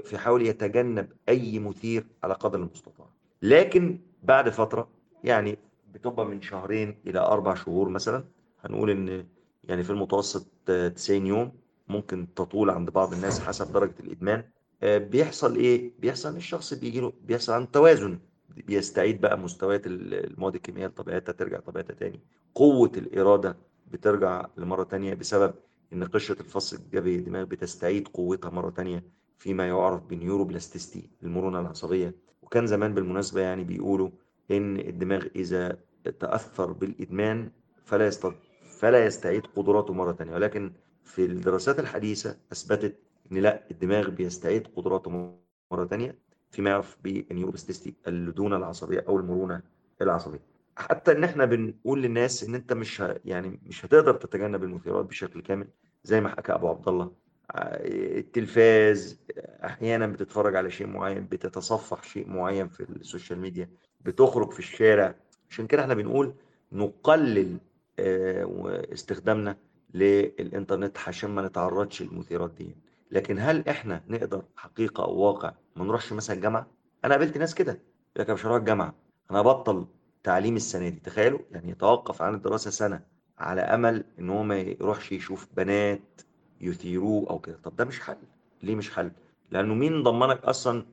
[0.05, 3.07] فيحاول يتجنب أي مثير على قدر المستطاع.
[3.41, 4.87] لكن بعد فترة
[5.23, 5.57] يعني
[5.93, 8.23] بتبقى من شهرين إلى أربع شهور مثلا
[8.65, 9.25] هنقول إن
[9.63, 10.47] يعني في المتوسط
[10.95, 11.51] 90 يوم
[11.87, 14.43] ممكن تطول عند بعض الناس حسب درجة الإدمان.
[14.83, 18.19] آه، بيحصل إيه؟ بيحصل إن الشخص بيجي له بيحصل عنده توازن
[18.67, 22.19] بيستعيد بقى مستويات المواد الكيميائية لطبيعتها ترجع طبيعتها تاني.
[22.55, 23.57] قوة الإرادة
[23.91, 25.53] بترجع لمرة تانية بسبب
[25.93, 29.03] إن قشرة الفص الجبهي الدماغ بتستعيد قوتها مرة تانية
[29.37, 32.13] فيما يعرف ب neuroplasticity المرونة العصبية.
[32.41, 34.09] وكان زمان بالمناسبة يعني بيقولوا
[34.51, 35.77] إن الدماغ إذا
[36.19, 37.51] تأثر بالإدمان
[37.85, 38.37] فلا يستطيع
[38.79, 40.33] فلا يستعيد قدراته مرة تانية.
[40.33, 40.71] ولكن
[41.03, 42.95] في الدراسات الحديثة أثبتت
[43.31, 45.35] إن لا الدماغ بيستعيد قدراته
[45.71, 46.15] مرة ثانية
[46.51, 49.61] فيما يعرف بال neuroplasticity اللدونه العصبية أو المرونة
[50.01, 50.39] العصبية.
[50.77, 53.19] حتى إن إحنا بنقول للناس إن أنت مش ه...
[53.25, 55.67] يعني مش هتقدر تتجنب المثيرات بشكل كامل
[56.03, 57.11] زي ما حكى أبو عبد الله.
[57.55, 59.19] التلفاز
[59.63, 63.69] أحيانا بتتفرج على شيء معين بتتصفح شيء معين في ال social media
[64.01, 65.15] بتخرج في الشارع.
[65.49, 66.33] عشان كده إحنا بنقول
[66.71, 67.57] نقلل
[67.99, 69.57] آه، واستخدامنا
[69.93, 72.75] للإنترنت عشان ما نتعرضش للمثيرات دي.
[73.11, 76.67] لكن هل إحنا نقدر حقيقة أو واقع ما نروحش مثلا الجامعة؟
[77.05, 77.81] أنا قابلت ناس كده يقول
[78.27, 78.93] لك مش هروح الجامعة.
[79.31, 79.87] أنا هبطل
[80.23, 83.01] تعليم السنة دي تخيلوا؟ يعني يتوقف عن الدراسة سنة
[83.37, 86.21] على أمل إن هو ما يروحش يشوف بنات
[86.61, 87.57] يثيروه أو كده.
[87.63, 88.17] طب ده مش حل.
[88.63, 89.11] ليه مش حل؟
[89.51, 90.85] لأنه مين ضمنك أصلا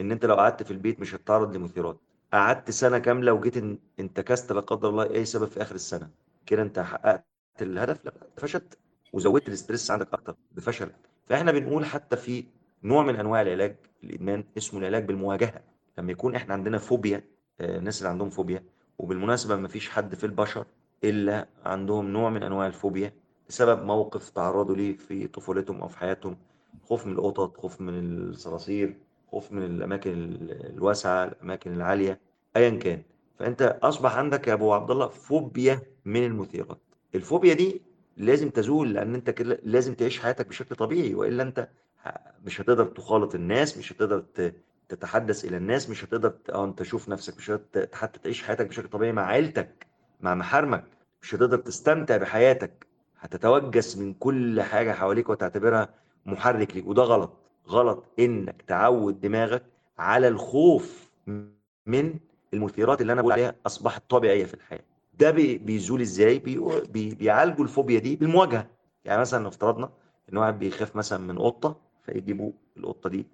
[0.00, 2.00] إن أنت لو قعدت في البيت مش هتتعرض لمثيرات؟
[2.32, 6.10] قعدت سنة كاملة وجيت إن- انتكست لا قدر الله أي سبب في آخر السنة.
[6.46, 7.24] كده أنت حققت
[7.62, 8.12] الهدف؟ لا.
[8.36, 8.78] فشلت
[9.12, 10.94] وزودت الاسترس عندك أكتر بفشلك.
[11.26, 12.44] فإحنا بنقول حتى في
[12.82, 15.60] نوع من أنواع العلاج الإدمان اسمه العلاج بالمواجهة.
[15.98, 17.24] لما يكون إحنا عندنا فوبيا
[17.60, 18.62] آه، الناس اللي عندهم فوبيا
[18.98, 20.66] وبالمناسبة ما فيش حد في البشر
[21.04, 23.12] إلا عندهم نوع من أنواع الفوبيا
[23.48, 26.36] بسبب موقف تعرضوا ليه في طفولتهم أو في حياتهم.
[26.84, 27.98] خوف من القطط خوف من
[28.28, 28.96] الصراصير
[29.30, 32.20] خوف من الأماكن ال- الواسعة الأماكن العالية
[32.56, 33.02] ايا كان.
[33.38, 36.78] فأنت أصبح عندك يا أبو عبد الله فوبيا من المثيرات.
[37.14, 37.82] الفوبيا دي
[38.16, 41.68] لازم تزول لأن أنت كده لازم تعيش حياتك بشكل طبيعي وإلا أنت
[42.44, 44.24] مش هتقدر تخالط الناس مش هتقدر
[44.88, 48.88] تتحدث إلى الناس مش هتقدر آه أنت تشوف نفسك مش هتقدر حتى تعيش حياتك بشكل
[48.88, 49.86] طبيعي مع عيلتك
[50.20, 50.84] مع محارمك
[51.22, 52.86] مش هتقدر تستمتع بحياتك.
[53.20, 55.88] هتتوجس من كل حاجة حواليك وتعتبرها
[56.26, 56.86] محرك ليك.
[56.86, 57.32] وده غلط.
[57.68, 59.62] غلط إنك تعود دماغك
[59.98, 61.10] على الخوف
[61.86, 62.14] من
[62.54, 64.80] المثيرات اللي أنا بقول عليها أصبحت طبيعية في الحياة.
[65.18, 68.66] ده بي- بيزول إزاي؟ بي- بي- بيعالجوا الفوبيا دي بالمواجهة.
[69.04, 69.90] يعني مثلا لو افترضنا
[70.32, 73.26] إن واحد بيخاف مثلا من قطة فيجيبوا القطة دي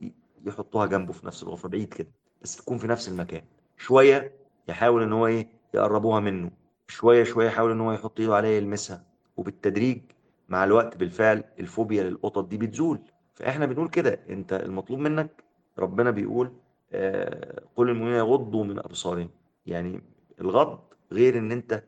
[0.46, 2.08] يحطوها جنبه في نفس الغرفة بعيد كده
[2.42, 3.42] بس تكون في نفس المكان.
[3.78, 4.32] شوية
[4.68, 6.50] يحاول إن هو إيه يقربوها منه.
[6.88, 9.04] شوية شوية يحاول إن هو يحط إيده عليها يلمسها.
[9.36, 10.00] وبالتدريج
[10.48, 12.98] مع الوقت بالفعل الفوبيا للقطط دي بتزول.
[13.34, 15.44] فإحنا بنقول كده أنت المطلوب منك
[15.78, 16.52] ربنا بيقول
[16.92, 19.30] آه، قل للمؤمنين يغضوا من أبصارهم.
[19.66, 20.02] يعني
[20.40, 20.80] الغض
[21.12, 21.84] غير إن أنت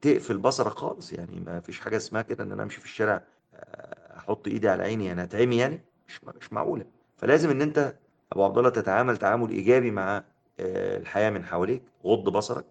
[0.00, 1.12] تقفل بصرك خالص.
[1.12, 3.22] يعني ما فيش حاجة اسمها كده إن أنا أمشي في الشارع
[3.54, 5.80] آه، أحط إيدي على عيني يعني هتعمي يعني.
[6.08, 6.84] مش مش معقولة.
[7.16, 7.94] فلازم إن أنت
[8.32, 10.24] أبو عبد الله تتعامل تعامل إيجابي مع
[10.60, 12.64] آه، الحياة من حواليك غض بصرك.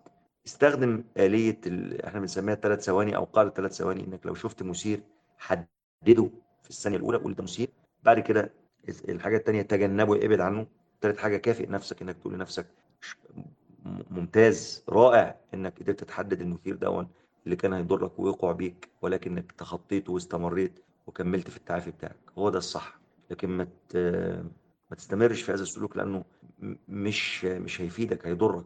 [0.47, 1.59] استخدم آلية.
[2.07, 4.99] إحنا بنسميها الثلاث ثواني أو قاعدة الثلاث ثواني إنك لو شفت مثير
[5.37, 6.29] حدده
[6.63, 7.69] في الثانية الأولى قول ده مثير
[8.03, 8.53] بعد كده
[9.09, 10.67] الحاجة التانية تجنبه ابعد عنه.
[11.01, 12.65] تالت حاجة كافئ نفسك إنك تقول لنفسك
[14.11, 17.07] ممتاز رائع إنك قدرت تحدد المثير ده
[17.45, 22.15] اللي كان هيضرك ويقع بيك ولكنك تخطيته واستمريت وكملت في التعافي بتاعك.
[22.37, 22.99] هو ده الصح.
[23.31, 23.67] لكن ما.
[24.91, 26.23] ما تستمرش في هذا السلوك لأنه
[26.87, 28.65] مش مش هيفيدك هيضرك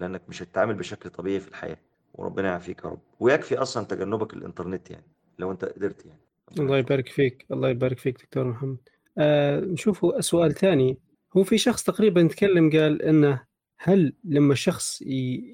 [0.00, 1.78] لأنك مش هتتعامل بشكل طبيعي في الحياة.
[2.14, 3.00] وربنا يعافيك يا رب.
[3.20, 5.06] ويكفي أصلا تجنبك الإنترنت يعني
[5.38, 6.20] لو أنت قدرت يعني.
[6.58, 8.76] الله يبارك فيك الله يبارك فيك دكتور محمد.
[9.18, 10.98] آه نشوف سؤال ثاني.
[11.36, 13.42] هو في شخص تقريبا تكلم قال إنه
[13.78, 15.02] هل لما الشخص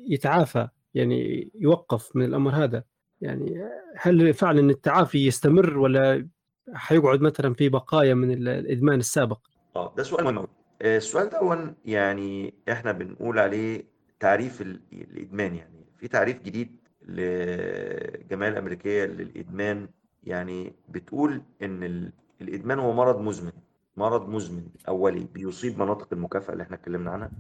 [0.09, 2.85] يتعافى يعني يوقف من الأمر هذا
[3.21, 6.29] يعني هل فعلا التعافي يستمر ولا
[6.75, 9.39] حيقعد مثلا في بقايا من ال- الإدمان السابق.
[9.77, 10.47] آه ده سؤال مهم.
[10.83, 13.85] آه، السؤال ده يعني إحنا بنقول عليه
[14.21, 15.85] تعريف ال- الإدمان يعني.
[15.99, 16.77] في تعريف جديد
[17.09, 19.89] للجمعيه الأمريكية للإدمان.
[20.25, 23.53] يعني بتقول إن ال- الإدمان هو مرض مزمن
[23.97, 27.31] مرض مزمن أولي بيصيب مناطق المكافأة اللي إحنا اتكلمنا عنها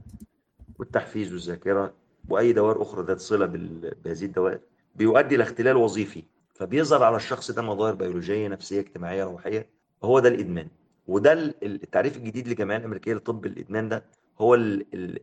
[0.78, 1.94] والتحفيز والذاكرة
[2.28, 3.46] وأي دوائر أخرى ذات صلة
[4.04, 4.58] بهذه الدوائر
[4.96, 6.22] بيؤدي إلى اختلال وظيفي.
[6.54, 9.66] فبيظهر على الشخص ده مظاهر بيولوجية نفسية اجتماعية روحية.
[10.04, 10.68] هو ده الإدمان.
[11.06, 14.04] وده ال- ال- التعريف الجديد للجمعيه الامريكيه لطب الإدمان ده
[14.40, 15.20] هو ال- ال-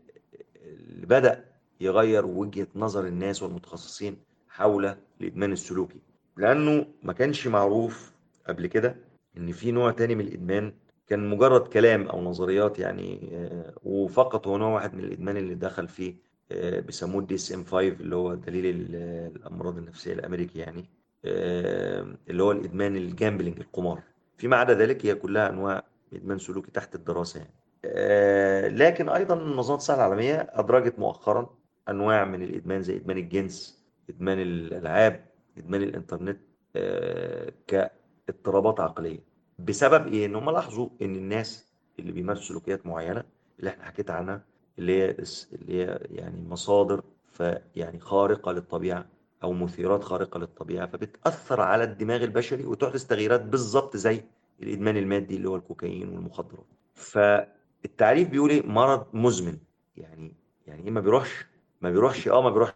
[0.65, 1.45] اللي بدأ
[1.81, 4.17] يغير وجهة نظر الناس والمتخصصين
[4.49, 5.99] حول الإدمان السلوكي.
[6.37, 8.11] لأنه ما كانش معروف
[8.47, 8.95] قبل كده
[9.37, 10.73] إن في نوع تاني من الإدمان
[11.07, 15.87] كان مجرد كلام أو نظريات يعني آه، وفقط هو نوع واحد من الإدمان اللي دخل
[15.87, 16.15] فيه
[16.51, 18.95] آه، بيسموه ال DSM 5 اللي هو دليل ال-
[19.35, 20.89] الأمراض النفسية الأمريكي يعني.
[21.25, 24.03] اللي هو الإدمان ال gambling القمار.
[24.37, 25.83] فيما عدا ذلك هي كلها أنواع
[26.13, 27.53] إدمان سلوكي تحت الدراسة يعني.
[27.85, 31.49] آه، لكن أيضا منظمة الصحة العالمية أدرجت مؤخرا
[31.89, 35.25] أنواع من الإدمان زي إدمان الجنس إدمان الألعاب
[35.57, 36.39] إدمان الإنترنت
[36.75, 39.19] آه، كاضطرابات عقلية.
[39.59, 43.23] بسبب إيه؟ إن هم لاحظوا إن الناس اللي بيمارسوا سلوكيات معينة
[43.59, 44.43] اللي إحنا حكيت عنها
[44.79, 45.15] اللي هي
[45.53, 49.05] اللي هي يعني مصادر فيعني خارقة للطبيعة
[49.43, 54.23] أو مثيرات خارقة للطبيعة فبتأثر على الدماغ البشري وتحدث تغييرات بالظبط زي
[54.63, 56.65] الإدمان المادي اللي هو الكوكايين والمخدرات.
[56.93, 59.57] فالتعريف بيقول إيه؟ مرض مزمن.
[59.97, 60.33] يعني
[60.67, 61.45] يعني إيه ما بيروحش؟
[61.81, 62.73] ما بيروحش آه ما بيروحش.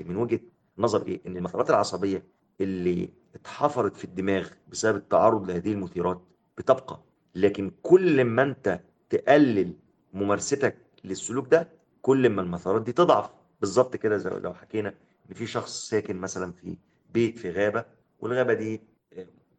[0.00, 0.40] من وجهة
[0.78, 2.22] نظر إيه؟ إن المسارات العصبية
[2.60, 6.20] اللي اتحفرت في الدماغ بسبب التعرض لهذه المثيرات
[6.58, 7.00] بتبقى.
[7.34, 8.80] لكن كل ما أنت
[9.10, 9.72] تقلل
[10.12, 11.68] ممارستك للسلوك ده
[12.02, 13.30] كل ما المسارات دي تضعف.
[13.60, 14.94] بالظبط كده زي لو حكينا
[15.28, 16.76] إن في شخص ساكن مثلا في
[17.14, 17.84] بيت في غابة
[18.20, 18.80] والغابة دي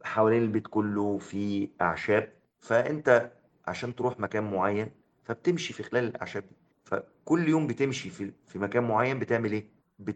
[0.04, 2.34] حوالين البيت كله في أعشاب.
[2.60, 3.32] فأنت
[3.68, 4.92] عشان تروح مكان معين
[5.24, 6.56] فبتمشي في خلال الأعشاب دي.
[6.84, 9.66] فكل يوم بتمشي في في مكان معين بتعمل إيه؟
[10.00, 10.16] بت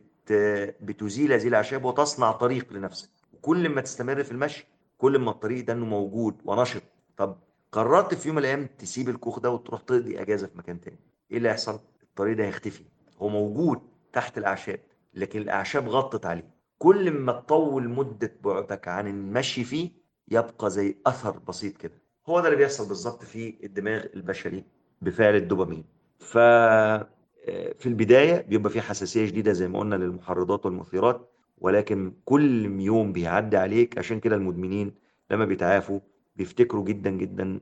[0.82, 3.10] بتزيل هذه الأعشاب وتصنع طريق لنفسك.
[3.34, 4.66] وكل ما تستمر في المشي
[4.98, 6.82] كل ما الطريق ده إنه موجود ونشط.
[7.18, 7.38] طب
[7.72, 11.00] قررت في يوم من الأيام تسيب الكوخ ده وتروح تقضي أجازة في مكان تاني؟
[11.32, 12.84] إيه اللي هيحصل؟ الطريق ده هيختفي.
[13.22, 13.82] هو موجود
[14.14, 14.80] تحت الأعشاب.
[15.14, 16.50] لكن الأعشاب غطت عليه.
[16.78, 19.90] كل ما تطول مدة بعدك عن المشي فيه
[20.28, 21.94] يبقى زي أثر بسيط كده.
[22.30, 24.64] هو ده اللي بيحصل بالظبط في الدماغ البشري
[25.02, 25.84] بفعل الدوبامين.
[26.20, 26.38] ف
[27.80, 33.58] في البداية بيبقى في حساسية شديدة زي ما قلنا للمحرضات والمثيرات ولكن كل يوم بيعدي
[33.58, 34.92] عليك عشان كده المدمنين
[35.32, 36.00] لما بيتعافوا
[36.36, 37.60] بيفتكروا جدا جدا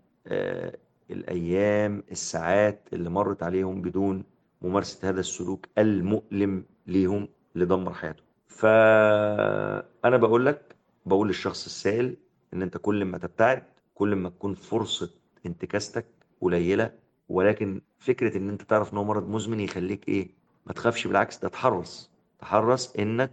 [1.12, 4.24] الأيام الساعات اللي مرت عليهم بدون
[4.62, 7.28] ممارسة هذا السلوك المؤلم ليهم.
[7.58, 10.76] اللي دمر حياتهم فأنا بقول لك
[11.06, 12.16] بقول للشخص السائل
[12.54, 13.64] إن أنت كل ما تبتعد
[13.96, 15.10] كل ما تكون فرصة
[15.46, 16.06] انتكاستك
[16.42, 16.92] قليلة
[17.30, 20.30] ولكن فكرة إن أنت تعرف إن هو مرض مزمن يخليك إيه؟
[20.66, 22.12] ما تخافش بالعكس ده تحرص.
[22.40, 23.32] تحرص إنك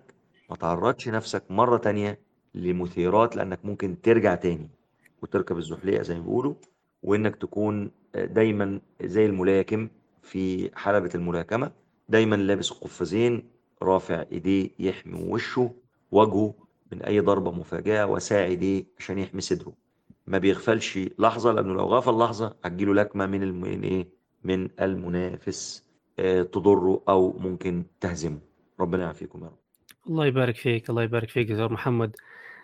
[0.50, 2.18] ما تعرضش نفسك مرة تانية
[2.54, 4.68] لمثيرات لأنك ممكن ترجع تاني
[5.22, 6.54] وتركب الزحليقة زي ما بيقولوا
[7.02, 9.88] وإنك تكون دايما زي الملاكم
[10.22, 11.70] في حلبة الملاكمة
[12.08, 15.74] دايما لابس قفازين رافع ايديه يحمي وشه
[16.10, 16.54] وجهه
[16.92, 19.72] من اي ضربة مفاجئة وساعد عشان يحمي صدره.
[20.26, 23.64] ما بيغفلش لحظة لأنه لو غفل لحظة هتجيله لكمة من الم...
[23.64, 24.08] إيه؟
[24.44, 25.84] من المنافس
[26.18, 28.38] آه تضره أو ممكن تهزمه.
[28.80, 29.58] ربنا يعافيكم يا رب.
[30.08, 32.16] الله يبارك فيك الله يبارك فيك دكتور محمد.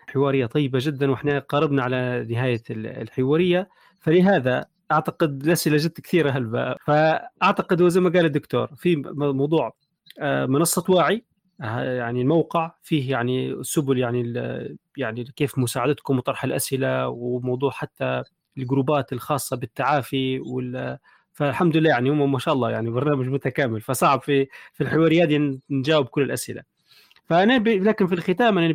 [0.07, 3.69] حوارية طيبة جدا وإحنا قربنا على نهاية الحوارية.
[3.99, 6.75] فلهذا أعتقد الأسئلة جت كثيرة هلبا.
[6.85, 9.73] فأعتقد وزي ما قال الدكتور في موضوع
[10.21, 11.25] منصة واعي.
[11.59, 14.33] يعني الموقع فيه يعني سبل يعني
[14.97, 18.23] يعني كيف مساعدتكم وطرح الأسئلة وموضوع حتى
[18.57, 20.97] الجروبات الخاصة بالتعافي وال
[21.31, 23.81] فالحمد لله يعني هم ما شاء الله يعني برنامج متكامل.
[23.81, 26.63] فصعب في في الحواريات نجاوب كل الأسئلة.
[27.25, 27.57] فأنا.
[27.69, 28.73] لكن في الختام أنا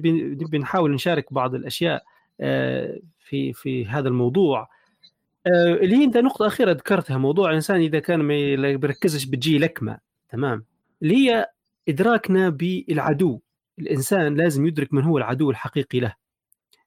[0.51, 2.03] بنحاول نشارك بعض الأشياء
[3.19, 4.69] في في هذا الموضوع.
[5.47, 9.99] اللي هي أنت نقطة أخيرة ذكرتها موضوع الإنسان إذا كان ما بيركزش بتجي لكمة.
[10.29, 10.65] تمام؟
[11.03, 11.47] اللي هي
[11.89, 13.41] إدراكنا بالعدو.
[13.79, 16.15] الإنسان لازم يدرك من هو العدو الحقيقي له.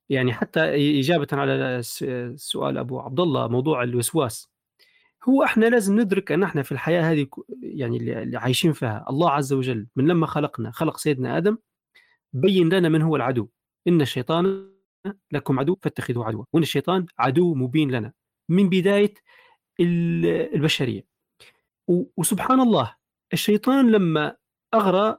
[0.10, 0.60] يعني حتى
[1.00, 1.82] إجابة على
[2.36, 4.50] سؤال أبو عبد الله موضوع الوسواس.
[5.30, 7.28] هو إحنا لازم ندرك أن إحنا في الحياة هذه
[7.62, 9.06] يعني اللي عايشين فيها.
[9.10, 11.58] الله عز وجل من لما خلقنا خلق سيدنا آدم
[12.34, 13.50] بين لنا من هو العدو.
[13.88, 14.72] إن الشيطان
[15.32, 16.46] لكم عدو فاتخذوه عدوا.
[16.54, 18.14] وإن الشيطان عدو مبين لنا.
[18.50, 19.14] من بداية
[19.80, 21.06] البشرية.
[22.18, 22.96] وسبحان الله
[23.34, 24.36] الشيطان لما
[24.74, 25.18] أغرى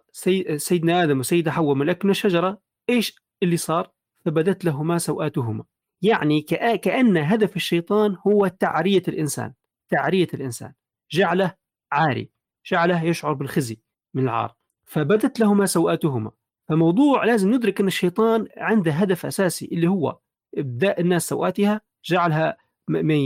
[0.56, 2.60] سيدنا آدم وسيدة حواء من اكل الشجرة
[2.90, 3.90] إيش اللي صار؟
[4.24, 5.64] فبدت لهما سوآتهما.
[6.02, 6.42] يعني
[6.82, 9.52] كأن هدف الشيطان هو تعرية الإنسان
[9.88, 10.72] تعرية الإنسان.
[11.12, 11.54] جعله
[11.92, 12.30] عاري
[12.66, 13.80] جعله يشعر بالخزي
[14.14, 14.54] من العار.
[14.84, 16.30] فبدت لهما سوآتهما.
[16.68, 20.18] فموضوع لازم ندرك أن الشيطان عنده هدف أساسي اللي هو
[20.58, 22.56] إبداء الناس سوآتها جعلها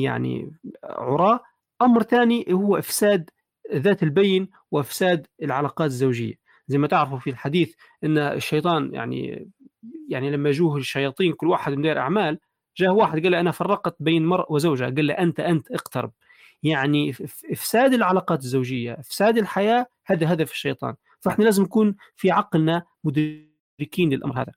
[0.05, 1.41] يعني عراة
[1.83, 3.31] أمر ثاني هو إفساد
[3.73, 6.35] ذات البين وإفساد العلاقات الزوجية.
[6.69, 7.75] زي ما تعرفوا في الحديث
[8.05, 9.49] أن الشيطان يعني
[10.09, 12.39] يعني لما جوه الشياطين كل واحد مدير أعمال
[12.77, 16.13] جاء واحد قال له أنا فرقت بين مرء وزوجها قال له أنت أنت اقترب.
[16.63, 17.15] يعني
[17.53, 20.95] إفساد العلاقات الزوجية إفساد الحياة هذا هدف الشيطان.
[21.21, 24.53] فإحنا لازم نكون في عقلنا مدركين للأمر هذا.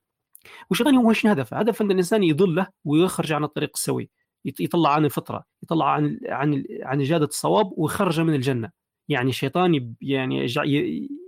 [0.70, 4.10] والشيطان هو إيش هدفه؟ هدف إن الإنسان يضله ويخرج عن الطريق السوي.
[4.44, 8.70] يطلع عن الفطرة يطلع عن عن عن إجادة الصواب ويخرجه من الجنة.
[9.08, 10.46] يعني الشيطان يعني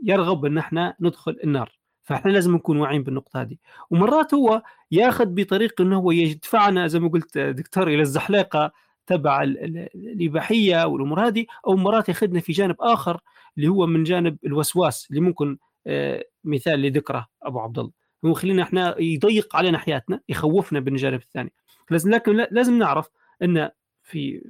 [0.03, 1.81] يرغب أن إحنا ندخل النار.
[2.03, 3.57] فاحنا لازم نكون واعيين بالنقطة هذه.
[3.91, 8.73] ومرات هو ياخذ بطريق أنه هو يدفعنا زي ما قلت دكتور إلى الزحليقة
[9.07, 13.21] تبع الإباحية والأمور هذه أو مرات ياخذنا في جانب آخر
[13.57, 15.59] اللي هو من جانب الوسواس اللي ممكن
[16.45, 17.93] مثال اللي ذكره أبو عبد الله.
[18.25, 21.53] هو خلينا إحنا يضيق علينا حياتنا يخوفنا بالجانب الثاني.
[21.91, 23.09] لازم لكن لازم نعرف
[23.43, 23.71] أن
[24.03, 24.43] في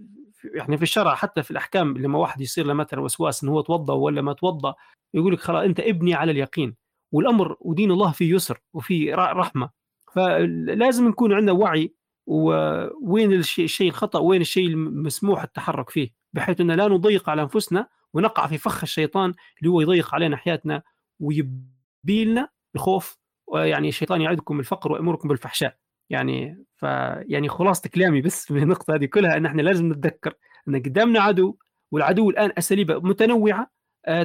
[0.54, 3.94] يعني في الشرع حتى في الأحكام لما واحد يصير له مثلا وسواس انه هو توضأ
[3.94, 4.74] ولا ما توضأ
[5.14, 6.76] يقول لك خلاص أنت ابني على اليقين
[7.12, 9.70] والأمر ودين الله فيه يسر وفيه رحمة.
[10.12, 11.94] فلازم نكون عندنا وعي
[12.26, 18.46] ووين الشيء, الخطأ وين الشيء المسموح التحرك فيه بحيث ان لا نضيق على أنفسنا ونقع
[18.46, 20.82] في فخ الشيطان اللي هو يضيق علينا حياتنا
[21.20, 23.18] ويبي لنا الخوف
[23.54, 25.76] يعني الشيطان يعدكم الفقر ويأمركم بالفحشاء.
[26.10, 26.82] يعني ف
[27.28, 30.34] يعني خلاصة كلامي بس من النقطة هذه كلها إن إحنا لازم نتذكر
[30.68, 31.56] إن قدامنا عدو
[31.92, 33.70] والعدو الآن اساليبه متنوعة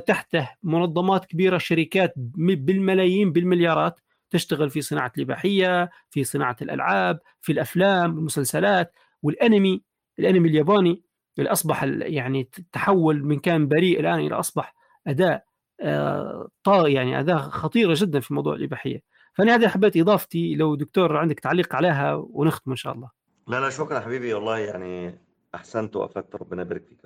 [0.07, 3.99] تحته منظمات كبيرة شركات بالملايين بالمليارات
[4.31, 8.93] تشتغل في صناعة الإباحية في صناعة الألعاب في الأفلام المسلسلات.
[9.23, 9.81] والأنمي
[10.19, 11.03] الأنمي الياباني
[11.39, 14.75] اللي أصبح يعني تحول من كان بريء الآن إلى أصبح
[15.07, 15.43] أداة
[15.81, 19.01] آه يعني أداة خطيرة جدا في موضوع الإباحية.
[19.35, 23.09] فأنا هذه حبيت إضافتي لو دكتور عندك تعليق عليها ونختم إن شاء الله.
[23.47, 25.19] لا لا شكرا حبيبي والله يعني
[25.55, 26.99] أحسنت وأفدت ربنا يبارك فيك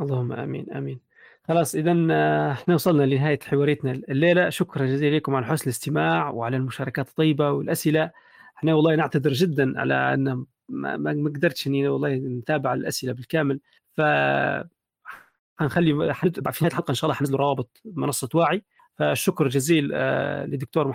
[0.00, 1.00] اللهم آمين آمين.
[1.48, 1.92] خلاص إذا
[2.52, 4.50] إحنا وصلنا لنهاية حواريتنا الليلة.
[4.50, 8.10] شكرا جزيلا لكم على حسن الاستماع وعلى المشاركات الطيبة والأسئلة.
[8.56, 10.16] إحنا والله نعتذر جدا على
[10.68, 13.60] ما, ما قدرتش إني والله نتابع الأسئلة بالكامل.
[13.96, 14.00] ف
[15.60, 18.64] هنخلي في نهاية الحلقة إن شاء الله حنزل روابط منصة واعي.
[18.96, 19.88] فالشكر جزيل
[20.50, 20.88] لدكتور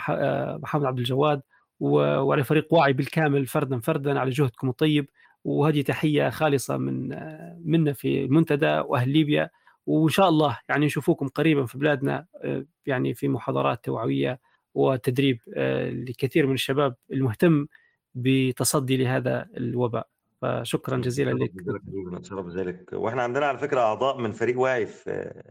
[0.59, 1.41] محمد عبد الجواد
[1.79, 5.09] وعلى فريق واعي بالكامل فردا فردا على جهدكم الطيب.
[5.43, 7.09] وهذه تحية خالصة من
[7.71, 9.49] منا في المنتدى وأهل ليبيا.
[9.85, 12.25] وإن شاء الله يعني نشوفوكم قريبا في بلادنا
[12.85, 14.39] يعني في محاضرات توعوية
[14.73, 15.39] وتدريب
[16.07, 17.67] لكثير من الشباب المهتم
[18.15, 20.07] بتصدي لهذا الوباء.
[20.41, 21.51] فشكرا جزيلا لك.
[22.13, 24.87] نتشرف ذلك وإحنا عندنا على فكرة أعضاء من فريق واعي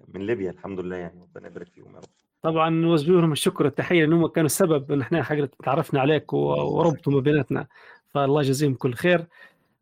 [0.09, 1.21] من ليبيا الحمد لله يعني.
[1.21, 2.28] ربنا يبارك فيهم يا رب.
[2.43, 7.21] طبعا نوجه لهم الشكر والتحية لأنهم كانوا السبب إن إحنا حاجة تعرفنا عليك وربطوا ما
[7.21, 7.67] بيناتنا.
[8.15, 9.27] فالله يجزيهم كل خير.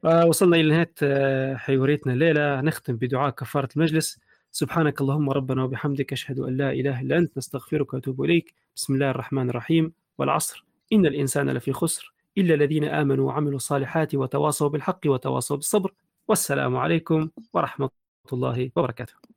[0.04, 2.60] وصلنا إلى نهاية حواريتنا الليلة.
[2.60, 4.20] نختم بدعاء كفارة المجلس.
[4.52, 8.54] سبحانك اللهم ربنا وبحمدك أشهد أن لا إله إلا أنت نستغفرك ونتوب إليك.
[8.76, 9.92] بسم الله الرحمن الرحيم.
[10.18, 10.64] والعصر.
[10.92, 12.12] إن الإنسان لفي خسر.
[12.38, 15.92] إلا الذين آمنوا وعملوا الصالحات وتواصوا بالحق وتواصوا بالصبر.
[16.28, 17.90] والسلام عليكم ورحمة
[18.32, 19.35] الله وبركاته.